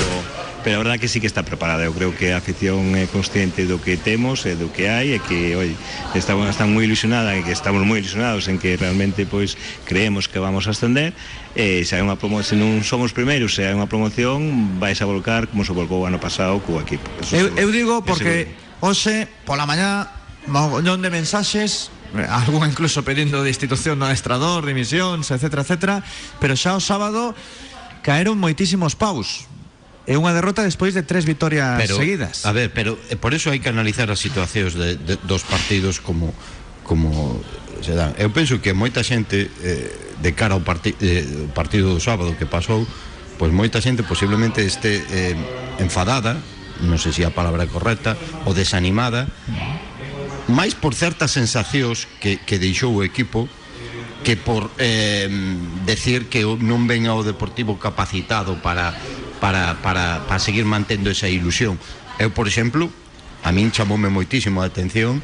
pero 0.64 0.76
a 0.76 0.84
verdad 0.84 1.00
que 1.00 1.08
sí 1.08 1.20
que 1.20 1.28
está 1.28 1.44
preparada. 1.44 1.84
Eu 1.84 1.94
creo 1.94 2.16
que 2.16 2.34
a 2.34 2.38
afición 2.38 2.96
é 2.96 3.08
consciente 3.08 3.66
do 3.66 3.80
que 3.80 3.96
temos 3.96 4.44
e 4.46 4.56
do 4.56 4.68
que 4.72 4.92
hai 4.92 5.16
e 5.16 5.20
que, 5.24 5.56
oi, 5.56 5.72
estamos 6.16 6.50
están 6.52 6.72
moi 6.76 6.84
ilusionada 6.84 7.36
e 7.36 7.44
que 7.44 7.54
estamos 7.56 7.82
moi 7.88 8.00
ilusionados 8.00 8.48
en 8.52 8.60
que 8.60 8.76
realmente 8.76 9.24
pois 9.24 9.56
creemos 9.88 10.28
que 10.28 10.40
vamos 10.40 10.68
a 10.68 10.76
ascender 10.76 11.16
e 11.56 11.88
se 11.88 11.96
hai 11.96 12.04
unha 12.04 12.20
promoción, 12.20 12.46
se 12.46 12.56
non 12.60 12.84
somos 12.84 13.16
primeiros, 13.16 13.56
se 13.56 13.64
hai 13.64 13.74
unha 13.74 13.88
promoción, 13.88 14.80
vais 14.82 15.00
a 15.00 15.06
volcar 15.08 15.48
como 15.48 15.64
se 15.64 15.72
volcou 15.72 16.04
o 16.04 16.08
ano 16.08 16.20
pasado 16.20 16.60
co 16.60 16.80
equipo. 16.84 17.08
Eso 17.24 17.40
eu, 17.40 17.56
eu 17.56 17.70
digo 17.72 18.04
porque 18.04 18.52
hoxe 18.84 19.32
pola 19.48 19.64
mañá 19.64 20.12
mogollón 20.48 21.00
de 21.00 21.10
mensaxes 21.12 21.92
eh, 22.16 22.26
algún 22.28 22.68
incluso 22.68 23.06
pedindo 23.06 23.44
destitución 23.46 24.00
do 24.00 24.06
adestrador, 24.06 24.66
dimisións, 24.66 25.32
etc, 25.32 25.64
etc, 25.64 26.04
pero 26.42 26.54
xa 26.60 26.76
o 26.76 26.82
sábado 26.84 27.32
caeron 28.04 28.40
moitísimos 28.40 28.96
paus 28.96 29.48
É 30.10 30.18
unha 30.18 30.34
derrota 30.34 30.66
despois 30.66 30.98
de 30.98 31.06
tres 31.06 31.30
vitorias 31.30 31.78
pero, 31.78 32.02
seguidas. 32.02 32.42
A 32.42 32.50
ver, 32.50 32.74
pero 32.74 32.98
eh, 33.08 33.16
por 33.16 33.38
eso 33.38 33.54
hai 33.54 33.62
que 33.62 33.70
analizar 33.70 34.10
as 34.10 34.18
situacións 34.18 34.74
de, 34.74 34.98
de, 34.98 35.22
dos 35.22 35.46
partidos 35.46 36.02
como 36.02 36.34
como 36.82 37.38
se 37.86 37.94
dan. 37.94 38.18
Eu 38.18 38.34
penso 38.34 38.58
que 38.58 38.74
moita 38.74 39.06
xente 39.06 39.54
eh, 39.62 39.94
de 40.18 40.32
cara 40.34 40.58
ao 40.58 40.66
parti, 40.66 40.98
eh, 40.98 41.46
partido 41.54 41.94
do 41.94 42.02
sábado 42.02 42.34
que 42.34 42.50
pasou, 42.50 42.90
pois 43.38 43.54
moita 43.54 43.78
xente 43.78 44.02
posiblemente 44.02 44.66
este 44.66 44.98
eh, 45.14 45.38
enfadada, 45.78 46.42
non 46.82 46.98
sei 46.98 47.14
se 47.14 47.22
a 47.22 47.30
palabra 47.30 47.64
é 47.64 47.70
correcta, 47.70 48.18
ou 48.50 48.58
desanimada, 48.58 49.30
máis 50.50 50.74
por 50.74 50.98
certas 50.98 51.38
sensacións 51.38 52.10
que, 52.18 52.42
que 52.42 52.58
deixou 52.58 52.98
o 52.98 53.06
equipo 53.06 53.46
que 54.26 54.36
por 54.36 54.74
eh, 54.82 55.30
decir 55.86 56.28
que 56.28 56.44
non 56.44 56.90
ven 56.90 57.08
ao 57.08 57.24
Deportivo 57.24 57.80
capacitado 57.80 58.60
para 58.60 58.92
para, 59.40 59.82
para, 59.82 60.28
para 60.28 60.40
seguir 60.40 60.66
mantendo 60.66 61.10
esa 61.10 61.28
ilusión. 61.28 61.80
Eu, 62.20 62.32
por 62.36 62.48
exemplo, 62.48 62.92
a 63.44 63.56
min 63.56 63.72
chamoume 63.72 64.12
moitísimo 64.12 64.60
a 64.62 64.68
atención 64.68 65.24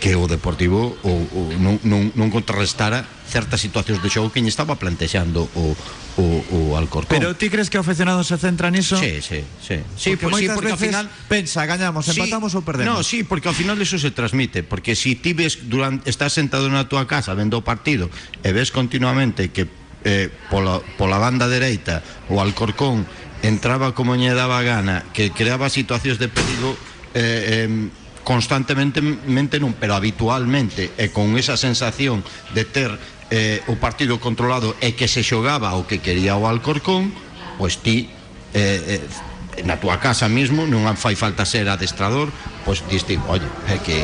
que 0.00 0.16
o 0.16 0.26
Deportivo 0.26 0.96
o, 1.04 1.12
o, 1.12 1.40
non, 1.60 1.76
non, 1.84 2.10
non 2.16 2.28
contrarrestara 2.32 3.04
certas 3.28 3.60
situacións 3.60 4.00
de 4.00 4.08
xogo 4.08 4.32
que 4.32 4.40
lle 4.40 4.50
estaba 4.50 4.74
plantexando 4.80 5.46
o, 5.54 5.76
o, 6.16 6.24
o 6.50 6.58
Alcorcón. 6.74 7.12
Pero 7.12 7.36
ti 7.36 7.52
crees 7.52 7.68
que 7.68 7.76
o 7.76 7.84
aficionado 7.84 8.24
se 8.24 8.34
centra 8.40 8.72
niso? 8.72 8.96
Sí, 8.96 9.20
sí, 9.20 9.44
sí. 9.60 9.78
sí 9.94 10.16
porque, 10.16 10.26
pues, 10.26 10.36
sí, 10.40 10.46
porque 10.50 10.74
ao 10.74 10.80
final 10.80 11.06
pensa, 11.28 11.68
gañamos, 11.68 12.08
sí, 12.08 12.16
empatamos 12.16 12.56
ou 12.56 12.64
perdemos. 12.64 12.90
No, 12.90 13.04
sí, 13.04 13.22
porque 13.22 13.52
ao 13.52 13.54
final 13.54 13.76
eso 13.78 14.00
se 14.00 14.10
transmite, 14.10 14.64
porque 14.64 14.96
si 14.96 15.14
ti 15.14 15.36
ves 15.36 15.68
durante 15.68 16.08
estás 16.08 16.32
sentado 16.32 16.66
na 16.72 16.88
tua 16.88 17.04
casa 17.04 17.36
vendo 17.36 17.60
o 17.60 17.62
partido 17.62 18.08
e 18.40 18.50
ves 18.50 18.72
continuamente 18.72 19.52
que 19.52 19.68
eh, 20.02 20.32
pola, 20.48 20.80
pola 20.96 21.20
banda 21.20 21.44
dereita 21.44 22.00
o 22.32 22.40
Alcorcón 22.40 23.04
entraba 23.42 23.94
como 23.94 24.16
lle 24.16 24.32
daba 24.36 24.60
gana, 24.62 25.04
que 25.12 25.32
creaba 25.32 25.72
situacións 25.72 26.20
de 26.20 26.28
perigo 26.28 26.76
eh, 27.14 27.66
eh, 27.66 27.90
constantemente 28.22 29.00
non, 29.00 29.72
pero 29.74 29.96
habitualmente 29.96 30.92
e 31.00 31.08
con 31.10 31.34
esa 31.40 31.56
sensación 31.56 32.20
de 32.52 32.64
ter 32.68 32.90
eh, 33.32 33.64
o 33.70 33.78
partido 33.80 34.20
controlado 34.20 34.76
e 34.82 34.92
que 34.92 35.08
se 35.08 35.24
xogaba 35.24 35.74
o 35.78 35.88
que 35.88 36.04
quería 36.04 36.36
o 36.36 36.44
Alcorcón, 36.44 37.14
pois 37.56 37.80
ti 37.80 38.12
eh, 38.52 39.00
eh, 39.00 39.64
na 39.64 39.80
túa 39.80 39.98
casa 39.98 40.28
mismo 40.28 40.68
non 40.68 40.84
fai 40.96 41.16
falta 41.16 41.48
ser 41.48 41.68
adestrador, 41.68 42.28
pois 42.64 42.84
diste, 42.86 43.16
oye, 43.28 43.46
é 43.66 43.76
que 43.80 43.98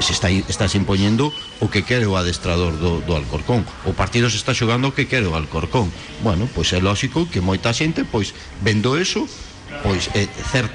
se 0.00 0.12
está, 0.12 0.30
estás 0.30 0.74
impoñendo 0.74 1.32
o 1.60 1.68
que 1.68 1.82
quere 1.82 2.04
o 2.06 2.16
adestrador 2.16 2.76
do, 2.76 3.00
do 3.00 3.12
Alcorcón 3.16 3.64
o 3.88 3.92
partido 3.96 4.28
se 4.28 4.36
está 4.36 4.52
xogando 4.52 4.92
o 4.92 4.94
que 4.94 5.08
quere 5.08 5.26
o 5.26 5.34
Alcorcón 5.34 5.88
bueno, 6.20 6.48
pois 6.52 6.72
é 6.72 6.80
lógico 6.80 7.28
que 7.28 7.40
moita 7.40 7.72
xente 7.72 8.04
pois 8.04 8.36
vendo 8.60 8.96
eso 9.00 9.24
pois 9.82 10.12
é 10.12 10.28
cer, 10.52 10.68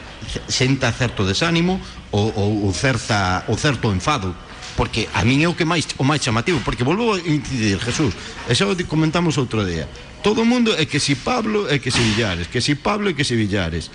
senta 0.47 0.91
certo 0.91 1.26
desánimo 1.26 1.80
ou, 2.11 2.34
ou, 2.36 2.51
ou 2.65 2.72
certa, 2.74 3.45
o 3.47 3.55
certo 3.57 3.93
enfado 3.93 4.34
porque 4.76 5.07
a 5.13 5.24
min 5.28 5.43
é 5.43 5.47
o 5.51 5.53
que 5.53 5.67
máis 5.67 5.86
o 5.99 6.03
máis 6.07 6.24
chamativo, 6.24 6.63
porque 6.63 6.88
volvo 6.88 7.13
a 7.13 7.19
incidir, 7.19 7.78
Jesús, 7.78 8.15
e 8.47 8.55
xa 8.55 8.65
o 8.65 8.74
comentamos 8.88 9.38
outro 9.38 9.67
día. 9.67 9.86
Todo 10.24 10.41
o 10.41 10.47
mundo 10.47 10.72
é 10.74 10.88
que 10.88 10.97
si 10.97 11.19
Pablo 11.19 11.67
é 11.67 11.78
que 11.78 11.91
si 11.91 11.99
Villares, 12.01 12.47
que 12.47 12.61
si 12.63 12.80
Pablo 12.80 13.11
é 13.11 13.13
que 13.13 13.28
si 13.28 13.36
Villares. 13.36 13.91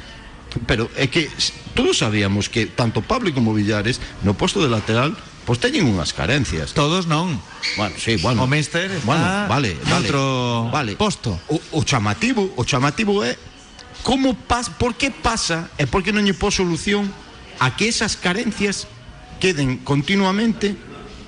pero 0.64 0.88
é 0.96 1.06
que 1.12 1.28
todos 1.76 2.00
sabíamos 2.00 2.48
que 2.48 2.64
tanto 2.64 3.04
Pablo 3.04 3.28
como 3.36 3.52
Villares 3.52 4.00
no 4.24 4.32
posto 4.32 4.64
de 4.64 4.72
lateral 4.72 5.12
pois 5.46 5.62
teñen 5.62 5.86
unhas 5.86 6.10
carencias. 6.10 6.74
Todos 6.74 7.06
non. 7.06 7.38
Bueno, 7.78 7.94
sí, 7.94 8.18
bueno. 8.18 8.42
O 8.42 8.50
míster 8.50 8.90
está 8.90 9.06
bueno, 9.06 9.24
vale, 9.46 9.78
vale, 9.78 9.94
outro 9.94 10.20
vale. 10.74 10.92
posto. 10.98 11.38
O, 11.46 11.62
o 11.78 11.80
chamativo, 11.86 12.50
o 12.58 12.66
chamativo 12.66 13.22
é 13.22 13.38
como 14.02 14.34
pas, 14.34 14.66
por 14.68 14.98
que 14.98 15.14
pasa 15.14 15.70
e 15.78 15.86
por 15.86 16.02
que 16.02 16.10
non 16.10 16.26
lle 16.26 16.34
pos 16.34 16.58
solución 16.58 17.06
a 17.62 17.78
que 17.78 17.86
esas 17.86 18.18
carencias 18.18 18.90
queden 19.38 19.86
continuamente 19.86 20.74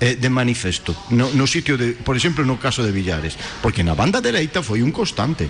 eh, 0.03 0.19
de 0.19 0.29
manifesto 0.29 0.95
no, 1.09 1.31
no 1.31 1.47
sitio 1.47 1.79
de, 1.79 1.95
por 1.95 2.19
exemplo, 2.19 2.43
no 2.43 2.59
caso 2.59 2.83
de 2.83 2.91
Villares, 2.91 3.39
porque 3.63 3.87
na 3.87 3.95
banda 3.95 4.19
dereita 4.19 4.59
foi 4.59 4.83
un 4.83 4.91
constante. 4.91 5.47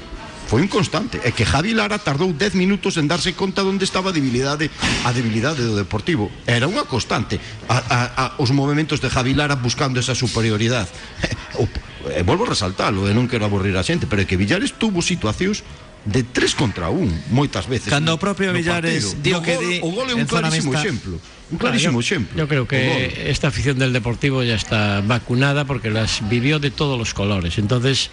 Foi 0.50 0.66
un 0.66 0.68
constante 0.68 1.22
é 1.22 1.30
que 1.30 1.46
Javi 1.46 1.78
Lara 1.78 2.02
tardou 2.02 2.34
10 2.34 2.58
minutos 2.58 2.98
en 2.98 3.06
darse 3.06 3.38
conta 3.38 3.62
onde 3.62 3.86
estaba 3.86 4.10
a 4.10 4.16
debilidade 4.18 4.74
a 5.06 5.14
debilidade 5.14 5.62
do 5.62 5.78
Deportivo. 5.78 6.34
Era 6.50 6.66
unha 6.66 6.90
constante. 6.90 7.38
A, 7.70 7.78
a, 7.78 8.00
a, 8.18 8.26
os 8.42 8.50
movimentos 8.50 8.98
de 8.98 9.14
Javi 9.14 9.38
Lara 9.38 9.54
buscando 9.54 10.02
esa 10.02 10.18
superioridade 10.18 10.90
o, 11.62 11.70
e 12.10 12.26
volvo 12.26 12.50
a 12.50 12.58
resaltalo 12.58 13.06
e 13.06 13.14
non 13.14 13.30
quero 13.30 13.46
aburrir 13.46 13.78
a 13.78 13.86
xente 13.86 14.10
pero 14.10 14.24
é 14.24 14.26
que 14.26 14.42
Villares 14.42 14.74
tuvo 14.74 15.06
situacións 15.06 15.62
de 16.08 16.26
3 16.26 16.58
contra 16.58 16.90
1 16.90 17.30
moitas 17.30 17.70
veces 17.70 17.92
Cando 17.92 18.16
o 18.16 18.18
propio 18.18 18.50
Villares 18.50 19.22
dio 19.22 19.44
que 19.46 19.54
di 19.60 19.78
o 19.86 19.92
gol 19.94 20.10
é 20.10 20.16
un 20.16 20.26
clarísimo 20.26 20.74
exemplo 20.74 21.22
un 21.54 21.58
clarísimo 21.60 22.00
Ah, 22.00 22.02
yo, 22.02 22.06
exemplo 22.08 22.34
Yo 22.40 22.46
creo 22.48 22.66
que 22.66 23.30
esta 23.30 23.54
afición 23.54 23.78
del 23.78 23.92
Deportivo 23.92 24.42
ya 24.42 24.56
está 24.56 25.06
vacunada 25.06 25.70
porque 25.70 25.92
las 25.92 26.26
vivió 26.26 26.58
de 26.58 26.72
todos 26.72 26.98
los 26.98 27.14
colores. 27.14 27.58
Entonces 27.58 28.10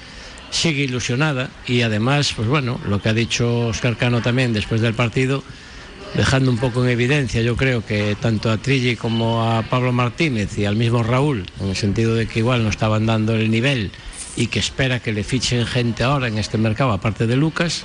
sigue 0.51 0.84
ilusionada 0.84 1.51
y 1.66 1.82
además, 1.82 2.32
pues 2.34 2.49
bueno, 2.49 2.80
lo 2.88 3.01
que 3.01 3.09
ha 3.09 3.14
dicho 3.14 3.68
Oscar 3.68 3.97
Cano 3.97 4.22
también 4.22 4.53
después 4.53 4.80
del 4.80 4.94
partido, 4.94 5.42
dejando 6.14 6.51
un 6.51 6.59
poco 6.59 6.84
en 6.84 6.90
evidencia, 6.90 7.42
yo 7.42 7.57
creo 7.57 7.84
que 7.84 8.16
tanto 8.20 8.51
a 8.51 8.57
Trilli 8.57 8.97
como 8.97 9.51
a 9.51 9.62
Pablo 9.62 9.92
Martínez 9.92 10.57
y 10.59 10.64
al 10.64 10.76
mismo 10.76 11.03
Raúl, 11.03 11.44
en 11.61 11.68
el 11.68 11.76
sentido 11.76 12.14
de 12.14 12.26
que 12.26 12.38
igual 12.38 12.62
no 12.62 12.70
estaban 12.70 13.07
dando 13.07 13.34
el 13.34 13.51
nivel 13.51 13.90
y 14.36 14.47
que 14.47 14.59
espera 14.59 15.01
que 15.01 15.12
le 15.12 15.24
fichen 15.24 15.66
gente 15.66 16.05
ahora 16.05 16.28
en 16.28 16.38
este 16.38 16.59
mercado, 16.59 16.92
aparte 16.92 17.26
de 17.26 17.36
Lucas, 17.36 17.84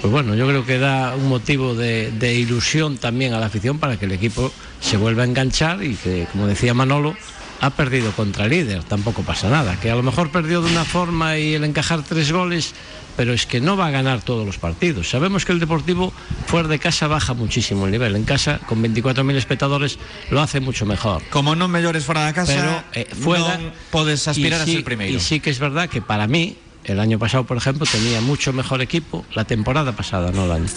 pues 0.00 0.12
bueno, 0.12 0.34
yo 0.34 0.46
creo 0.46 0.64
que 0.64 0.78
da 0.78 1.14
un 1.16 1.28
motivo 1.28 1.74
de, 1.74 2.12
de 2.12 2.34
ilusión 2.34 2.98
también 2.98 3.34
a 3.34 3.40
la 3.40 3.46
afición 3.46 3.78
para 3.78 3.98
que 3.98 4.04
el 4.04 4.12
equipo 4.12 4.52
se 4.80 4.96
vuelva 4.96 5.24
a 5.24 5.26
enganchar 5.26 5.82
y 5.82 5.94
que, 5.94 6.26
como 6.30 6.46
decía 6.46 6.72
Manolo, 6.72 7.16
ha 7.60 7.70
perdido 7.70 8.12
contra 8.12 8.44
el 8.44 8.50
líder, 8.50 8.84
tampoco 8.84 9.22
pasa 9.22 9.48
nada, 9.48 9.78
que 9.80 9.90
a 9.90 9.96
lo 9.96 10.02
mejor 10.02 10.30
perdió 10.30 10.62
de 10.62 10.70
una 10.70 10.84
forma 10.84 11.38
y 11.38 11.54
el 11.54 11.64
encajar 11.64 12.02
tres 12.02 12.30
goles, 12.30 12.74
pero 13.16 13.32
es 13.32 13.46
que 13.46 13.60
no 13.60 13.76
va 13.76 13.86
a 13.88 13.90
ganar 13.90 14.22
todos 14.22 14.46
los 14.46 14.58
partidos. 14.58 15.10
Sabemos 15.10 15.44
que 15.44 15.50
el 15.50 15.58
Deportivo 15.58 16.12
fuera 16.46 16.68
de 16.68 16.78
casa 16.78 17.08
baja 17.08 17.34
muchísimo 17.34 17.86
el 17.86 17.90
nivel, 17.90 18.14
en 18.14 18.24
casa 18.24 18.60
con 18.66 18.82
24.000 18.82 19.34
espectadores 19.34 19.98
lo 20.30 20.40
hace 20.40 20.60
mucho 20.60 20.86
mejor. 20.86 21.22
Como 21.30 21.58
non 21.58 21.66
mellores 21.66 22.06
fora 22.06 22.22
da 22.22 22.30
casa, 22.30 22.54
Pero 22.54 22.72
eh, 22.94 23.10
fuera 23.10 23.58
podes 23.90 24.30
aspirar 24.30 24.62
a 24.62 24.66
ser 24.66 24.86
primeiro. 24.86 25.18
Y 25.18 25.20
sí 25.20 25.40
que 25.42 25.50
es 25.50 25.58
verdad 25.58 25.90
que 25.90 25.98
para 25.98 26.30
mí, 26.30 26.54
el 26.84 27.02
año 27.02 27.18
pasado, 27.18 27.42
por 27.42 27.58
ejemplo, 27.58 27.90
tenía 27.90 28.22
mucho 28.22 28.54
mejor 28.54 28.86
equipo, 28.86 29.26
la 29.34 29.42
temporada 29.42 29.90
pasada, 29.98 30.30
no 30.30 30.46
el 30.46 30.52
año. 30.52 30.70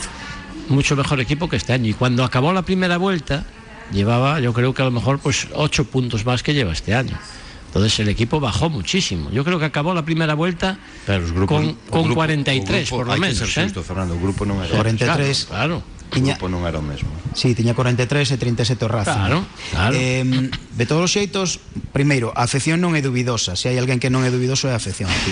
Mucho 0.67 0.95
mejor 0.95 1.21
equipo 1.21 1.45
que 1.45 1.57
este 1.57 1.73
año. 1.73 1.89
Y 1.89 1.93
cuando 1.93 2.23
acabó 2.23 2.53
la 2.53 2.63
primera 2.63 2.97
vuelta, 2.97 3.45
llevaba, 3.92 4.39
yo 4.39 4.54
creo 4.54 4.74
que 4.74 4.82
a 4.82 4.86
lo 4.86 4.92
mejor, 4.92 5.20
pues 5.20 5.48
ocho 5.54 5.86
puntos 5.86 6.26
más 6.26 6.44
que 6.44 6.54
lleva 6.54 6.72
este 6.74 6.94
año. 6.96 7.18
Entonces 7.68 8.00
el 8.00 8.10
equipo 8.10 8.39
bajó 8.42 8.70
muchísimo. 8.70 9.32
Yo 9.32 9.46
creo 9.46 9.58
que 9.58 9.64
acabó 9.66 9.94
la 9.94 10.04
primera 10.04 10.34
vuelta 10.34 10.78
Pero 11.06 11.24
os 11.24 11.32
grupos, 11.32 11.56
con, 11.62 11.76
con 11.89 12.04
grupo- 12.04 12.16
43, 12.16 12.92
o 12.92 12.96
grupo, 12.96 12.98
por 12.98 13.16
lo 13.16 13.22
menos. 13.22 13.38
ser 13.38 13.64
¿eh? 13.66 13.84
Fernando, 13.84 14.20
grupo 14.20 14.44
non 14.44 14.60
era 14.60 14.76
43. 14.76 15.48
Claro, 15.48 15.80
o 15.80 16.12
Tiña, 16.12 16.36
grupo 16.36 16.52
non 16.52 16.68
era 16.68 16.80
o 16.80 16.84
mesmo 16.84 17.08
Sí, 17.32 17.56
tiña 17.56 17.72
43 17.72 18.28
e 18.28 18.36
37 18.36 18.76
o 18.84 18.92
Racing. 18.92 19.16
Claro, 19.16 19.39
claro. 19.72 19.96
Eh, 19.96 20.52
de 20.52 20.84
todos 20.84 21.08
os 21.08 21.12
xeitos, 21.16 21.64
primeiro, 21.96 22.36
a 22.36 22.44
afección 22.44 22.84
non 22.84 22.92
é 22.92 23.00
dubidosa. 23.00 23.56
Se 23.56 23.72
hai 23.72 23.80
alguén 23.80 24.04
que 24.04 24.12
non 24.12 24.28
é 24.28 24.32
dubidoso 24.36 24.68
é 24.68 24.76
a 24.76 24.80
afección 24.80 25.08
aquí. 25.08 25.32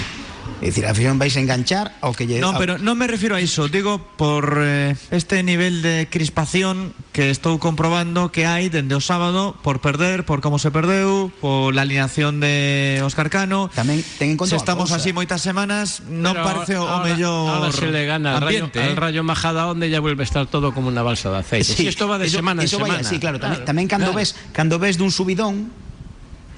É 0.60 0.68
dicir, 0.68 0.84
a 0.84 0.92
afección 0.92 1.16
vais 1.16 1.32
a 1.38 1.42
enganchar 1.42 1.96
ao 2.04 2.12
que. 2.12 2.28
Non, 2.42 2.60
pero 2.60 2.76
non 2.76 3.00
me 3.00 3.08
refiro 3.08 3.38
a 3.38 3.42
iso, 3.42 3.72
digo 3.72 4.02
por 4.20 4.60
eh, 4.60 4.92
este 5.14 5.40
nivel 5.40 5.80
de 5.80 6.12
crispación 6.12 6.92
que 7.16 7.32
estou 7.32 7.58
comprobando 7.64 8.28
que 8.34 8.44
hai 8.44 8.68
dende 8.68 8.92
o 8.92 9.00
sábado 9.00 9.56
por 9.64 9.80
perder, 9.80 10.28
por 10.28 10.44
como 10.44 10.60
se 10.60 10.68
perdeu, 10.68 11.32
por 11.40 11.72
la 11.72 11.88
alineación 11.88 12.44
de 12.44 13.00
Óscar 13.08 13.32
Cano. 13.32 13.72
Tamén 13.72 14.04
ten 14.20 14.36
en 14.36 14.38
conta 14.38 14.56
unha 14.56 14.60
estamos 14.60 14.92
así 14.92 15.16
moitas 15.16 15.40
semanas, 15.40 16.04
non 16.12 16.36
Pero 16.36 16.44
parece 16.44 16.74
o 16.76 16.86
mellor 17.08 17.64
Ahora 17.64 17.72
se 17.72 17.88
le 17.88 18.04
gana 18.04 18.36
al 18.36 18.44
rayo, 18.44 18.68
al 18.68 18.94
eh. 18.94 19.00
rayo 19.00 19.22
Majada 19.24 19.64
donde 19.64 19.88
ya 19.88 20.04
vuelve 20.04 20.24
a 20.24 20.28
estar 20.28 20.44
todo 20.52 20.76
como 20.76 20.92
una 20.92 21.02
balsa 21.08 21.32
de 21.32 21.40
aceite. 21.40 21.72
Si 21.72 21.88
esto 21.88 22.08
va 22.12 22.20
de 22.20 22.28
eso- 22.28 22.44
semana 22.44 22.68
eso 22.68 22.84
semana. 22.84 23.00
así, 23.00 23.16
claro, 23.16 23.40
tamén, 23.40 23.64
Claro, 23.64 23.68
tamén 23.72 23.88
cando 23.88 24.12
claro. 24.12 24.20
ves 24.20 24.36
cando 24.52 24.76
ves 24.76 25.00
dun 25.00 25.10
subidón 25.16 25.72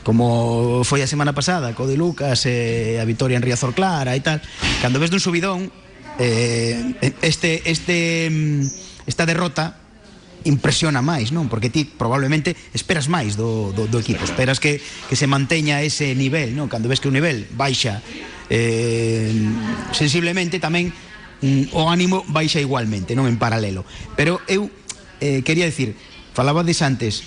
como 0.02 0.82
foi 0.84 1.06
a 1.06 1.10
semana 1.10 1.34
pasada 1.34 1.78
co 1.78 1.86
de 1.86 1.97
Lucas 1.97 2.45
e 2.49 2.97
eh, 2.97 3.02
a 3.02 3.06
Vitoria 3.06 3.38
en 3.38 3.45
Riazor 3.45 3.78
Clara 3.78 4.18
e 4.18 4.22
tal, 4.22 4.41
cando 4.82 4.97
ves 4.97 5.14
dun 5.14 5.22
subidón 5.22 5.70
eh, 6.18 6.97
este, 7.22 7.62
este 7.70 8.28
esta 9.06 9.26
derrota 9.26 9.82
impresiona 10.43 11.06
máis, 11.06 11.30
non? 11.30 11.45
Porque 11.45 11.70
ti 11.70 11.86
probablemente 11.86 12.58
esperas 12.74 13.06
máis 13.06 13.38
do, 13.38 13.70
do, 13.78 13.86
do 13.86 13.97
equipo 14.02 14.26
esperas 14.26 14.58
que, 14.58 14.82
que 14.82 15.16
se 15.16 15.30
manteña 15.30 15.86
ese 15.86 16.18
nivel 16.18 16.58
non? 16.58 16.66
cando 16.66 16.89
ves 16.89 16.97
que 16.97 17.10
o 17.10 17.14
nivel 17.14 17.45
baixa 17.54 18.02
eh, 18.49 19.30
sensiblemente 19.93 20.58
tamén 20.58 20.89
mm, 21.45 21.78
o 21.78 21.93
ánimo 21.93 22.26
baixa 22.26 22.58
igualmente, 22.58 23.14
non 23.14 23.30
en 23.30 23.38
paralelo 23.38 23.86
pero 24.18 24.41
eu 24.49 24.66
eh, 25.22 25.45
quería 25.45 25.70
decir 25.70 25.93
falabades 26.34 26.82
antes 26.82 27.22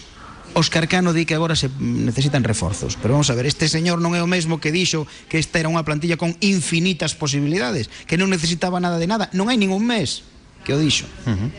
Óscar 0.55 0.87
Cano 0.89 1.13
di 1.13 1.27
que 1.27 1.35
agora 1.35 1.55
se 1.59 1.69
necesitan 1.79 2.43
reforzos 2.47 2.95
Pero 3.03 3.15
vamos 3.19 3.29
a 3.31 3.35
ver, 3.35 3.47
este 3.47 3.67
señor 3.69 3.99
non 4.01 4.15
é 4.15 4.23
o 4.23 4.31
mesmo 4.31 4.63
que 4.63 4.71
dixo 4.71 5.05
Que 5.29 5.37
esta 5.43 5.59
era 5.59 5.67
unha 5.69 5.83
plantilla 5.83 6.15
con 6.17 6.33
infinitas 6.41 7.13
posibilidades 7.19 7.91
Que 8.07 8.15
non 8.15 8.31
necesitaba 8.31 8.79
nada 8.79 8.97
de 9.03 9.11
nada 9.11 9.29
Non 9.35 9.51
hai 9.51 9.59
ningún 9.59 9.83
mes 9.85 10.23
que 10.65 10.73
o 10.73 10.81
dixo 10.81 11.05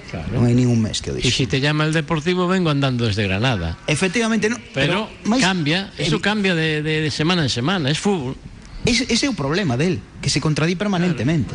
Claro. 0.10 0.34
Non 0.34 0.50
hai 0.50 0.56
ningún 0.58 0.82
mes 0.82 1.04
que 1.04 1.12
o 1.12 1.20
Y 1.20 1.28
dixo 1.28 1.44
si 1.44 1.46
te 1.46 1.62
llama 1.62 1.86
el 1.86 1.94
Deportivo, 1.94 2.50
vengo 2.50 2.74
andando 2.74 3.06
desde 3.06 3.22
Granada. 3.28 3.78
Efectivamente, 3.86 4.50
non, 4.50 4.58
Pero, 4.74 5.06
cambia, 5.38 5.94
eso 6.00 6.18
evi- 6.18 6.26
cambia 6.26 6.58
de, 6.58 6.82
de- 6.82 7.06
de 7.06 7.12
semana 7.14 7.46
en 7.46 7.54
semana, 7.54 7.94
es 7.94 8.02
fútbol. 8.02 8.34
Ese, 8.82 9.06
ese 9.14 9.26
é 9.26 9.30
o 9.30 9.38
problema 9.38 9.78
del, 9.78 10.02
que 10.26 10.34
se 10.34 10.42
contradí 10.42 10.74
permanentemente. 10.74 11.54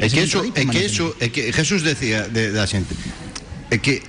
É 0.00 0.08
que 0.08 0.24
eso, 0.24 0.40
é 0.56 0.64
que 0.64 0.80
eso, 0.84 1.12
é 1.20 1.28
que 1.28 1.52
Jesús 1.52 1.84
decía 1.84 2.24
de, 2.28 2.52
da 2.52 2.64
xente. 2.64 2.92
É 3.68 3.76
que 3.76 4.00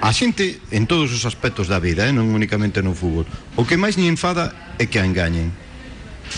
A 0.00 0.12
xente 0.12 0.60
en 0.70 0.84
todos 0.84 1.10
os 1.12 1.24
aspectos 1.24 1.66
da 1.66 1.80
vida, 1.80 2.04
eh? 2.06 2.12
non 2.12 2.28
únicamente 2.30 2.84
no 2.84 2.92
fútbol. 2.92 3.24
O 3.56 3.64
que 3.64 3.80
máis 3.80 3.96
ni 3.96 4.06
enfada 4.06 4.52
é 4.76 4.84
que 4.86 5.00
a 5.00 5.04
engañen. 5.08 5.50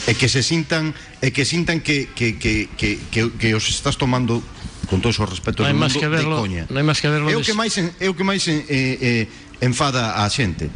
É 0.07 0.13
que 0.13 0.29
se 0.29 0.45
sintan, 0.45 0.93
é 1.25 1.33
que 1.33 1.49
sintan 1.49 1.81
que, 1.81 2.13
que, 2.13 2.37
que, 2.37 2.69
que, 2.77 3.01
que, 3.11 3.23
que 3.35 3.49
os 3.57 3.67
estás 3.73 3.97
tomando 3.97 4.45
con 4.89 5.03
todos 5.03 5.19
os 5.21 5.29
respetos 5.29 5.67
no 5.67 5.73
do 5.73 5.79
mundo, 5.79 6.01
que 6.01 6.09
verlo, 6.09 6.37
de 6.37 6.43
coña. 6.43 6.63
Non 6.71 6.79
hai 6.81 6.87
máis 6.87 7.01
que 7.03 7.11
verlo. 7.11 7.29
É 7.29 7.37
o 7.37 7.45
que 7.45 7.57
máis, 7.57 7.75
é 7.77 8.07
o 8.09 8.15
que 8.15 8.25
máis 8.25 8.45
en, 8.49 8.65
eh, 8.71 9.27
eh, 9.27 9.65
enfada 9.65 10.23
a 10.23 10.25
xente. 10.31 10.71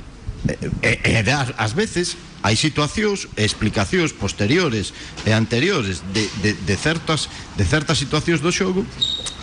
E, 0.83 0.99
e, 1.07 1.23
e 1.23 1.31
ás 1.31 1.73
veces 1.73 2.19
hai 2.43 2.59
situacións 2.59 3.31
e 3.39 3.47
explicacións 3.47 4.11
posteriores 4.11 4.91
e 5.23 5.31
anteriores 5.31 6.03
de, 6.11 6.27
de, 6.43 6.59
de 6.59 6.77
certas 6.77 7.31
de 7.55 7.63
certas 7.63 8.03
situacións 8.03 8.43
do 8.43 8.51
xogo 8.51 8.83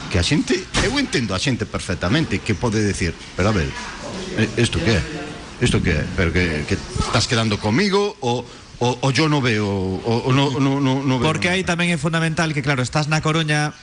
que 0.09 0.17
a 0.17 0.25
xente, 0.25 0.57
eu 0.81 0.97
entendo 0.97 1.37
a 1.37 1.39
xente 1.39 1.69
perfectamente 1.69 2.41
que 2.41 2.57
pode 2.57 2.81
decir, 2.81 3.13
pero 3.37 3.49
a 3.49 3.53
ver, 3.53 3.69
eh, 4.41 4.49
isto 4.57 4.81
que 4.81 4.97
é? 4.97 5.01
Isto 5.61 5.83
que 5.85 5.93
é? 5.93 6.03
Pero 6.17 6.33
que, 6.33 6.65
que 6.65 6.75
estás 6.75 7.29
quedando 7.29 7.61
comigo 7.61 8.17
o 8.19 8.43
o, 8.79 8.95
o 9.01 9.11
yo 9.11 9.27
no 9.27 9.41
veo 9.41 9.67
o, 9.67 10.23
o 10.25 10.31
no, 10.31 10.55
no, 10.57 10.79
no, 10.79 11.03
no 11.03 11.19
veo 11.19 11.27
Porque 11.27 11.51
aí 11.51 11.67
tamén 11.67 11.91
é 11.91 11.99
fundamental 11.99 12.55
que, 12.55 12.63
claro, 12.63 12.81
estás 12.81 13.11
na 13.11 13.19
Coruña 13.19 13.75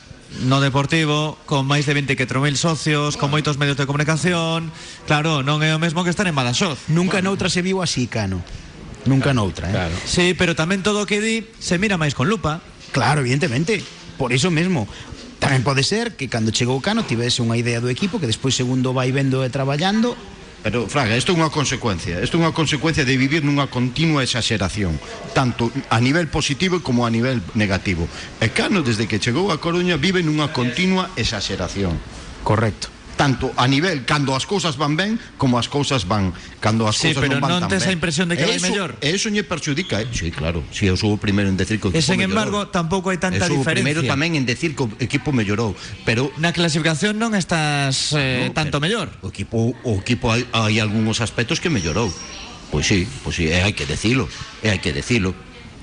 no 0.43 0.59
Deportivo, 0.59 1.39
con 1.47 1.68
máis 1.68 1.87
de 1.87 1.95
24.000 1.95 2.59
socios, 2.59 3.14
con 3.14 3.31
moitos 3.31 3.61
medios 3.61 3.79
de 3.79 3.87
comunicación 3.87 4.72
Claro, 5.07 5.45
non 5.45 5.62
é 5.62 5.70
o 5.77 5.79
mesmo 5.79 6.03
que 6.03 6.11
estar 6.11 6.27
en 6.27 6.35
Badaxoz 6.35 6.91
Nunca 6.91 7.20
noutra 7.20 7.53
se 7.53 7.61
viu 7.61 7.85
así, 7.85 8.09
Cano. 8.11 8.43
Nunca 9.07 9.31
noutra, 9.37 9.70
eh? 9.70 9.77
Claro. 9.77 9.95
Sí, 10.03 10.35
pero 10.35 10.57
tamén 10.57 10.83
todo 10.83 11.05
o 11.05 11.07
que 11.07 11.20
di 11.20 11.45
se 11.61 11.77
mira 11.77 12.01
máis 12.01 12.16
con 12.16 12.27
lupa 12.27 12.64
Claro, 12.97 13.20
evidentemente. 13.20 13.85
Por 14.16 14.33
iso 14.33 14.49
mesmo. 14.51 14.89
Tamén 15.39 15.61
pode 15.61 15.84
ser 15.84 16.16
que 16.16 16.32
cando 16.32 16.55
chegou 16.55 16.80
Cano 16.80 17.05
tivese 17.05 17.45
unha 17.45 17.61
idea 17.61 17.78
do 17.78 17.93
equipo 17.93 18.16
que 18.16 18.28
despois 18.28 18.57
segundo 18.57 18.97
vai 18.97 19.12
vendo 19.12 19.45
e 19.45 19.53
traballando. 19.53 20.16
Pero, 20.66 20.89
Fraga, 20.91 21.14
isto 21.14 21.30
é 21.30 21.39
unha 21.39 21.53
consecuencia. 21.53 22.18
Isto 22.18 22.41
é 22.41 22.43
unha 22.43 22.57
consecuencia 22.57 23.07
de 23.07 23.14
vivir 23.14 23.47
nunha 23.47 23.70
continua 23.70 24.26
exageración 24.26 24.99
Tanto 25.30 25.70
a 25.93 26.03
nivel 26.03 26.26
positivo 26.26 26.82
como 26.82 27.07
a 27.07 27.12
nivel 27.12 27.39
negativo. 27.55 28.09
E 28.43 28.51
Cano, 28.51 28.82
desde 28.82 29.07
que 29.07 29.22
chegou 29.22 29.53
a 29.53 29.61
Coruña, 29.61 30.01
vive 30.01 30.24
nunha 30.24 30.51
continua 30.51 31.12
exageración. 31.14 32.01
Correcto. 32.43 32.95
Tanto 33.17 33.49
a 33.57 33.64
nivel 33.67 34.05
cando 34.05 34.37
as 34.37 34.45
cousas 34.45 34.77
van 34.77 34.93
ben 34.95 35.17
como 35.41 35.57
as 35.57 35.67
cousas 35.73 36.05
van 36.05 36.37
cando 36.61 36.85
as 36.85 37.01
Sí, 37.01 37.11
cousas 37.17 37.25
pero 37.25 37.41
non 37.41 37.43
van 37.49 37.51
non 37.64 37.73
tes 37.73 37.89
a 37.89 37.93
impresión 37.97 38.29
de 38.29 38.37
que 38.37 38.45
E 38.45 38.49
vai 38.53 38.57
eso- 38.61 38.69
mellor? 38.69 38.91
Eso 39.01 39.33
lle 39.33 39.41
perxudica, 39.43 40.05
eh? 40.05 40.09
Sí, 40.12 40.29
claro. 40.31 40.61
Si 40.71 40.85
eu 40.85 40.95
sou 41.01 41.17
o 41.17 41.19
primeiro 41.19 41.49
en 41.49 41.57
decir 41.57 41.81
que 41.81 41.89
o 41.89 41.93
E 41.93 41.99
equipo 41.99 42.05
sen 42.12 42.21
mellorou. 42.21 42.37
embargo, 42.37 42.59
tampouco 42.69 43.09
hai 43.09 43.17
tanta 43.17 43.41
Eu 43.41 43.49
sou 43.49 43.59
diferencia. 43.64 43.73
primeiro 43.73 44.01
tamén 44.05 44.37
en 44.37 44.45
decir 44.45 44.77
que 44.77 44.85
o 44.85 44.89
equipo 45.01 45.33
mellorou, 45.33 45.73
pero 46.05 46.29
Na 46.37 46.53
clasificación 46.53 47.17
non 47.17 47.33
estás 47.33 48.12
eh, 48.12 48.47
No, 48.47 48.55
tanto 48.55 48.79
mellor. 48.85 49.09
O 49.25 49.33
equipo, 49.33 49.73
o 49.73 49.93
equipo 49.97 50.29
hai, 50.29 50.45
hai 50.53 50.77
algúns 50.79 51.25
aspectos 51.25 51.57
que 51.59 51.73
mellorou. 51.73 52.12
Pois 52.69 52.85
sí, 52.85 53.09
pois 53.25 53.33
sí, 53.39 53.49
e 53.49 53.57
hai 53.64 53.73
que 53.73 53.87
decilo, 53.89 54.29
e 54.61 54.69
hai 54.69 54.79
que 54.83 54.93
decilo. 54.93 55.33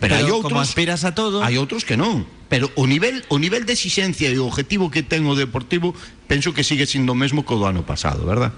Pero, 0.04 0.20
hai 0.20 0.28
Pero 0.28 0.36
outros, 0.44 0.52
como 0.52 0.62
aspiras 0.62 1.02
a 1.08 1.16
todo, 1.16 1.40
hai 1.42 1.56
outros 1.58 1.82
que 1.88 1.96
non. 1.98 2.28
Pero 2.54 2.70
o 2.78 2.86
nivel 2.86 3.26
o 3.34 3.42
nivel 3.42 3.66
de 3.66 3.74
exigencia 3.74 4.30
e 4.30 4.38
o 4.38 4.46
objetivo 4.46 4.94
que 4.94 5.02
ten 5.02 5.26
o 5.26 5.34
Deportivo 5.34 5.98
penso 6.30 6.54
que 6.54 6.62
sigue 6.62 6.86
sendo 6.86 7.14
o 7.14 7.18
mesmo 7.18 7.42
que 7.42 7.50
o 7.50 7.58
do 7.58 7.66
ano 7.66 7.82
pasado, 7.82 8.30
verdad? 8.30 8.54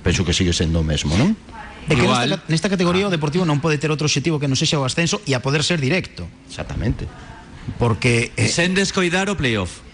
Penso 0.00 0.24
que 0.24 0.32
sigue 0.32 0.56
sendo 0.56 0.80
o 0.80 0.86
mesmo, 0.86 1.12
non? 1.20 1.36
É 1.84 1.92
que 1.92 2.08
Igual. 2.08 2.24
nesta, 2.24 2.48
nesta 2.48 2.68
categoría 2.72 3.04
o 3.04 3.12
Deportivo 3.12 3.44
non 3.44 3.60
pode 3.60 3.76
ter 3.76 3.92
outro 3.92 4.08
objetivo 4.08 4.40
que 4.40 4.48
non 4.48 4.56
sexa 4.56 4.80
o 4.80 4.88
ascenso 4.88 5.20
e 5.28 5.36
a 5.36 5.44
poder 5.44 5.60
ser 5.60 5.76
directo. 5.76 6.24
Exactamente. 6.48 7.04
Porque 7.76 8.32
eh, 8.40 8.48
sen 8.48 8.72
descoidar 8.72 9.28
o 9.28 9.36
playoff. 9.36 9.84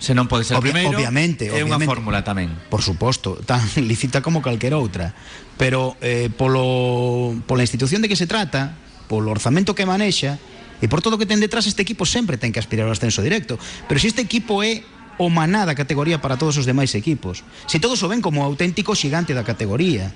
Se 0.00 0.16
non 0.16 0.24
pode 0.24 0.48
ser 0.48 0.56
Obvia- 0.56 0.72
primeiro, 0.72 0.96
obviamente, 0.96 1.52
é 1.52 1.60
unha 1.60 1.76
fórmula 1.84 2.24
tamén. 2.24 2.56
por 2.72 2.80
suposto, 2.80 3.36
tan 3.44 3.60
lícita 3.84 4.24
como 4.24 4.40
calquer 4.40 4.72
outra. 4.72 5.12
Pero 5.60 6.00
eh, 6.00 6.32
polo, 6.32 7.36
pola 7.44 7.60
institución 7.68 8.00
de 8.00 8.08
que 8.08 8.16
se 8.16 8.24
trata, 8.24 8.80
polo 9.12 9.28
orzamento 9.28 9.76
que 9.76 9.84
manexa, 9.84 10.40
e 10.82 10.86
por 10.90 11.02
todo 11.04 11.14
o 11.14 11.20
que 11.20 11.28
ten 11.28 11.38
detrás, 11.38 11.66
este 11.68 11.82
equipo 11.84 12.02
sempre 12.08 12.38
ten 12.40 12.50
que 12.50 12.58
aspirar 12.62 12.86
ao 12.88 12.94
ascenso 12.96 13.20
directo. 13.22 13.58
Pero 13.86 13.98
se 14.00 14.08
este 14.10 14.22
equipo 14.24 14.62
é 14.64 14.82
o 15.20 15.30
maná 15.30 15.62
da 15.68 15.78
categoría 15.78 16.18
para 16.18 16.34
todos 16.34 16.58
os 16.58 16.66
demais 16.66 16.90
equipos, 16.98 17.46
se 17.70 17.78
todos 17.78 18.02
o 18.02 18.10
ven 18.10 18.18
como 18.18 18.42
o 18.42 18.46
auténtico 18.46 18.94
xigante 18.98 19.30
da 19.36 19.46
categoría, 19.46 20.10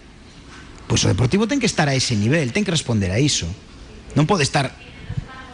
pois 0.91 1.05
o 1.05 1.11
Deportivo 1.13 1.47
ten 1.47 1.63
que 1.63 1.71
estar 1.71 1.87
a 1.87 1.95
ese 1.95 2.19
nivel, 2.19 2.51
ten 2.51 2.67
que 2.67 2.75
responder 2.75 3.15
a 3.15 3.21
iso. 3.23 3.47
Non 4.19 4.27
pode 4.27 4.43
estar... 4.43 4.75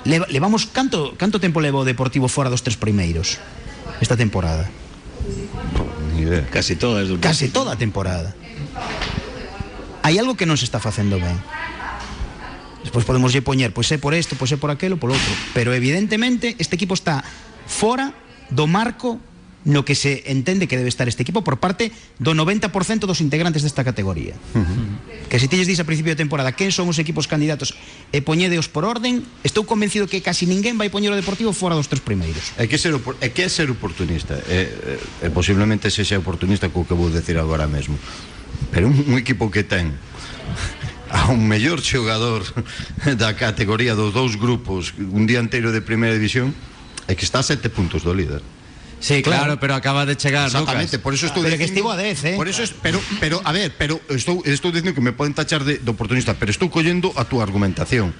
Leva, 0.04 0.28
levamos 0.28 0.68
canto, 0.68 1.16
canto 1.16 1.40
tempo 1.40 1.60
leva 1.64 1.80
o 1.80 1.88
Deportivo 1.88 2.28
fora 2.28 2.48
dos 2.52 2.60
tres 2.64 2.76
primeiros 2.80 3.40
esta 4.00 4.16
temporada? 4.16 4.68
Casi 6.52 6.76
todas. 6.76 7.08
do- 7.08 7.20
Casi 7.20 7.48
toda 7.48 7.72
a 7.72 7.78
temporada. 7.80 8.32
Hai 10.04 10.16
algo 10.20 10.36
que 10.36 10.44
non 10.48 10.56
se 10.60 10.64
está 10.68 10.80
facendo 10.80 11.16
ben. 11.20 11.36
Despois 12.94 13.10
podemos 13.10 13.34
lle 13.34 13.42
poñer, 13.42 13.74
pois 13.74 13.90
é 13.90 13.98
por 13.98 14.14
isto, 14.14 14.38
pois 14.38 14.54
é 14.54 14.56
por 14.56 14.70
aquelo, 14.70 15.02
polo 15.02 15.18
outro. 15.18 15.34
Pero 15.50 15.74
evidentemente 15.74 16.54
este 16.62 16.78
equipo 16.78 16.94
está 16.94 17.26
fora 17.66 18.14
do 18.54 18.70
marco 18.70 19.18
no 19.66 19.82
que 19.82 19.98
se 19.98 20.22
entende 20.30 20.70
que 20.70 20.78
debe 20.78 20.86
estar 20.86 21.10
este 21.10 21.26
equipo 21.26 21.42
por 21.42 21.58
parte 21.58 21.90
do 22.22 22.38
90% 22.38 22.70
dos 23.02 23.18
integrantes 23.18 23.66
desta 23.66 23.82
categoría. 23.82 24.38
Uh 24.54 24.62
-huh. 24.62 25.26
Que 25.26 25.42
se 25.42 25.50
ti 25.50 25.58
lles 25.58 25.66
dis 25.66 25.82
a 25.82 25.88
principio 25.88 26.14
de 26.14 26.22
temporada 26.22 26.54
quen 26.54 26.70
son 26.70 26.86
os 26.86 27.02
equipos 27.02 27.26
candidatos 27.26 27.74
e 28.14 28.22
poñedeos 28.22 28.70
por 28.70 28.86
orden, 28.86 29.26
estou 29.42 29.66
convencido 29.66 30.06
que 30.06 30.22
casi 30.22 30.46
ninguén 30.46 30.78
vai 30.78 30.86
poñer 30.86 31.10
o 31.10 31.18
Deportivo 31.18 31.50
fora 31.50 31.74
dos 31.74 31.90
tres 31.90 31.98
primeiros. 31.98 32.54
É 32.62 32.70
que 32.70 32.78
ser, 32.78 32.94
é 32.94 33.28
que 33.34 33.42
é 33.42 33.50
ser 33.50 33.74
oportunista 33.74 34.38
é, 34.46 34.70
é, 34.70 35.26
é 35.26 35.28
posiblemente 35.34 35.90
se 35.90 36.06
xa 36.06 36.14
oportunista 36.14 36.70
co 36.70 36.86
que 36.86 36.94
vou 36.94 37.10
decir 37.10 37.42
agora 37.42 37.66
mesmo 37.66 37.98
pero 38.70 38.86
un, 38.86 38.94
un 39.10 39.18
equipo 39.18 39.50
que 39.50 39.66
ten 39.66 39.98
a 41.14 41.30
un 41.30 41.46
mellor 41.46 41.78
xogador 41.78 42.42
da 43.22 43.38
categoría 43.38 43.94
dos 43.94 44.10
dous 44.10 44.34
grupos 44.34 44.90
un 44.98 45.30
día 45.30 45.38
anteiro 45.38 45.70
de 45.70 45.78
primeira 45.78 46.18
división 46.18 46.50
é 47.06 47.14
que 47.14 47.22
está 47.22 47.38
a 47.38 47.46
sete 47.46 47.70
puntos 47.70 48.02
do 48.02 48.10
líder 48.10 48.42
Sí, 49.04 49.20
claro, 49.20 49.44
claro, 49.44 49.60
pero 49.60 49.74
acaba 49.74 50.06
de 50.06 50.16
chegar, 50.16 50.46
Exactamente, 50.46 50.96
Lucas. 50.96 51.04
por 51.04 51.12
eso 51.12 51.26
estou 51.28 51.44
Pero 51.44 51.60
dicindo, 51.60 51.60
que 51.60 51.76
estivo 51.76 51.92
a 51.92 51.96
10, 52.00 52.24
eh. 52.24 52.36
Por 52.40 52.48
eso 52.48 52.62
es, 52.64 52.72
pero 52.72 52.96
pero 53.20 53.36
a 53.44 53.52
ver, 53.52 53.76
pero 53.76 54.00
estou 54.08 54.40
estou 54.48 54.72
dicindo 54.72 54.96
que 54.96 55.04
me 55.04 55.12
poden 55.12 55.36
tachar 55.36 55.60
de, 55.60 55.76
de 55.76 55.90
oportunista, 55.92 56.32
pero 56.40 56.48
estou 56.48 56.72
collendo 56.72 57.12
a 57.12 57.28
túa 57.28 57.44
argumentación. 57.44 58.16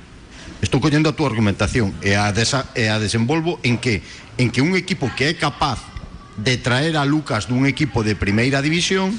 Estou 0.60 0.84
collendo 0.84 1.08
a 1.08 1.16
túa 1.16 1.32
argumentación 1.32 1.96
e 2.04 2.20
a 2.20 2.28
desa, 2.36 2.68
e 2.76 2.92
a 2.92 3.00
desenvolvo 3.00 3.56
en 3.64 3.80
que 3.80 4.04
en 4.36 4.52
que 4.52 4.60
un 4.60 4.76
equipo 4.76 5.08
que 5.16 5.32
é 5.32 5.34
capaz 5.40 5.80
de 6.36 6.60
traer 6.60 7.00
a 7.00 7.08
Lucas 7.08 7.48
dun 7.48 7.64
equipo 7.64 8.04
de 8.04 8.12
primeira 8.12 8.60
división 8.60 9.16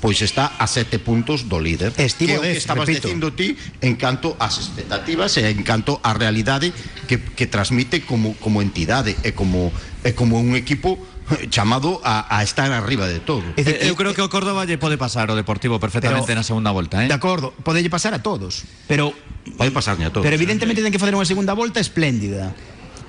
pois 0.00 0.18
está 0.24 0.56
a 0.58 0.64
sete 0.66 0.96
puntos 0.98 1.46
do 1.52 1.60
líder 1.60 1.92
Estivo 2.00 2.32
que 2.32 2.34
é 2.34 2.38
o 2.38 2.42
que 2.42 2.48
dez, 2.56 2.64
estabas 2.64 2.88
repito. 2.88 3.06
dicindo 3.06 3.30
ti 3.36 3.52
en 3.84 3.94
canto 4.00 4.32
ás 4.40 4.56
expectativas 4.56 5.36
e 5.36 5.44
en 5.46 5.60
canto 5.62 6.00
á 6.00 6.16
realidade 6.16 6.72
que, 7.04 7.20
que 7.20 7.44
transmite 7.46 8.00
como, 8.08 8.32
como 8.40 8.64
entidade 8.64 9.12
e 9.22 9.36
como, 9.36 9.68
e 10.02 10.16
como 10.16 10.40
un 10.40 10.56
equipo 10.56 10.96
eh, 11.36 11.46
chamado 11.52 12.00
a, 12.02 12.26
a 12.32 12.40
estar 12.42 12.72
arriba 12.72 13.04
de 13.06 13.20
todo 13.20 13.44
É 13.54 13.62
dicir, 13.62 13.76
Eh, 13.84 13.92
eu 13.92 13.94
creo 13.94 14.16
que 14.16 14.24
o 14.24 14.32
Córdoba 14.32 14.64
lle 14.64 14.80
pode 14.80 14.96
pasar 14.96 15.28
o 15.28 15.36
Deportivo 15.36 15.76
perfectamente 15.76 16.26
Pero- 16.32 16.40
na 16.40 16.44
segunda 16.48 16.72
volta, 16.72 17.04
eh? 17.04 17.08
De 17.12 17.14
acordo, 17.14 17.52
podelle 17.60 17.92
pasar 17.92 18.16
a 18.16 18.24
todos, 18.24 18.64
pero 18.88 19.12
Pode 19.56 19.70
pasarne 19.72 20.04
a 20.04 20.10
todos. 20.12 20.24
pero 20.24 20.32
evidentemente 20.36 20.80
ten 20.80 20.92
que 20.92 21.00
facer 21.00 21.12
unha 21.12 21.28
segunda 21.28 21.52
volta 21.52 21.76
espléndida. 21.80 22.56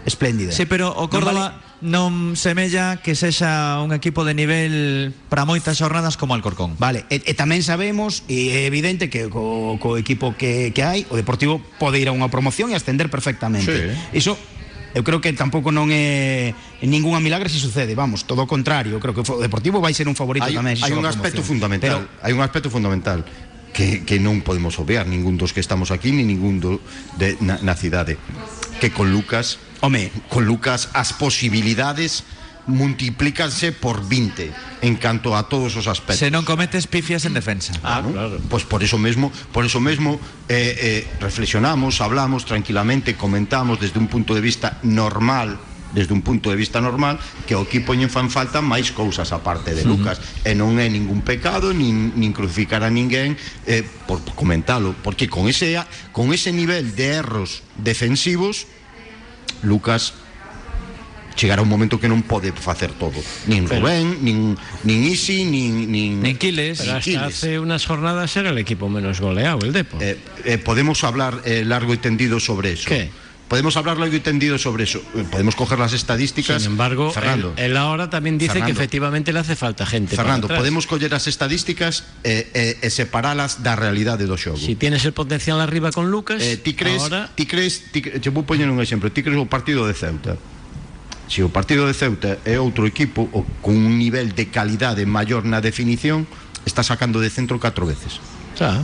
espléndida. 0.05 0.51
Sí, 0.51 0.65
pero 0.65 0.89
o 0.89 1.09
Córdoba 1.09 1.61
non, 1.81 2.31
vale... 2.31 2.33
non 2.33 2.39
semella 2.39 3.01
que 3.01 3.13
sexa 3.13 3.81
un 3.81 3.93
equipo 3.93 4.25
de 4.25 4.33
nivel 4.33 4.73
para 5.29 5.45
moitas 5.45 5.77
xornadas 5.77 6.17
como 6.17 6.33
Alcorcón. 6.33 6.77
Vale, 6.77 7.05
e, 7.09 7.21
e 7.21 7.33
tamén 7.37 7.61
sabemos 7.61 8.25
e 8.25 8.53
é 8.53 8.69
evidente 8.69 9.09
que 9.09 9.29
co, 9.29 9.77
co 9.77 9.97
equipo 9.97 10.33
que, 10.37 10.73
que 10.73 10.81
hai, 10.81 11.05
o 11.09 11.17
Deportivo 11.17 11.61
pode 11.77 12.01
ir 12.01 12.09
a 12.09 12.13
unha 12.13 12.29
promoción 12.29 12.73
e 12.73 12.75
ascender 12.77 13.09
perfectamente. 13.13 13.93
Sí. 14.13 14.25
Iso 14.25 14.37
eu 14.91 15.03
creo 15.07 15.23
que 15.23 15.31
tampouco 15.31 15.71
non 15.71 15.87
é 15.93 16.51
ningunha 16.83 17.23
milagre 17.23 17.47
se 17.47 17.61
sucede, 17.61 17.95
vamos, 17.95 18.27
todo 18.27 18.43
o 18.43 18.47
contrario, 18.49 18.97
eu 18.97 19.01
creo 19.01 19.15
que 19.15 19.23
o 19.23 19.39
Deportivo 19.39 19.79
vai 19.79 19.95
ser 19.95 20.11
un 20.11 20.17
favorito 20.19 20.51
hai, 20.51 20.57
tamén. 20.57 20.75
Hai 20.83 20.91
un 20.91 21.07
aspecto 21.07 21.39
fundamental, 21.39 22.09
pero... 22.11 22.23
hai 22.25 22.35
un 22.35 22.43
aspecto 22.43 22.67
fundamental 22.67 23.23
que, 23.71 24.03
que 24.03 24.19
non 24.19 24.43
podemos 24.43 24.75
obviar 24.83 25.07
ningún 25.07 25.39
dos 25.39 25.55
que 25.55 25.63
estamos 25.63 25.95
aquí 25.95 26.11
ni 26.11 26.27
ningún 26.27 26.59
do, 26.59 26.83
de, 27.15 27.39
na, 27.39 27.55
na 27.63 27.71
cidade 27.79 28.19
que 28.83 28.91
con 28.91 29.15
Lucas 29.15 29.63
Home, 29.81 30.11
con 30.29 30.45
Lucas 30.45 30.89
as 30.93 31.13
posibilidades 31.17 32.23
multiplícanse 32.67 33.73
por 33.73 34.07
20 34.07 34.53
en 34.81 34.95
canto 34.95 35.35
a 35.35 35.49
todos 35.49 35.75
os 35.75 35.89
aspectos. 35.89 36.21
Se 36.21 36.29
non 36.29 36.45
cometes 36.45 36.85
pifias 36.85 37.25
en 37.25 37.33
defensa. 37.33 37.73
Ah, 37.81 38.05
¿no? 38.05 38.13
claro. 38.13 38.37
Pues 38.49 38.63
por 38.63 38.85
eso 38.85 39.01
mismo, 39.01 39.33
por 39.49 39.65
eso 39.65 39.81
mismo 39.81 40.21
eh, 40.45 40.77
eh, 40.77 41.07
reflexionamos, 41.17 42.01
hablamos 42.01 42.45
tranquilamente, 42.45 43.17
comentamos 43.17 43.81
desde 43.81 43.97
un 43.97 44.05
punto 44.05 44.37
de 44.37 44.41
vista 44.41 44.77
normal 44.85 45.57
desde 45.93 46.13
un 46.13 46.21
punto 46.21 46.49
de 46.49 46.55
vista 46.55 46.79
normal 46.79 47.19
que 47.45 47.55
o 47.55 47.67
equipo 47.67 47.91
lle 47.91 48.07
fan 48.07 48.31
falta 48.31 48.63
máis 48.63 48.95
cousas 48.95 49.35
aparte 49.35 49.75
de 49.75 49.83
Lucas 49.83 50.23
e 50.47 50.55
non 50.55 50.79
é 50.79 50.87
ningún 50.87 51.19
pecado 51.19 51.75
nin, 51.75 52.15
nin 52.15 52.31
crucificar 52.31 52.87
a 52.87 52.87
ninguén 52.87 53.35
eh, 53.67 53.83
por 54.07 54.23
comentalo 54.31 54.95
porque 55.03 55.27
con 55.27 55.51
ese 55.51 55.75
con 56.15 56.31
ese 56.31 56.55
nivel 56.55 56.95
de 56.95 57.19
erros 57.19 57.67
defensivos 57.75 58.71
Lucas 59.63 60.13
chegará 61.35 61.61
un 61.61 61.69
momento 61.69 61.99
que 61.99 62.11
non 62.11 62.21
pode 62.21 62.51
facer 62.51 62.91
todo 62.93 63.17
nin 63.47 63.65
Rubén, 63.65 64.19
nin, 64.21 64.53
nin 64.83 64.99
Isi 65.07 65.47
nin, 65.47 65.89
nin, 65.89 66.19
Nin 66.21 66.37
Quiles. 66.37 66.79
Pero 66.83 66.99
hasta 66.99 67.01
Quiles. 67.01 67.23
hace 67.23 67.59
unas 67.59 67.85
jornadas 67.85 68.35
era 68.35 68.51
el 68.51 68.59
equipo 68.59 68.89
menos 68.89 69.19
goleado, 69.21 69.65
el 69.65 69.71
Depor. 69.73 70.03
Eh, 70.03 70.19
eh, 70.45 70.57
podemos 70.57 71.03
hablar 71.03 71.41
eh, 71.45 71.63
largo 71.65 71.93
y 71.93 71.97
tendido 71.97 72.39
sobre 72.39 72.73
eso. 72.73 72.89
¿Qué? 72.89 73.09
Podemos 73.51 73.75
hablar 73.75 73.97
largo 73.97 74.15
y 74.15 74.21
tendido 74.21 74.57
sobre 74.57 74.85
eso. 74.85 75.03
Eh, 75.13 75.25
Podemos 75.29 75.57
coger 75.57 75.77
las 75.77 75.91
estadísticas. 75.91 76.61
Sin 76.63 76.71
embargo, 76.71 77.11
Fernando, 77.11 77.51
él, 77.57 77.71
él 77.71 77.77
ahora 77.77 78.09
también 78.09 78.37
dice 78.37 78.53
Fernando. 78.53 78.67
que 78.67 78.71
efectivamente 78.79 79.33
le 79.33 79.39
hace 79.39 79.57
falta 79.57 79.85
gente. 79.85 80.15
Fernando, 80.15 80.47
podemos 80.47 80.87
coller 80.87 81.11
as 81.13 81.27
estadísticas 81.27 82.07
e 82.23 82.47
eh, 82.55 82.79
eh, 82.79 82.89
separalas 82.89 83.59
da 83.59 83.75
realidade 83.75 84.23
do 84.23 84.39
xogo. 84.39 84.55
Si 84.55 84.79
tienes 84.79 85.03
el 85.03 85.11
potencial 85.11 85.59
arriba 85.59 85.91
con 85.91 86.07
Lucas, 86.07 86.39
Eh, 86.39 86.55
ti 86.63 86.79
crees, 86.79 87.03
ahora 87.03 87.27
ti 87.35 87.43
crees, 87.43 87.91
ti, 87.91 87.99
te 87.99 88.29
vou 88.31 88.47
poñer 88.47 88.71
un 88.71 88.79
exemplo, 88.79 89.11
ti 89.11 89.19
crees 89.19 89.35
o 89.35 89.43
partido 89.51 89.83
de 89.83 89.99
Ceuta. 89.99 90.39
Se 91.27 91.43
o 91.43 91.51
partido 91.51 91.91
de 91.91 91.93
Ceuta 91.93 92.39
é 92.47 92.55
outro 92.55 92.87
equipo 92.87 93.27
o, 93.35 93.43
con 93.59 93.75
un 93.75 93.99
nivel 93.99 94.31
de 94.31 94.47
calidade 94.47 95.03
maior 95.03 95.43
na 95.43 95.59
definición, 95.59 96.23
está 96.63 96.87
sacando 96.87 97.19
de 97.19 97.27
centro 97.27 97.59
catro 97.59 97.83
veces. 97.83 98.23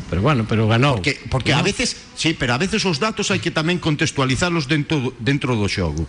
Pero 0.09 0.21
bueno, 0.21 0.45
pero 0.49 0.67
ganó. 0.67 0.97
Porque, 0.97 1.19
porque 1.29 1.53
a 1.53 1.61
veces, 1.61 1.95
sí, 2.15 2.33
pero 2.33 2.53
a 2.53 2.59
veces 2.59 2.81
os 2.85 2.97
datos 2.97 3.29
hai 3.29 3.37
que 3.37 3.53
tamén 3.53 3.77
contextualizalos 3.77 4.65
dentro, 4.65 5.13
dentro 5.21 5.53
do 5.53 5.69
xogo. 5.69 6.03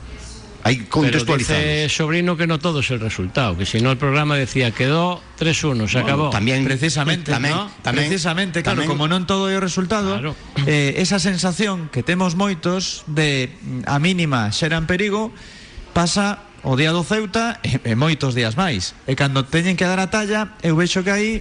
Que 0.69 0.85
Pero 0.85 1.25
dice. 1.39 1.89
Sobrino 1.89 2.37
que 2.37 2.45
no 2.47 2.59
todo 2.59 2.81
es 2.81 2.91
el 2.91 3.01
resultado, 3.01 3.57
que 3.57 3.65
si 3.65 3.81
no 3.81 3.89
el 3.91 3.97
programa 3.97 4.37
decía 4.37 4.71
quedó 4.71 5.23
3-1, 5.41 5.89
se 5.89 5.99
acabó. 6.03 6.29
Tamén, 6.29 6.61
Precisamente, 6.67 7.31
tamén, 7.33 7.57
¿no? 7.57 7.71
tamén, 7.81 8.11
Precisamente, 8.11 8.61
claro, 8.61 8.85
tamén- 8.85 8.91
como 8.91 9.09
non 9.09 9.25
todo 9.25 9.49
é 9.49 9.57
o 9.57 9.63
resultado, 9.65 10.13
Claro. 10.19 10.37
eh, 10.69 11.01
esa 11.01 11.17
sensación 11.23 11.89
que 11.89 12.05
temos 12.05 12.37
moitos 12.37 13.09
de 13.09 13.49
mm, 13.65 13.89
a 13.89 13.97
mínima 13.97 14.53
xera 14.53 14.77
en 14.77 14.85
perigo 14.85 15.33
pasa 15.97 16.45
o 16.67 16.77
día 16.77 16.93
do 16.93 17.01
Ceuta 17.07 17.63
e, 17.65 17.81
e 17.89 17.93
moitos 17.97 18.37
días 18.37 18.59
máis. 18.59 18.93
E 19.09 19.17
cando 19.17 19.47
teñen 19.49 19.73
que 19.79 19.89
dar 19.89 20.03
a 20.03 20.11
talla, 20.13 20.53
eu 20.61 20.77
vexo 20.77 21.01
que 21.01 21.13
aí 21.15 21.33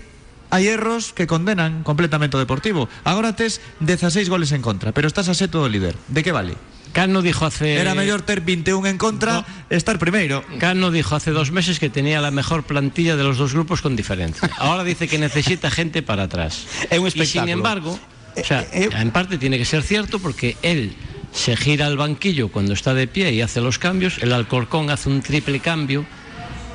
hai 0.50 0.68
erros 0.68 1.12
que 1.12 1.28
condenan 1.28 1.84
completamente 1.84 2.38
o 2.38 2.42
Deportivo. 2.42 2.88
Agora 3.04 3.36
tes 3.36 3.60
16 3.84 4.30
goles 4.30 4.52
en 4.52 4.62
contra, 4.62 4.92
pero 4.92 5.08
estás 5.08 5.28
a 5.28 5.36
seto 5.36 5.60
do 5.60 5.70
líder. 5.70 5.96
De 6.08 6.24
que 6.24 6.32
vale? 6.32 6.56
Cano 6.94 7.22
dijo 7.22 7.46
hace... 7.46 7.78
Era 7.78 7.94
mellor 7.94 8.24
ter 8.24 8.42
21 8.42 8.88
en 8.88 8.98
contra 8.98 9.46
estar 9.70 10.00
primeiro. 10.00 10.44
Cano 10.58 10.90
dijo 10.90 11.16
hace 11.16 11.32
dos 11.32 11.52
meses 11.52 11.80
que 11.80 11.90
tenía 11.90 12.22
la 12.22 12.32
mejor 12.32 12.64
plantilla 12.64 13.16
de 13.16 13.24
los 13.24 13.38
dos 13.38 13.54
grupos 13.54 13.82
con 13.82 13.96
diferencia. 13.96 14.50
Ahora 14.58 14.84
dice 14.84 15.08
que 15.08 15.20
necesita 15.20 15.70
gente 15.70 16.02
para 16.02 16.24
atrás. 16.24 16.66
Es 16.90 16.98
un 16.98 17.08
y 17.08 17.12
sin 17.12 17.22
espectáculo. 17.22 17.52
embargo, 17.52 18.00
o 18.36 18.44
sea, 18.44 18.62
Eh, 18.72 18.86
eh, 18.86 18.90
en 18.92 19.12
parte 19.12 19.38
tiene 19.38 19.58
que 19.58 19.66
ser 19.66 19.84
cierto 19.84 20.18
porque 20.20 20.58
él 20.62 20.96
se 21.34 21.56
gira 21.56 21.86
al 21.86 21.98
banquillo 21.98 22.50
cuando 22.50 22.74
está 22.74 22.94
de 22.94 23.06
pie 23.08 23.32
y 23.34 23.42
hace 23.42 23.62
los 23.62 23.78
cambios, 23.78 24.18
el 24.24 24.34
Alcorcón 24.34 24.90
hace 24.90 25.10
un 25.10 25.22
triple 25.22 25.60
cambio, 25.60 26.06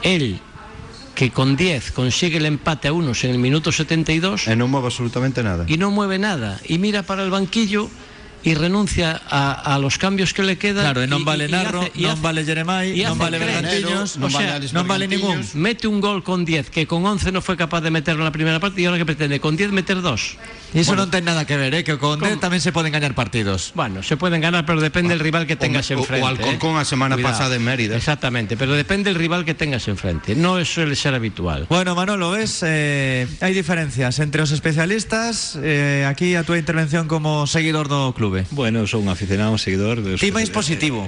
él 0.03 0.41
que 1.23 1.31
con 1.31 1.55
10 1.55 1.93
consigue 1.93 2.39
el 2.39 2.47
empate 2.47 2.89
a 2.89 2.93
unos 2.93 3.23
en 3.23 3.31
el 3.31 3.39
minuto 3.39 3.71
72 3.71 4.51
E 4.51 4.59
non 4.59 4.67
move 4.75 4.91
absolutamente 4.91 5.47
nada. 5.47 5.63
y 5.71 5.79
no 5.79 5.95
mueve 5.95 6.19
nada 6.19 6.59
y 6.67 6.83
mira 6.83 7.07
para 7.07 7.23
el 7.23 7.31
banquillo 7.31 7.87
y 8.45 8.55
renuncia 8.55 9.21
a, 9.31 9.53
a 9.75 9.79
los 9.79 9.99
cambios 9.99 10.35
que 10.35 10.43
le 10.43 10.59
quedan. 10.59 10.83
Claro, 10.85 11.03
e 11.03 11.07
non 11.07 11.23
y- 11.23 11.25
vale 11.25 11.47
y 11.47 11.53
Narro, 11.53 11.83
hace- 11.87 11.93
y 11.95 12.03
non 12.07 12.19
hace- 12.19 12.23
vale 12.27 12.41
Jeremai, 12.45 12.87
y 12.99 13.03
non 13.07 13.19
vale. 13.19 13.39
Bergantiños, 13.39 14.19
O 14.19 14.29
sea, 14.31 14.59
non 14.75 14.87
vale 14.87 15.07
ningún. 15.07 15.43
Mete 15.55 15.87
un 15.87 16.01
gol 16.03 16.23
con 16.27 16.45
10 16.45 16.71
que 16.71 16.87
con 16.87 17.07
11 17.07 17.31
no 17.31 17.41
fue 17.41 17.57
capaz 17.57 17.81
de 17.83 17.91
meterlo 17.91 18.23
en 18.23 18.29
la 18.31 18.35
primera 18.35 18.59
parte 18.59 18.83
y 18.83 18.87
ahora 18.87 18.99
que 18.99 19.07
pretende 19.07 19.39
con 19.39 19.55
10 19.57 19.71
meter 19.71 20.03
dos. 20.03 20.37
E 20.73 20.81
iso 20.81 20.97
non 20.97 21.13
ten 21.13 21.23
nada 21.29 21.45
que 21.45 21.55
ver, 21.61 21.77
eh, 21.77 21.85
que 21.85 22.01
con 22.01 22.17
D 22.19 22.33
¿Cómo? 22.33 22.41
tamén 22.41 22.59
se 22.65 22.73
poden 22.73 22.91
gañar 22.97 23.13
partidos. 23.15 23.77
Bueno, 23.77 24.01
se 24.01 24.17
pueden 24.17 24.41
ganar, 24.41 24.65
pero 24.65 24.81
depende 24.81 25.13
del 25.13 25.21
rival 25.21 25.45
que 25.45 25.55
tengas 25.55 25.85
o- 25.93 25.95
o 25.95 25.99
enfrente. 26.01 26.25
Alcorcón 26.27 26.81
¿eh? 26.81 26.83
a 26.83 26.85
semana 26.89 27.15
Cuidado. 27.15 27.37
pasada 27.37 27.55
en 27.57 27.63
Mérida. 27.63 27.93
Exactamente, 27.95 28.57
pero 28.57 28.73
depende 28.73 29.13
del 29.13 29.21
rival 29.21 29.45
que 29.45 29.53
tengas 29.53 29.85
enfrente. 29.87 30.33
No 30.35 30.57
suele 30.65 30.97
ser 30.97 31.13
habitual. 31.15 31.67
Bueno, 31.69 31.93
Manolo, 31.95 32.33
ves, 32.33 32.65
eh, 32.65 33.29
hai 33.45 33.53
diferencias 33.53 34.17
entre 34.19 34.41
os 34.41 34.49
especialistas 34.51 35.61
eh, 35.61 36.09
aquí 36.09 36.35
a 36.35 36.43
túa 36.43 36.57
intervención 36.57 37.05
como 37.05 37.45
seguidor 37.47 37.93
do 37.93 38.17
clube. 38.33 38.47
Bueno, 38.51 38.87
son 38.87 39.03
un 39.03 39.09
aficionado, 39.11 39.53
un 39.53 39.59
seguidor. 39.61 40.01
de- 40.03 40.17
Ti 40.17 40.33
máis 40.33 40.49
positivo. 40.49 41.05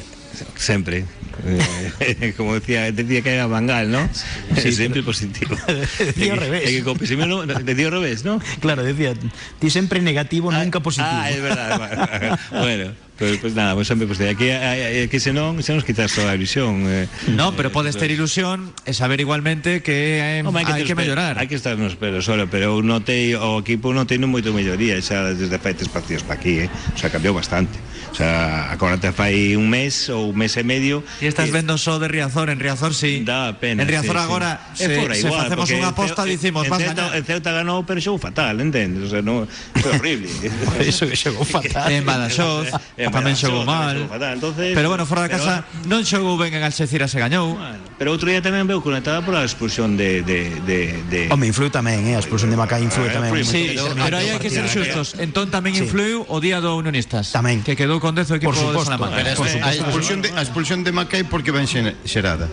Sempre. 0.59 1.05
Eh, 1.47 2.35
como 2.37 2.55
decía, 2.55 2.91
decía 2.91 3.22
que 3.22 3.35
era 3.35 3.47
Bangal, 3.47 3.91
¿no? 3.91 4.03
Siempre 4.59 5.03
positivo. 5.03 5.57
Decía 5.99 6.35
ao 6.35 6.39
revés. 6.43 6.66
Que 6.66 6.83
con 6.83 6.99
pesimismo, 6.99 7.47
decía 7.47 7.87
al 7.87 7.93
revés, 7.93 8.25
¿no? 8.25 8.41
Claro, 8.61 8.83
decía, 8.83 9.14
ti 9.59 9.70
sempre 9.70 10.03
negativo, 10.03 10.51
nunca 10.51 10.81
positivo. 10.81 11.07
Ah, 11.11 11.31
es 11.31 11.41
verdad. 11.41 12.39
bueno, 12.51 12.93
Pois 13.16 13.30
pues, 13.30 13.40
pues, 13.40 13.54
nada, 13.54 13.74
pues, 13.74 13.86
sempre 13.86 14.08
pues, 14.08 14.18
pois 14.18 14.30
aquí, 14.30 14.50
a, 14.50 14.72
a, 14.72 15.20
senón, 15.20 15.62
se 15.62 15.72
nos 15.72 15.84
quitas 15.84 16.12
toda 16.12 16.32
a 16.32 16.34
ilusión 16.34 16.82
eh. 16.90 17.06
Non, 17.30 17.54
pero 17.54 17.70
podes 17.70 17.94
ter 17.94 18.10
ilusión 18.10 18.74
e 18.82 18.90
saber 18.90 19.22
igualmente 19.22 19.86
que 19.86 20.18
eh, 20.18 20.42
home, 20.42 20.66
hai 20.66 20.82
que, 20.82 20.90
que 20.90 20.98
mellorar 20.98 21.38
Hai 21.38 21.46
que 21.46 21.54
estar 21.54 21.78
nos 21.78 21.94
pelos, 21.94 22.26
solo, 22.26 22.50
pero 22.50 22.82
notei, 22.82 23.38
o 23.38 23.62
equipo 23.62 23.94
non 23.94 24.10
tendo 24.10 24.26
moito 24.26 24.50
melloría 24.50 24.98
xa 24.98 25.30
desde 25.30 25.62
feites 25.62 25.86
partidos 25.86 26.26
para 26.26 26.42
aquí, 26.42 26.66
eh? 26.66 26.68
o 26.68 26.98
sea, 26.98 27.06
cambiou 27.06 27.38
bastante 27.38 27.78
O 28.14 28.16
sea, 28.16 28.70
agora 28.70 28.96
te 28.96 29.10
fai 29.10 29.56
un 29.58 29.66
mes 29.66 30.06
ou 30.06 30.30
un 30.30 30.38
mes 30.38 30.54
e 30.54 30.62
medio 30.62 31.02
E 31.18 31.26
estás 31.26 31.50
que... 31.50 31.58
vendo 31.58 31.74
só 31.74 31.98
de 31.98 32.06
Riazor, 32.06 32.46
en 32.46 32.62
Riazor 32.62 32.94
si 32.94 33.18
sí. 33.18 33.26
Da 33.26 33.58
pena 33.58 33.82
En 33.82 33.90
Riazor 33.90 34.14
sí, 34.14 34.22
agora 34.22 34.70
sí. 34.70 34.86
Se, 34.86 34.94
fora, 34.94 35.18
igual, 35.18 35.42
facemos 35.50 35.68
unha 35.74 35.90
aposta 35.90 36.22
dicimos 36.22 36.62
en, 36.62 36.78
Ceuta, 36.78 37.10
en 37.10 37.24
Ceuta 37.26 37.50
ganou 37.50 37.82
pero 37.82 37.98
xogou 37.98 38.22
fatal, 38.22 38.62
entendes? 38.62 39.02
O 39.02 39.10
sea, 39.10 39.18
no, 39.18 39.50
foi 39.82 39.98
horrible 39.98 40.30
iso 40.86 41.10
que 41.10 41.18
xogou 41.18 41.42
fatal 41.58 41.90
En 41.90 42.06
Badaxoz, 42.06 42.70
en 42.94 43.10
tamén 43.10 43.34
xogou 43.34 43.66
mal 43.66 43.98
fatal. 44.06 44.38
Entonces, 44.38 44.78
Pero 44.78 44.94
bueno, 44.94 45.10
fora 45.10 45.26
da 45.26 45.34
casa 45.34 45.66
pero... 45.66 45.90
non 45.90 46.06
xogou 46.06 46.38
ben 46.38 46.54
en 46.54 46.62
Alxecira 46.62 47.10
se 47.10 47.18
gañou 47.18 47.58
bueno, 47.58 47.82
Pero 47.98 48.14
outro 48.14 48.30
día 48.30 48.38
tamén 48.38 48.70
veu 48.70 48.78
conectada 48.78 49.26
pola 49.26 49.42
expulsión 49.42 49.98
de, 49.98 50.22
de, 50.22 50.54
de, 50.62 50.78
de... 51.10 51.20
Home, 51.34 51.50
influi 51.50 51.66
tamén, 51.66 52.06
eh? 52.06 52.14
a 52.14 52.22
expulsión 52.22 52.54
de 52.54 52.58
Macai 52.62 52.86
influi 52.86 53.10
tamén 53.10 53.42
Sí, 53.42 53.74
pero 53.74 54.22
aí 54.22 54.30
hai 54.30 54.38
que 54.38 54.54
ser 54.54 54.70
xustos 54.70 55.18
Entón 55.18 55.50
tamén 55.50 55.74
influiu 55.74 56.22
o 56.30 56.38
día 56.38 56.62
do 56.62 56.78
Unionistas 56.78 57.34
Tamén 57.34 57.66
Que 57.66 57.74
quedou 57.74 58.03
con 58.05 58.12
10 58.12 58.28
o 58.28 58.34
equipo 58.36 58.52
Por 58.52 58.61
de 58.61 58.64
suposto. 58.68 58.92
Salamanca. 58.92 59.16
Pero 59.16 59.32
Por 59.40 59.48
a, 59.48 59.66
a 59.66 59.72
expulsión 59.72 60.18
de, 60.20 60.28
a 60.36 60.42
expulsión 60.44 60.78
de 60.84 60.90
Macai 60.92 61.24
porque 61.24 61.48
ben 61.48 61.64
xene- 61.64 61.96
xerada. 62.05 62.44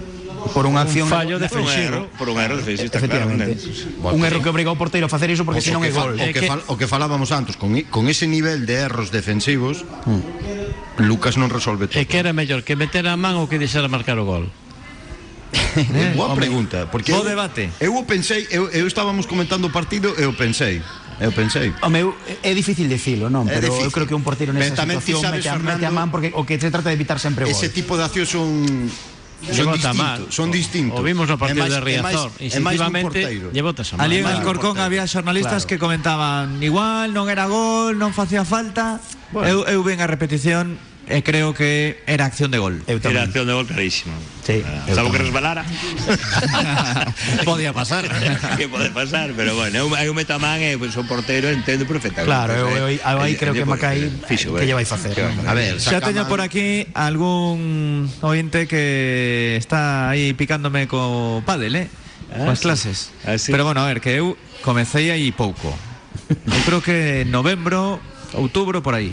Por 0.56 0.66
unha 0.66 0.82
acción 0.82 1.06
fallo 1.06 1.38
de- 1.38 1.46
Por 1.52 1.62
un 1.62 1.70
erro, 1.70 2.10
defensivo. 2.10 2.18
por 2.18 2.28
un 2.34 2.38
erro 2.42 2.56
defensivo, 2.58 2.90
está 2.90 2.98
claro. 3.06 3.30
Un 3.30 4.22
erro 4.26 4.40
que 4.42 4.50
obrigou 4.50 4.74
o 4.74 4.80
porteiro 4.80 5.06
a 5.06 5.12
facer 5.12 5.30
iso 5.30 5.46
porque 5.46 5.62
senón 5.62 5.86
é 5.86 5.94
gol. 5.94 6.18
O 6.18 6.28
que, 6.34 6.42
fal- 6.50 6.66
o 6.66 6.74
que 6.82 6.88
falábamos 6.90 7.30
antes, 7.30 7.54
con, 7.60 7.76
con 7.94 8.10
ese 8.10 8.26
nivel 8.26 8.66
de 8.66 8.82
erros 8.90 9.14
defensivos, 9.14 9.86
Lucas 10.98 11.38
non 11.38 11.52
resolve 11.54 11.86
todo. 11.92 12.02
E 12.02 12.10
que 12.10 12.18
era 12.18 12.34
mellor 12.34 12.66
que 12.66 12.74
meter 12.74 13.06
a 13.06 13.14
man 13.14 13.38
ou 13.38 13.46
que 13.46 13.62
deixar 13.62 13.86
marcar 13.86 14.18
o 14.18 14.26
gol? 14.26 14.50
Boa 16.18 16.34
pregunta, 16.34 16.88
porque 16.90 17.12
Bo 17.14 17.22
eu- 17.22 17.28
debate. 17.28 17.70
Eu 17.80 17.94
o 17.94 18.04
pensei, 18.10 18.48
eu, 18.50 18.66
eu 18.74 18.88
estábamos 18.88 19.26
comentando 19.30 19.66
o 19.68 19.72
partido 19.72 20.16
e 20.18 20.24
eu 20.26 20.34
pensei, 20.34 20.82
eu 21.22 21.32
pensei. 21.32 21.70
Home, 21.86 22.02
eu, 22.02 22.18
é 22.42 22.52
difícil 22.58 22.90
dicilo, 22.90 23.30
non? 23.30 23.46
É 23.46 23.62
Pero 23.62 23.70
difícil. 23.70 23.86
eu 23.88 23.92
creo 23.94 24.08
que 24.10 24.18
un 24.18 24.26
porteiro 24.26 24.52
Pero 24.52 24.66
nesa 24.66 24.84
ti 24.84 24.98
situación 24.98 25.22
sabes, 25.22 25.46
mete 25.46 25.50
a, 25.50 25.56
mete 25.62 25.86
a 25.86 25.94
Fernando, 25.94 25.94
man 25.94 26.10
porque 26.10 26.34
o 26.34 26.42
que 26.44 26.58
se 26.58 26.74
trata 26.74 26.90
de 26.90 26.98
evitar 26.98 27.22
sempre 27.22 27.46
o 27.46 27.48
gol. 27.48 27.54
Ese 27.54 27.70
tipo 27.70 27.94
de 27.96 28.04
accións 28.10 28.28
son 28.34 28.50
son 29.42 29.74
distintos, 29.74 30.30
son 30.36 30.50
distintos. 30.54 31.00
O 31.00 31.02
vimos 31.02 31.26
no 31.26 31.38
partido 31.38 31.66
de 31.66 31.82
Riazor. 31.82 32.30
porteiro. 33.02 33.50
llevotas 33.50 33.90
a 33.94 33.98
man. 33.98 34.06
Ali 34.06 34.22
en 34.22 34.30
Alcorcón 34.30 34.78
portero. 34.78 34.86
había 34.86 35.06
xornalistas 35.10 35.66
Claro. 35.66 35.70
que 35.70 35.78
comentaban 35.82 36.62
igual, 36.62 37.14
non 37.14 37.26
era 37.30 37.50
gol, 37.50 37.98
non 37.98 38.14
facía 38.14 38.46
falta. 38.46 39.02
Eu, 39.34 39.66
eu 39.66 39.82
ven 39.82 39.98
a 40.02 40.06
repetición 40.06 40.78
e 41.10 41.24
creo 41.24 41.54
que 41.54 42.00
era 42.08 42.26
acción 42.26 42.52
de 42.52 42.58
gol. 42.60 42.84
Era 42.88 43.24
acción 43.24 43.48
de 43.48 43.54
gol 43.54 43.66
clarísima. 43.68 44.14
Sí, 44.46 44.64
Ah, 44.66 44.86
Salvo 44.94 45.12
que 45.12 45.18
resbalara. 45.20 45.66
Podía 47.46 47.74
pasar. 47.74 48.06
que 48.58 48.68
pode 48.70 48.90
pasar, 48.92 49.32
pero 49.36 49.56
bueno, 49.56 49.90
meto 49.90 50.34
a 50.34 50.40
man 50.40 50.62
e 50.62 50.78
pues, 50.78 50.96
o 50.98 51.04
portero 51.04 51.50
entendo 51.50 51.86
perfectamente. 51.86 52.26
Claro, 52.26 52.54
eu, 52.54 52.70
eu, 52.70 52.88
Eh, 52.90 53.00
eu 53.04 53.20
aí 53.22 53.34
eh, 53.34 53.38
creo 53.38 53.54
eh, 53.54 53.58
que 53.60 53.66
Macai 53.66 54.12
fixo, 54.28 54.54
que 54.56 54.64
eh. 54.64 54.68
lle 54.68 54.74
vai 54.74 54.86
facer. 54.86 55.14
A 55.46 55.54
ver, 55.54 55.80
Xa 55.80 56.02
teño 56.02 56.28
por 56.28 56.42
aquí 56.42 56.88
algún 56.94 58.10
ointe 58.22 58.68
que 58.68 59.58
está 59.58 60.10
aí 60.10 60.34
picándome 60.34 60.88
co 60.88 61.42
pádel, 61.46 61.76
eh? 61.76 61.88
Ah, 62.32 62.46
Coas 62.48 62.60
sí. 62.60 62.64
clases. 62.64 62.98
Ah, 63.28 63.38
sí. 63.38 63.52
Pero 63.52 63.66
bueno, 63.66 63.82
a 63.84 63.88
ver, 63.88 64.00
que 64.00 64.16
eu 64.16 64.38
comecei 64.64 65.12
aí 65.12 65.32
pouco. 65.32 65.74
Eu 66.32 66.62
creo 66.64 66.80
que 66.82 67.28
en 67.28 67.32
novembro, 67.32 68.00
outubro 68.34 68.80
por 68.82 68.96
aí. 68.96 69.12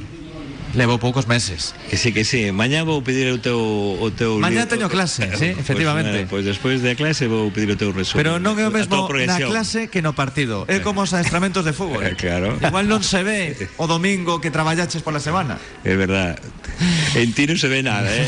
Levo 0.75 0.99
poucos 0.99 1.27
meses. 1.27 1.75
Que 1.89 1.97
sí, 1.97 2.13
que 2.13 2.25
sí. 2.25 2.53
Mañá 2.53 2.85
vou 2.85 3.01
pedir 3.01 3.33
o 3.33 3.41
teu 3.41 3.57
o 3.59 4.09
teu 4.13 4.37
Mañá 4.37 4.69
teño 4.69 4.89
clase, 4.93 5.25
sí, 5.41 5.57
efectivamente. 5.57 6.25
eh, 6.25 6.27
Pois 6.29 6.45
despois 6.45 6.85
da 6.85 6.93
clase 6.93 7.25
vou 7.27 7.49
pedir 7.51 7.73
o 7.73 7.77
teu 7.81 7.91
resumen. 7.93 8.21
Pero 8.21 8.33
non 8.37 8.55
é 8.61 8.69
o 8.69 8.73
mesmo 8.73 9.09
na 9.09 9.39
clase 9.41 9.89
que 9.89 10.05
no 10.05 10.13
partido. 10.13 10.69
É 10.69 10.85
como 10.85 11.01
os 11.05 11.13
adestramentos 11.17 11.65
de 11.65 11.73
fútbol. 11.73 12.01
Eh, 12.09 12.15
claro. 12.15 12.57
Igual 12.63 12.87
non 12.87 13.01
se 13.03 13.21
ve 13.25 13.57
o 13.81 13.89
domingo 13.89 14.39
que 14.39 14.53
traballaches 14.53 15.01
pola 15.03 15.19
semana. 15.19 15.57
É 15.83 15.97
verdad. 15.97 16.37
En 17.19 17.33
ti 17.35 17.47
non 17.51 17.59
se 17.59 17.67
ve 17.67 17.83
nada, 17.83 18.07
eh. 18.07 18.27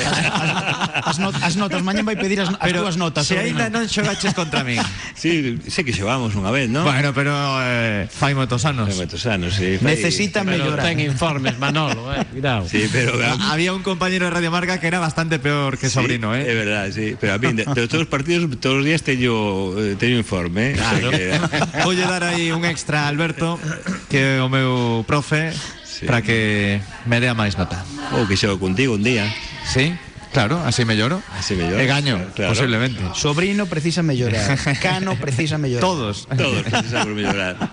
As, 1.04 1.18
not, 1.22 1.34
as 1.42 1.54
notas, 1.56 1.80
mañan 1.86 2.04
vai 2.04 2.16
pedir 2.18 2.40
as, 2.42 2.50
as 2.50 2.58
Pero 2.66 2.82
túas 2.82 2.96
notas. 2.98 3.26
se 3.26 3.38
aínda 3.38 3.70
non 3.70 3.86
xogaches 3.86 4.34
contra 4.34 4.62
min. 4.66 4.80
sí, 5.14 5.58
sé 5.70 5.86
que 5.86 5.94
xogamos 5.94 6.34
unha 6.34 6.50
vez, 6.50 6.66
¿no? 6.68 6.82
Bueno, 6.82 7.14
pero 7.14 7.32
eh, 7.62 8.10
fai 8.10 8.34
moitos 8.34 8.66
anos. 8.66 8.90
Hai 8.90 8.96
moitos 8.98 9.22
anos, 9.30 9.54
sí. 9.54 9.78
fai- 9.78 9.94
Necesita 9.96 10.42
Pero 10.42 10.58
mellorar. 10.66 10.84
ten 10.86 10.98
informes, 11.00 11.54
Manolo, 11.58 12.10
eh, 12.14 12.26
cuidado. 12.30 12.66
Sí, 12.66 12.88
pero 12.90 13.14
Había 13.50 13.72
un 13.72 13.82
compañero 13.86 14.26
de 14.26 14.32
Radio 14.34 14.50
Marca 14.50 14.78
que 14.80 14.86
era 14.90 14.98
bastante 14.98 15.38
peor 15.38 15.78
que 15.78 15.86
Sí, 15.88 15.94
sobrino, 15.94 16.34
É 16.34 16.42
¿eh? 16.42 16.54
verdad, 16.54 16.90
sí. 16.90 17.14
Pero 17.20 17.34
a 17.34 17.38
mí, 17.38 17.52
de, 17.54 17.64
de 17.64 17.86
todos 17.88 18.02
os 18.06 18.10
partidos, 18.10 18.48
todos 18.60 18.80
os 18.80 18.84
días 18.84 19.02
teño, 19.02 19.76
eh, 19.78 19.96
teño 19.98 20.18
informe. 20.18 20.72
Eh? 20.72 20.74
Claro. 20.76 21.08
O 21.08 21.10
sea 21.12 21.18
que- 21.18 21.82
Voy 21.86 22.00
a 22.02 22.06
dar 22.08 22.24
aí 22.24 22.50
un 22.52 22.64
extra 22.64 23.04
a 23.06 23.08
Alberto, 23.08 23.58
que 24.10 24.38
é 24.38 24.42
o 24.42 24.48
meu 24.50 25.02
profe, 25.06 25.50
Sí. 26.00 26.06
para 26.08 26.24
que 26.24 26.80
me 27.04 27.20
dea 27.20 27.36
máis 27.36 27.60
nota. 27.60 27.84
Ou 28.16 28.24
que 28.24 28.40
xogo 28.40 28.56
contigo 28.56 28.96
un 28.96 29.04
día. 29.04 29.28
Sí, 29.68 29.92
claro, 30.32 30.56
así 30.64 30.88
me 30.88 30.96
lloro. 30.96 31.20
Así 31.36 31.52
me 31.52 31.68
lloro, 31.68 31.76
E 31.76 31.84
gaño, 31.84 32.16
claro. 32.32 32.56
posiblemente. 32.56 33.04
Sobrino 33.12 33.68
precisa 33.68 34.00
mellorar. 34.00 34.56
Cano 34.80 35.12
precisa 35.20 35.60
mellorar. 35.60 35.84
Todos. 35.84 36.24
Todos 36.32 36.64
precisamos 36.64 37.12
mellorar. 37.12 37.60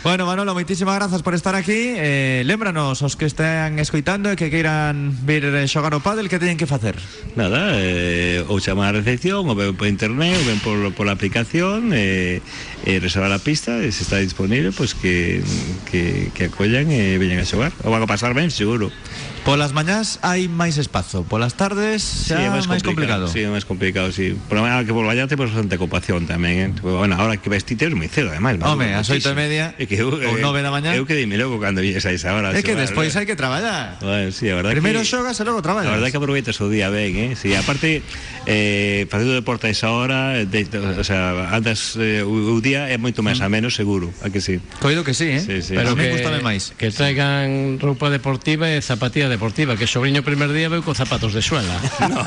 Bueno, 0.00 0.24
Manolo, 0.24 0.56
moitísimas 0.56 0.96
grazas 0.96 1.20
por 1.20 1.36
estar 1.36 1.52
aquí. 1.52 1.92
Eh, 1.92 2.40
lémbranos 2.48 3.04
os 3.04 3.20
que 3.20 3.28
estén 3.28 3.76
escoitando 3.76 4.32
e 4.32 4.36
que 4.40 4.48
queiran 4.48 5.12
vir 5.28 5.44
eh, 5.44 5.68
xogar 5.68 5.92
o 5.92 6.00
pádel, 6.00 6.32
que 6.32 6.40
teñen 6.40 6.56
que 6.56 6.64
facer? 6.64 6.96
Nada, 7.36 7.76
eh, 7.76 8.40
ou 8.48 8.56
chamar 8.64 8.96
a 8.96 9.04
recepción, 9.04 9.44
ou 9.44 9.52
ven 9.52 9.76
por 9.76 9.84
internet, 9.92 10.40
ou 10.40 10.46
ven 10.48 10.56
por, 10.64 10.78
por 10.96 11.04
la 11.04 11.12
aplicación, 11.12 11.92
eh, 11.92 12.40
eh, 12.84 13.00
reservar 13.00 13.32
a 13.32 13.40
pista, 13.40 13.80
e 13.80 13.90
se 13.90 14.04
está 14.04 14.20
disponible, 14.20 14.72
pues 14.72 14.92
que, 14.92 15.40
que, 15.88 16.30
que 16.36 16.52
acollan 16.52 16.92
e 16.92 17.16
veñan 17.16 17.40
a 17.40 17.46
xogar. 17.48 17.72
O 17.82 17.90
van 17.90 18.04
a 18.04 18.08
pasar 18.08 18.36
ben, 18.36 18.52
seguro. 18.52 18.92
Polas 19.40 19.72
mañás 19.72 20.20
hai 20.20 20.52
máis 20.52 20.76
espazo, 20.76 21.24
polas 21.24 21.56
tardes 21.56 21.70
tardes 21.70 22.02
Sí, 22.02 22.34
xa 22.34 22.42
é 22.42 22.50
máis 22.50 22.66
máis 22.66 22.82
complicado. 22.82 23.28
Sí, 23.28 23.40
é 23.40 23.50
máis 23.50 23.64
complicado, 23.64 24.10
sí. 24.12 24.36
Pero 24.48 24.66
é 24.66 24.84
que 24.84 24.92
por 24.92 25.06
Vallar 25.06 25.28
temos 25.28 25.48
bastante 25.48 25.76
ocupación 25.78 26.26
tamén, 26.26 26.56
eh. 26.58 26.68
Bueno, 26.82 27.16
ahora 27.16 27.38
que 27.38 27.48
vestite 27.48 27.86
é 27.86 27.94
moi 27.94 28.10
cedo, 28.10 28.34
además. 28.34 28.58
Home, 28.60 28.92
ás 28.92 29.08
oito 29.08 29.30
e 29.30 29.36
media 29.36 29.72
É 29.78 29.86
que 29.86 29.96
eu, 29.96 30.10
ou 30.10 30.36
eh, 30.36 30.42
nove 30.42 30.60
da 30.60 30.74
mañá. 30.74 30.92
Eu 30.92 31.06
quedei 31.06 31.24
loco 31.38 31.62
cando 31.62 31.80
viñes 31.80 32.04
a 32.04 32.12
esa 32.12 32.34
hora. 32.34 32.52
É 32.52 32.60
que 32.60 32.74
despois 32.74 33.14
hai 33.16 33.24
que 33.24 33.38
traballar. 33.38 34.02
Bueno, 34.02 34.34
sí, 34.34 34.50
a 34.50 34.58
verdade 34.58 34.74
Primeiro 34.76 35.00
que... 35.00 35.08
xogas 35.08 35.38
e 35.38 35.44
logo 35.46 35.62
traballas. 35.62 35.90
A 35.90 35.96
verdade 35.96 36.10
que 36.10 36.20
aproveitas 36.20 36.58
o 36.60 36.66
día 36.68 36.90
ben, 36.90 37.16
eh? 37.16 37.30
Sí, 37.38 37.54
aparte, 37.54 38.02
eh, 38.44 39.06
facendo 39.08 39.32
deporte 39.32 39.68
a 39.68 39.70
esa 39.70 39.94
hora, 39.94 40.42
de, 40.44 40.60
o 40.98 41.04
sea, 41.06 41.54
andas 41.54 41.96
eh, 41.96 42.26
o, 42.26 42.58
o 42.58 42.60
día 42.70 42.86
é 42.86 42.94
moito 43.02 43.26
máis 43.26 43.42
a 43.42 43.50
menos 43.50 43.74
seguro, 43.74 44.14
a 44.22 44.30
que 44.30 44.38
sí. 44.38 44.62
Coido 44.78 45.02
que 45.02 45.10
sí, 45.10 45.26
eh? 45.34 45.42
Sí, 45.42 45.58
sí. 45.58 45.74
Pero 45.74 45.92
a 45.92 45.98
mí 45.98 46.06
que, 46.06 46.14
gustame 46.14 46.38
máis. 46.38 46.70
que 46.78 46.94
traigan 46.94 47.82
roupa 47.82 48.06
deportiva 48.14 48.70
e 48.70 48.78
zapatilla 48.78 49.26
deportiva 49.26 49.74
que 49.74 49.90
sobrinho 49.90 50.22
primer 50.22 50.54
día 50.54 50.70
veu 50.70 50.86
con 50.86 50.94
zapatos 50.94 51.34
de 51.34 51.42
suela 51.42 51.74
No. 52.06 52.22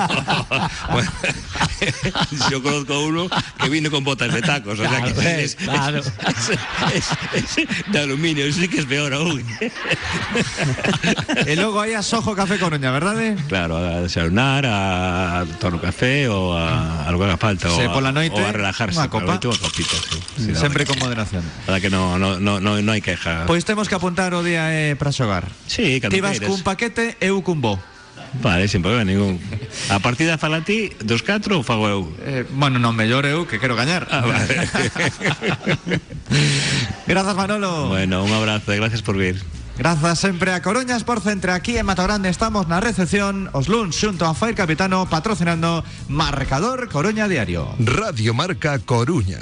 Bueno, 0.92 1.12
yo 2.52 2.60
conozco 2.60 3.00
uno 3.08 3.24
que 3.60 3.70
vino 3.72 3.88
con 3.88 4.04
botas 4.04 4.34
de 4.34 4.42
tacos, 4.44 4.80
o 4.80 4.84
sea 4.84 5.00
que 5.02 5.12
eh, 5.16 5.48
claro. 5.64 6.00
es- 6.04 6.12
es- 6.92 7.08
es 7.34 7.68
de 7.88 8.00
aluminio, 8.00 8.46
eso 8.46 8.60
sí 8.60 8.68
que 8.68 8.80
es 8.84 8.86
peor 8.86 9.14
aún. 9.14 9.40
E 11.48 11.56
logo 11.56 11.80
aí 11.82 11.94
a 11.94 12.02
Sojo 12.04 12.36
Café 12.36 12.58
Coruña, 12.60 12.92
verdade? 12.92 13.36
Claro, 13.48 13.78
a 13.78 14.02
desayunar, 14.02 14.66
a 14.66 15.46
tomar 15.60 15.76
un 15.76 15.84
café 15.84 16.28
o 16.30 16.54
a, 16.58 17.06
a 17.08 17.12
lo 17.12 17.20
que 17.20 17.26
haga 17.26 17.38
falta. 17.38 17.70
Sí, 17.70 17.82
o 17.84 17.92
a, 17.92 17.94
pola 17.94 18.12
noite, 18.12 18.40
o 18.40 18.46
a 18.46 18.52
relajarse. 18.52 18.98
unha 18.98 19.10
copa. 19.12 19.24
Pola 19.24 19.36
noite, 19.38 19.48
unha 19.52 19.60
copita, 19.60 19.96
sí. 20.00 20.18
Sí, 20.38 20.56
Sempre 20.56 20.86
con 20.86 20.98
moderación. 21.00 21.44
Verdad 21.68 21.82
que 21.82 21.90
no, 21.90 22.18
no, 22.18 22.40
no, 22.40 22.60
no, 22.60 22.82
no 22.82 22.92
hai 22.92 23.02
queja. 23.06 23.46
Pois 23.46 23.66
temos 23.66 23.86
que 23.88 23.96
apuntar 23.96 24.34
o 24.34 24.42
día 24.42 24.74
eh, 24.74 24.96
para 24.98 25.12
xogar. 25.14 25.46
sí, 25.70 26.02
cando 26.02 26.16
Ti 26.16 26.22
vas 26.22 26.40
queiras. 26.42 26.50
cun 26.50 26.62
paquete 26.66 27.18
eu 27.22 27.42
cun 27.46 27.62
bo. 27.62 27.78
Vale, 28.42 28.66
sin 28.66 28.82
problema 28.82 29.06
ningún. 29.06 29.38
A 29.94 30.02
partida 30.02 30.42
fala 30.42 30.66
ti, 30.66 30.90
dos 31.06 31.22
catro 31.22 31.62
ou 31.62 31.64
fago 31.64 31.86
eu? 31.86 32.02
Eh, 32.26 32.50
bueno, 32.50 32.82
non 32.82 32.98
mellor 32.98 33.30
eu 33.30 33.46
que 33.46 33.62
quero 33.62 33.78
gañar. 33.78 34.10
Ah, 34.10 34.26
vale. 34.26 34.50
Grazas 37.06 37.36
Manolo. 37.36 37.88
bueno, 37.90 38.24
un 38.24 38.34
abrazo 38.34 38.74
e 38.74 38.78
gracias 38.82 39.02
por 39.02 39.18
vir. 39.18 39.38
Grazas 39.78 40.20
sempre 40.20 40.54
a 40.54 40.62
Coruñas 40.62 41.04
por 41.04 41.20
Centre 41.22 41.52
Aquí 41.52 41.78
en 41.78 41.86
Matogrande 41.90 42.30
estamos 42.30 42.68
na 42.70 42.78
recepción 42.78 43.50
Os 43.58 43.66
luns 43.74 43.98
xunto 43.98 44.30
a 44.30 44.38
Fair 44.38 44.54
Capitano 44.54 45.10
Patrocinando 45.10 45.82
Marcador 46.14 46.90
Coruña 46.94 47.26
Diario 47.26 47.74
Radio 47.82 48.34
Marca 48.38 48.78
Coruña. 48.78 49.42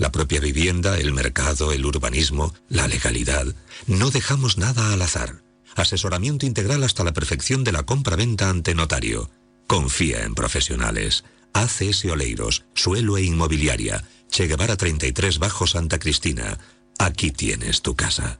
La 0.00 0.10
propia 0.10 0.40
vivienda, 0.40 0.98
el 0.98 1.12
mercado, 1.12 1.72
el 1.72 1.84
urbanismo, 1.84 2.54
la 2.70 2.88
legalidad. 2.88 3.44
No 3.86 4.10
dejamos 4.10 4.56
nada 4.56 4.94
al 4.94 5.02
azar. 5.02 5.42
Asesoramiento 5.76 6.46
integral 6.46 6.84
hasta 6.84 7.04
la 7.04 7.12
perfección 7.12 7.64
de 7.64 7.72
la 7.72 7.82
compra-venta 7.82 8.48
ante 8.48 8.74
notario. 8.74 9.30
Confía 9.66 10.24
en 10.24 10.34
profesionales. 10.34 11.24
ACS 11.52 12.06
Oleiros, 12.06 12.64
Suelo 12.72 13.18
e 13.18 13.24
Inmobiliaria. 13.24 14.02
Che 14.30 14.46
Guevara 14.46 14.78
33 14.78 15.38
Bajo 15.38 15.66
Santa 15.66 15.98
Cristina. 15.98 16.58
Aquí 16.98 17.30
tienes 17.30 17.82
tu 17.82 17.94
casa. 17.94 18.39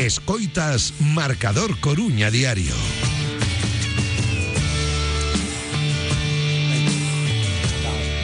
Escoitas 0.00 0.94
Marcador 0.98 1.78
Coruña 1.78 2.30
Diario. 2.30 2.72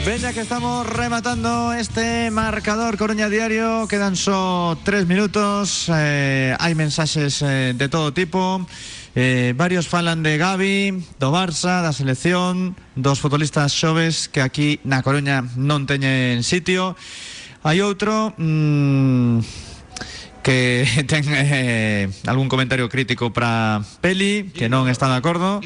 Veña 0.03 0.33
que 0.33 0.41
estamos 0.41 0.89
rematando 0.89 1.73
este 1.73 2.31
marcador 2.31 2.97
Coruña 2.97 3.29
Diario 3.29 3.87
Quedan 3.87 4.15
só 4.15 4.75
tres 4.81 5.05
minutos 5.05 5.85
eh, 5.93 6.57
Hai 6.57 6.73
mensaxes 6.73 7.45
eh, 7.45 7.77
de 7.77 7.87
todo 7.93 8.09
tipo 8.09 8.65
eh, 9.13 9.53
Varios 9.53 9.85
falan 9.85 10.25
de 10.25 10.41
Gavi 10.41 10.97
Do 11.21 11.29
Barça, 11.29 11.85
da 11.85 11.93
selección 11.93 12.73
Dos 12.97 13.21
futbolistas 13.21 13.69
xoves 13.69 14.25
Que 14.33 14.41
aquí 14.41 14.81
na 14.81 15.05
Coruña 15.05 15.45
non 15.53 15.85
teñen 15.85 16.41
sitio 16.41 16.97
Hai 17.61 17.85
outro 17.85 18.33
mm, 18.33 19.66
que 20.47 20.87
ten 21.11 21.27
eh, 21.27 22.07
algún 22.23 22.47
comentario 22.47 22.87
crítico 22.87 23.35
para 23.35 23.83
Peli 23.99 24.47
que 24.55 24.71
non 24.71 24.87
está 24.87 25.11
de 25.11 25.19
acordo 25.19 25.59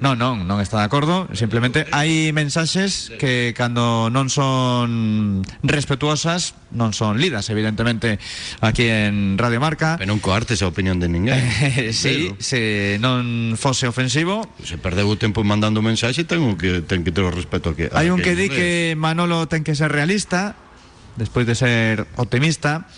Non, 0.00 0.16
non, 0.16 0.48
non 0.48 0.64
está 0.64 0.80
de 0.80 0.88
acordo. 0.88 1.28
Simplemente 1.36 1.84
hai 1.92 2.32
mensaxes 2.32 3.12
que 3.20 3.52
cando 3.52 4.08
non 4.08 4.32
son 4.32 5.44
respetuosas 5.60 6.56
Non 6.72 6.96
son 6.96 7.20
lidas, 7.20 7.52
evidentemente 7.52 8.16
Aquí 8.64 8.88
en 8.88 9.36
Radio 9.36 9.60
Marca. 9.60 10.00
Pero 10.00 10.08
non 10.08 10.24
coartes 10.24 10.64
a 10.64 10.72
opinión 10.72 11.04
de 11.04 11.12
ninguén. 11.12 11.36
Sí, 11.92 12.32
se 12.40 12.96
non 12.96 13.60
fose 13.60 13.84
ofensivo. 13.84 14.48
Se 14.64 14.80
perdeu 14.80 15.04
o 15.04 15.20
tempo 15.20 15.44
mandando 15.44 15.84
mensaxe, 15.84 16.24
tengo 16.24 16.56
que 16.56 16.80
ten 16.80 17.04
que 17.04 17.12
ter 17.12 17.28
o 17.28 17.28
respeto 17.28 17.76
que 17.76 17.92
Hai 17.92 18.08
un 18.08 18.24
que 18.24 18.32
que 18.32 18.40
di 18.40 18.46
que 18.48 18.70
Manolo 18.96 19.52
ten 19.52 19.68
que 19.68 19.76
ser 19.76 19.92
realista 19.92 20.56
Despois 21.20 21.44
de 21.44 21.52
ser 21.52 22.08
optimista 22.16 22.88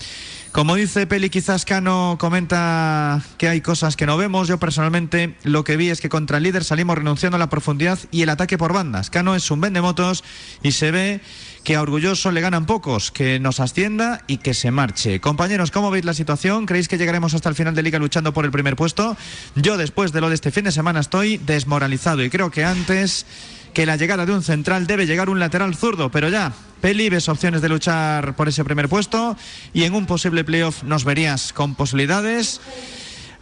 Como 0.52 0.74
dice 0.74 1.06
Peli, 1.06 1.30
quizás 1.30 1.64
Cano 1.64 2.18
comenta 2.20 3.22
que 3.38 3.48
hay 3.48 3.62
cosas 3.62 3.96
que 3.96 4.04
no 4.04 4.18
vemos. 4.18 4.48
Yo 4.48 4.58
personalmente 4.58 5.34
lo 5.44 5.64
que 5.64 5.78
vi 5.78 5.88
es 5.88 6.02
que 6.02 6.10
contra 6.10 6.36
el 6.36 6.42
líder 6.42 6.62
salimos 6.62 6.98
renunciando 6.98 7.36
a 7.36 7.38
la 7.38 7.48
profundidad 7.48 7.98
y 8.10 8.20
el 8.20 8.28
ataque 8.28 8.58
por 8.58 8.74
bandas. 8.74 9.08
Cano 9.08 9.34
es 9.34 9.50
un 9.50 9.62
vendemotos 9.62 10.22
y 10.62 10.72
se 10.72 10.90
ve 10.90 11.22
que 11.64 11.74
a 11.74 11.80
Orgulloso 11.80 12.30
le 12.32 12.42
ganan 12.42 12.66
pocos, 12.66 13.10
que 13.10 13.40
nos 13.40 13.60
ascienda 13.60 14.24
y 14.26 14.38
que 14.38 14.52
se 14.52 14.70
marche. 14.70 15.20
Compañeros, 15.20 15.70
¿cómo 15.70 15.90
veis 15.90 16.04
la 16.04 16.12
situación? 16.12 16.66
¿Creéis 16.66 16.86
que 16.86 16.98
llegaremos 16.98 17.32
hasta 17.32 17.48
el 17.48 17.54
final 17.54 17.74
de 17.74 17.82
liga 17.82 17.98
luchando 17.98 18.34
por 18.34 18.44
el 18.44 18.50
primer 18.50 18.76
puesto? 18.76 19.16
Yo 19.54 19.78
después 19.78 20.12
de 20.12 20.20
lo 20.20 20.28
de 20.28 20.34
este 20.34 20.50
fin 20.50 20.64
de 20.64 20.72
semana 20.72 21.00
estoy 21.00 21.38
desmoralizado 21.38 22.22
y 22.22 22.28
creo 22.28 22.50
que 22.50 22.66
antes 22.66 23.24
que 23.72 23.86
la 23.86 23.96
llegada 23.96 24.26
de 24.26 24.32
un 24.32 24.42
central 24.42 24.86
debe 24.86 25.06
llegar 25.06 25.28
un 25.28 25.40
lateral 25.40 25.74
zurdo, 25.74 26.10
pero 26.10 26.28
ya, 26.28 26.52
Peli, 26.80 27.08
ves 27.08 27.28
opciones 27.28 27.62
de 27.62 27.68
luchar 27.68 28.34
por 28.36 28.48
ese 28.48 28.64
primer 28.64 28.88
puesto 28.88 29.36
y 29.72 29.84
en 29.84 29.94
un 29.94 30.06
posible 30.06 30.44
playoff 30.44 30.82
nos 30.82 31.04
verías 31.04 31.52
con 31.52 31.74
posibilidades. 31.74 32.60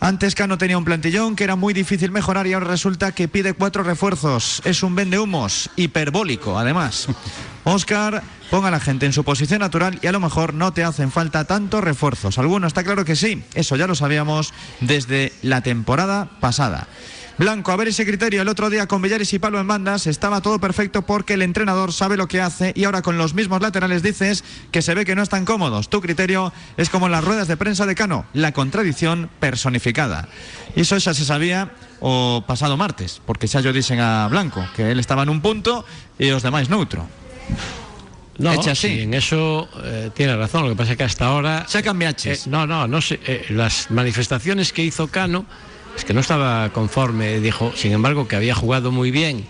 Antes 0.02 0.34
Cano 0.34 0.56
tenía 0.56 0.78
un 0.78 0.84
plantillón 0.86 1.36
que 1.36 1.44
era 1.44 1.56
muy 1.56 1.74
difícil 1.74 2.10
mejorar 2.10 2.46
y 2.46 2.54
ahora 2.54 2.68
resulta 2.68 3.12
que 3.12 3.28
pide 3.28 3.52
cuatro 3.52 3.82
refuerzos. 3.82 4.62
Es 4.64 4.82
un 4.82 4.94
vende 4.94 5.18
humos, 5.18 5.68
hiperbólico 5.76 6.58
además. 6.58 7.08
Oscar, 7.64 8.22
ponga 8.50 8.68
a 8.68 8.70
la 8.70 8.80
gente 8.80 9.04
en 9.04 9.12
su 9.12 9.24
posición 9.24 9.60
natural 9.60 9.98
y 10.00 10.06
a 10.06 10.12
lo 10.12 10.20
mejor 10.20 10.54
no 10.54 10.72
te 10.72 10.84
hacen 10.84 11.12
falta 11.12 11.44
tantos 11.44 11.84
refuerzos. 11.84 12.38
Alguno 12.38 12.66
está 12.66 12.82
claro 12.82 13.04
que 13.04 13.14
sí, 13.14 13.44
eso 13.54 13.76
ya 13.76 13.86
lo 13.86 13.94
sabíamos 13.94 14.54
desde 14.80 15.34
la 15.42 15.60
temporada 15.60 16.30
pasada. 16.40 16.88
Blanco, 17.41 17.72
a 17.72 17.76
ver 17.76 17.88
ese 17.88 18.05
criterio. 18.05 18.43
El 18.43 18.49
otro 18.49 18.68
día 18.68 18.86
con 18.86 19.01
Villares 19.01 19.32
y 19.32 19.38
Palo 19.38 19.59
en 19.59 19.66
bandas 19.66 20.07
estaba 20.07 20.43
todo 20.43 20.59
perfecto 20.61 21.01
porque 21.01 21.32
el 21.32 21.41
entrenador 21.41 21.91
sabe 21.91 22.18
lo 22.18 22.28
que 22.28 22.38
hace 22.43 22.74
y 22.76 22.84
ahora 22.84 23.01
con 23.01 23.16
los 23.16 23.32
mismos 23.32 23.62
laterales 23.62 24.03
dices 24.03 24.45
que 24.70 24.82
se 24.82 24.93
ve 24.93 25.07
que 25.07 25.14
no 25.16 25.22
están 25.22 25.47
cómodos. 25.47 25.88
Tu 25.88 26.03
criterio 26.03 26.53
es 26.76 26.91
como 26.91 27.07
en 27.07 27.12
las 27.12 27.24
ruedas 27.24 27.49
de 27.49 27.57
prensa 27.57 27.86
de 27.86 27.95
Cano, 27.95 28.26
la 28.34 28.53
contradicción 28.53 29.30
personificada. 29.41 30.28
Y 30.76 30.82
eso 30.82 30.99
ya 30.99 31.14
se 31.14 31.24
sabía 31.24 31.72
o 32.01 32.45
pasado 32.47 32.76
martes, 32.76 33.22
porque 33.24 33.49
xa 33.49 33.62
yo 33.62 33.72
dicen 33.72 34.01
a 34.01 34.28
Blanco 34.28 34.62
que 34.76 34.91
él 34.91 35.01
estaba 35.01 35.22
en 35.22 35.30
un 35.30 35.41
punto 35.41 35.86
y 36.18 36.28
los 36.28 36.43
demás 36.43 36.68
neutro. 36.68 37.09
No, 38.36 38.53
Echa 38.53 38.72
así. 38.72 38.88
sí, 38.88 39.01
en 39.01 39.14
eso 39.14 39.66
eh, 39.82 40.11
tiene 40.12 40.36
razón. 40.36 40.64
Lo 40.64 40.68
que 40.68 40.76
pasa 40.76 40.93
es 40.93 40.99
que 40.99 41.05
hasta 41.05 41.24
ahora. 41.24 41.64
Ya 41.72 41.82
cambiaches. 41.82 42.47
Eh, 42.47 42.51
no, 42.51 42.66
no, 42.66 42.86
no 42.86 43.01
sé. 43.01 43.18
eh, 43.24 43.47
las 43.49 43.91
manifestaciones 43.91 44.74
que 44.74 44.84
hizo 44.84 45.09
Cano 45.09 45.47
es 45.97 46.05
que 46.05 46.14
no 46.14 46.20
estaba 46.20 46.70
conforme. 46.70 47.41
Dijo, 47.41 47.72
sin 47.74 47.93
embargo, 47.93 48.28
que 48.28 48.36
había 48.36 48.55
jugado 48.55 48.91
muy 48.93 49.11
bien 49.11 49.47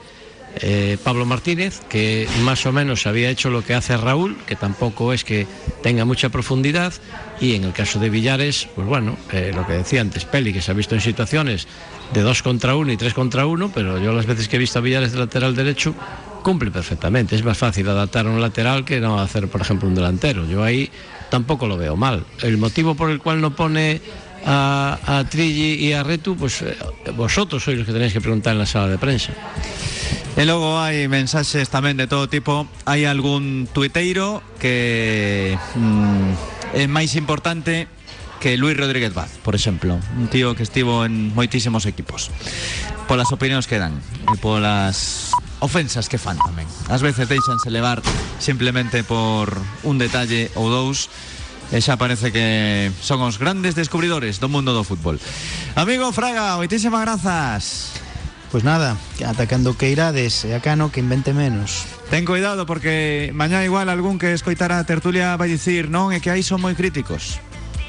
eh, 0.57 0.99
Pablo 1.05 1.27
Martínez, 1.27 1.81
que 1.89 2.29
más 2.43 2.67
o 2.67 2.73
menos 2.73 3.07
había 3.07 3.31
hecho 3.31 3.51
lo 3.51 3.63
que 3.63 3.75
hace 3.75 3.97
Raúl, 3.97 4.37
que 4.47 4.57
tampoco 4.57 5.13
es 5.13 5.23
que 5.25 5.47
tenga 5.83 6.05
mucha 6.05 6.29
profundidad. 6.29 6.93
Y 7.41 7.55
en 7.55 7.65
el 7.65 7.73
caso 7.73 7.99
de 8.01 8.11
Villares, 8.11 8.69
pues 8.75 8.87
bueno, 8.87 9.17
eh, 9.33 9.53
lo 9.55 9.67
que 9.67 9.75
decía 9.75 10.01
antes 10.01 10.25
Peli, 10.25 10.53
que 10.53 10.61
se 10.61 10.73
ha 10.73 10.75
visto 10.75 10.95
en 10.95 11.01
situaciones 11.01 11.69
de 12.13 12.23
dos 12.23 12.43
contra 12.43 12.75
uno 12.75 12.93
y 12.93 12.97
tres 12.97 13.15
contra 13.15 13.47
uno, 13.47 13.71
pero 13.73 13.99
yo 13.99 14.13
las 14.13 14.27
veces 14.27 14.49
que 14.49 14.57
he 14.57 14.59
visto 14.59 14.81
a 14.81 14.83
Villares 14.83 15.13
de 15.13 15.21
lateral 15.21 15.55
derecho, 15.55 15.95
cumple 16.43 16.71
perfectamente. 16.71 17.37
Es 17.37 17.45
más 17.45 17.57
fácil 17.57 17.89
adaptar 17.89 18.27
a 18.27 18.31
un 18.31 18.41
lateral 18.41 18.85
que 18.85 19.01
no 19.01 19.21
hacer, 19.21 19.49
por 19.49 19.61
ejemplo, 19.61 19.89
un 19.89 19.95
delantero. 19.95 20.47
Yo 20.47 20.65
ahí 20.65 20.91
tampoco 21.31 21.69
lo 21.69 21.77
veo 21.77 21.97
mal. 21.97 22.25
El 22.43 22.59
motivo 22.59 22.95
por 22.97 23.11
el 23.11 23.21
cual 23.21 23.41
no 23.41 23.55
pone 23.55 24.01
a, 24.47 24.99
a 25.07 25.37
y 25.37 25.93
a 25.93 26.03
Retu, 26.03 26.37
pues 26.37 26.63
eh, 26.63 26.77
vosotros 27.17 27.63
sois 27.63 27.79
los 27.79 27.87
que 27.87 27.93
tenéis 27.93 28.13
que 28.13 28.21
preguntar 28.21 28.53
en 28.53 28.59
la 28.61 28.67
sala 28.67 28.89
de 28.89 28.99
prensa. 28.99 29.33
E 30.39 30.47
logo 30.47 30.79
hai 30.79 31.11
mensaxes 31.11 31.69
tamén 31.69 31.99
de 31.99 32.07
todo 32.07 32.31
tipo. 32.31 32.65
Hai 32.87 33.05
algún 33.05 33.67
tuiteiro 33.67 34.41
que 34.63 35.59
mm, 35.75 36.79
é 36.79 36.87
máis 36.87 37.19
importante 37.19 37.91
que 38.41 38.57
Luis 38.57 38.77
Rodríguez 38.77 39.13
Vaz, 39.13 39.31
por 39.45 39.55
exemplo 39.55 40.01
Un 40.17 40.29
tío 40.29 40.57
que 40.57 40.63
estivo 40.63 41.05
en 41.05 41.35
moitísimos 41.37 41.85
equipos 41.85 42.33
Polas 43.05 43.29
opinións 43.37 43.69
que 43.69 43.77
dan 43.77 44.01
E 44.33 44.35
polas 44.41 45.31
ofensas 45.61 46.09
que 46.09 46.17
fan 46.17 46.41
tamén 46.41 46.65
Ás 46.89 47.05
veces 47.05 47.29
deixanse 47.29 47.69
levar 47.69 48.01
simplemente 48.41 49.05
por 49.05 49.53
un 49.85 50.01
detalle 50.01 50.49
ou 50.57 50.73
dous 50.73 51.13
E 51.71 51.79
xa 51.79 51.95
parece 51.95 52.35
que 52.35 52.91
son 52.99 53.23
os 53.23 53.39
grandes 53.39 53.79
descubridores 53.79 54.43
do 54.43 54.51
mundo 54.51 54.75
do 54.75 54.83
fútbol 54.83 55.23
Amigo 55.79 56.11
Fraga, 56.11 56.59
moitísimas 56.59 57.07
grazas 57.07 57.95
Pois 58.51 58.67
nada, 58.67 58.99
atacando 59.23 59.79
que 59.79 59.95
irades 59.95 60.43
e 60.43 60.51
a 60.51 60.59
Cano 60.59 60.91
que 60.91 60.99
invente 60.99 61.31
menos. 61.31 61.87
Ten 62.11 62.27
cuidado 62.27 62.67
porque 62.67 63.31
mañá 63.31 63.63
igual 63.63 63.87
algún 63.87 64.19
que 64.19 64.35
escoitara 64.35 64.83
a 64.83 64.89
tertulia 64.91 65.39
vai 65.39 65.47
dicir 65.47 65.87
non, 65.87 66.11
é 66.11 66.19
que 66.19 66.35
aí 66.35 66.43
son 66.43 66.59
moi 66.59 66.75
críticos. 66.75 67.39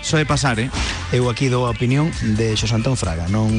Soe 0.06 0.22
pasar, 0.26 0.62
eh? 0.62 0.70
Eu 1.10 1.34
aquí 1.34 1.50
dou 1.50 1.66
a 1.66 1.74
opinión 1.74 2.14
de 2.38 2.58
Xos 2.58 2.74
Antón 2.74 2.98
Fraga 2.98 3.30
Non, 3.30 3.54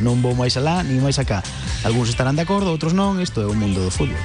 non 0.00 0.24
vou 0.24 0.32
máis 0.32 0.56
alá 0.56 0.80
ni 0.80 0.96
máis 0.96 1.20
acá 1.20 1.44
Algúns 1.84 2.08
estarán 2.08 2.32
de 2.32 2.48
acordo, 2.48 2.72
outros 2.72 2.96
non 2.96 3.20
Isto 3.20 3.44
é 3.44 3.46
o 3.46 3.52
mundo 3.52 3.84
do 3.84 3.92
fútbol 3.92 4.16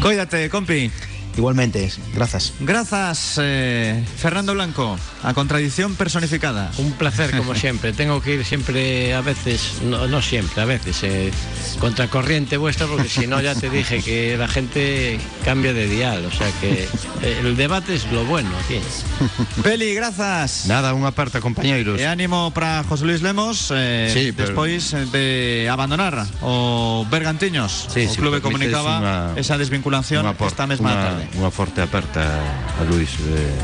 Cóidate, 0.00 0.48
compi 0.48 0.88
Igualmente, 1.36 1.90
grazas 2.14 2.52
Grazas, 2.60 3.38
eh, 3.42 4.04
Fernando 4.16 4.54
Blanco 4.54 4.96
A 5.22 5.34
contradicción 5.34 5.94
personificada 5.96 6.70
Un 6.78 6.92
placer, 6.92 7.36
como 7.36 7.54
siempre. 7.58 7.92
Tengo 7.92 8.20
que 8.22 8.34
ir 8.34 8.44
siempre, 8.44 9.14
a 9.14 9.20
veces, 9.20 9.82
no, 9.82 10.06
no 10.06 10.22
siempre, 10.22 10.62
a 10.62 10.64
veces, 10.64 11.02
eh, 11.02 11.30
contracorriente 11.80 12.56
vuestra, 12.56 12.86
porque 12.86 13.08
si 13.08 13.26
no, 13.26 13.40
ya 13.40 13.54
te 13.54 13.70
dije 13.70 14.02
que 14.02 14.36
la 14.36 14.48
gente 14.48 15.18
cambia 15.44 15.72
de 15.72 15.88
dial. 15.88 16.24
O 16.26 16.30
sea 16.30 16.50
que 16.60 16.84
eh, 17.22 17.40
el 17.42 17.56
debate 17.56 17.94
es 17.94 18.10
lo 18.12 18.24
bueno 18.24 18.50
aquí. 18.64 18.78
Peli, 19.62 19.94
grazas 19.94 20.66
Nada, 20.66 20.94
unha 20.94 21.10
aperta, 21.10 21.40
compañeiros. 21.40 21.98
E 21.98 22.06
ánimo 22.06 22.52
para 22.54 22.84
José 22.84 23.04
Luis 23.08 23.22
Lemos 23.22 23.72
eh, 23.74 24.10
Sí, 24.12 24.30
pero- 24.32 24.54
Despois 24.54 24.92
de 25.12 25.68
abandonar 25.70 26.26
o 26.44 27.04
Bergantiños 27.10 27.88
Sí, 27.90 28.06
O 28.06 28.14
clube 28.14 28.40
comunicaba 28.40 29.32
esa 29.36 29.58
desvinculación 29.58 30.24
por- 30.36 30.48
esta 30.48 30.66
mesma 30.68 30.92
unha- 30.92 31.02
tarde 31.02 31.23
unha 31.36 31.50
forte 31.50 31.80
aperta 31.80 32.22
a 32.78 32.82
Luis 32.84 33.16
eh, 33.20 33.54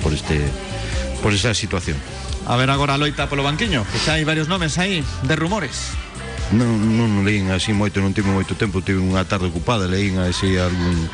por 0.00 0.12
este 0.12 0.40
por 1.20 1.32
esa 1.36 1.52
situación. 1.52 2.00
A 2.48 2.56
ver 2.56 2.72
agora 2.72 2.96
a 2.96 3.00
loita 3.00 3.28
polo 3.28 3.44
banquiño, 3.44 3.84
que 3.92 4.00
xa 4.00 4.16
hai 4.16 4.24
varios 4.24 4.48
nomes 4.48 4.80
aí 4.80 5.04
de 5.28 5.34
rumores. 5.36 5.94
Non, 6.50 6.98
non 6.98 7.22
leín 7.22 7.52
así 7.54 7.70
moito, 7.70 8.02
non 8.02 8.10
tive 8.10 8.32
moito 8.32 8.58
tempo, 8.58 8.82
tive 8.82 8.98
unha 8.98 9.22
tarde 9.28 9.46
ocupada, 9.52 9.86
leín 9.86 10.18
así 10.18 10.58
algún 10.58 11.06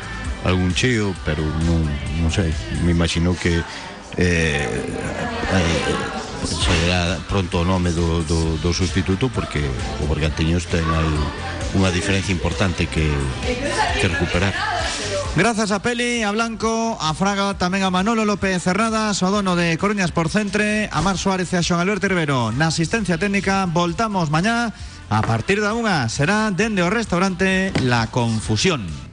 algún 0.47 0.71
cheo, 0.73 1.11
pero 1.27 1.43
non, 1.67 1.83
non 2.23 2.31
sei, 2.31 2.49
me 2.81 2.95
imagino 2.95 3.35
que 3.35 3.59
eh, 4.17 4.65
eh 4.65 6.27
será 6.45 7.17
pronto 7.27 7.61
o 7.61 7.65
nome 7.65 7.91
do, 7.91 8.23
do, 8.23 8.57
do 8.57 8.71
sustituto 8.73 9.29
porque 9.29 9.59
o 10.01 10.05
Bergantiños 10.05 10.69
ten 10.69 10.85
aí 10.85 11.17
unha 11.75 11.91
diferencia 11.91 12.31
importante 12.31 12.87
que, 12.87 13.03
que 13.99 14.05
recuperar. 14.07 14.53
Grazas 15.37 15.69
a 15.69 15.83
Peli, 15.83 16.23
a 16.23 16.31
Blanco, 16.31 16.97
a 16.99 17.13
Fraga, 17.13 17.53
tamén 17.61 17.85
a 17.85 17.93
Manolo 17.93 18.25
López 18.25 18.57
Cerradas, 18.57 19.21
o 19.21 19.29
dono 19.29 19.53
de 19.53 19.77
Coruñas 19.77 20.09
por 20.09 20.33
Centre, 20.33 20.89
a 20.89 20.97
Mar 21.05 21.21
Suárez 21.21 21.53
e 21.53 21.61
a 21.61 21.61
Xoan 21.61 21.77
Alberto 21.77 22.09
Rivero. 22.09 22.49
Na 22.57 22.73
asistencia 22.73 23.21
técnica, 23.21 23.69
voltamos 23.69 24.33
mañá 24.33 24.73
a 25.13 25.21
partir 25.21 25.61
da 25.61 25.77
unha. 25.77 26.09
Será 26.09 26.49
dende 26.49 26.81
o 26.81 26.89
restaurante 26.89 27.69
La 27.85 28.09
Confusión. 28.09 29.06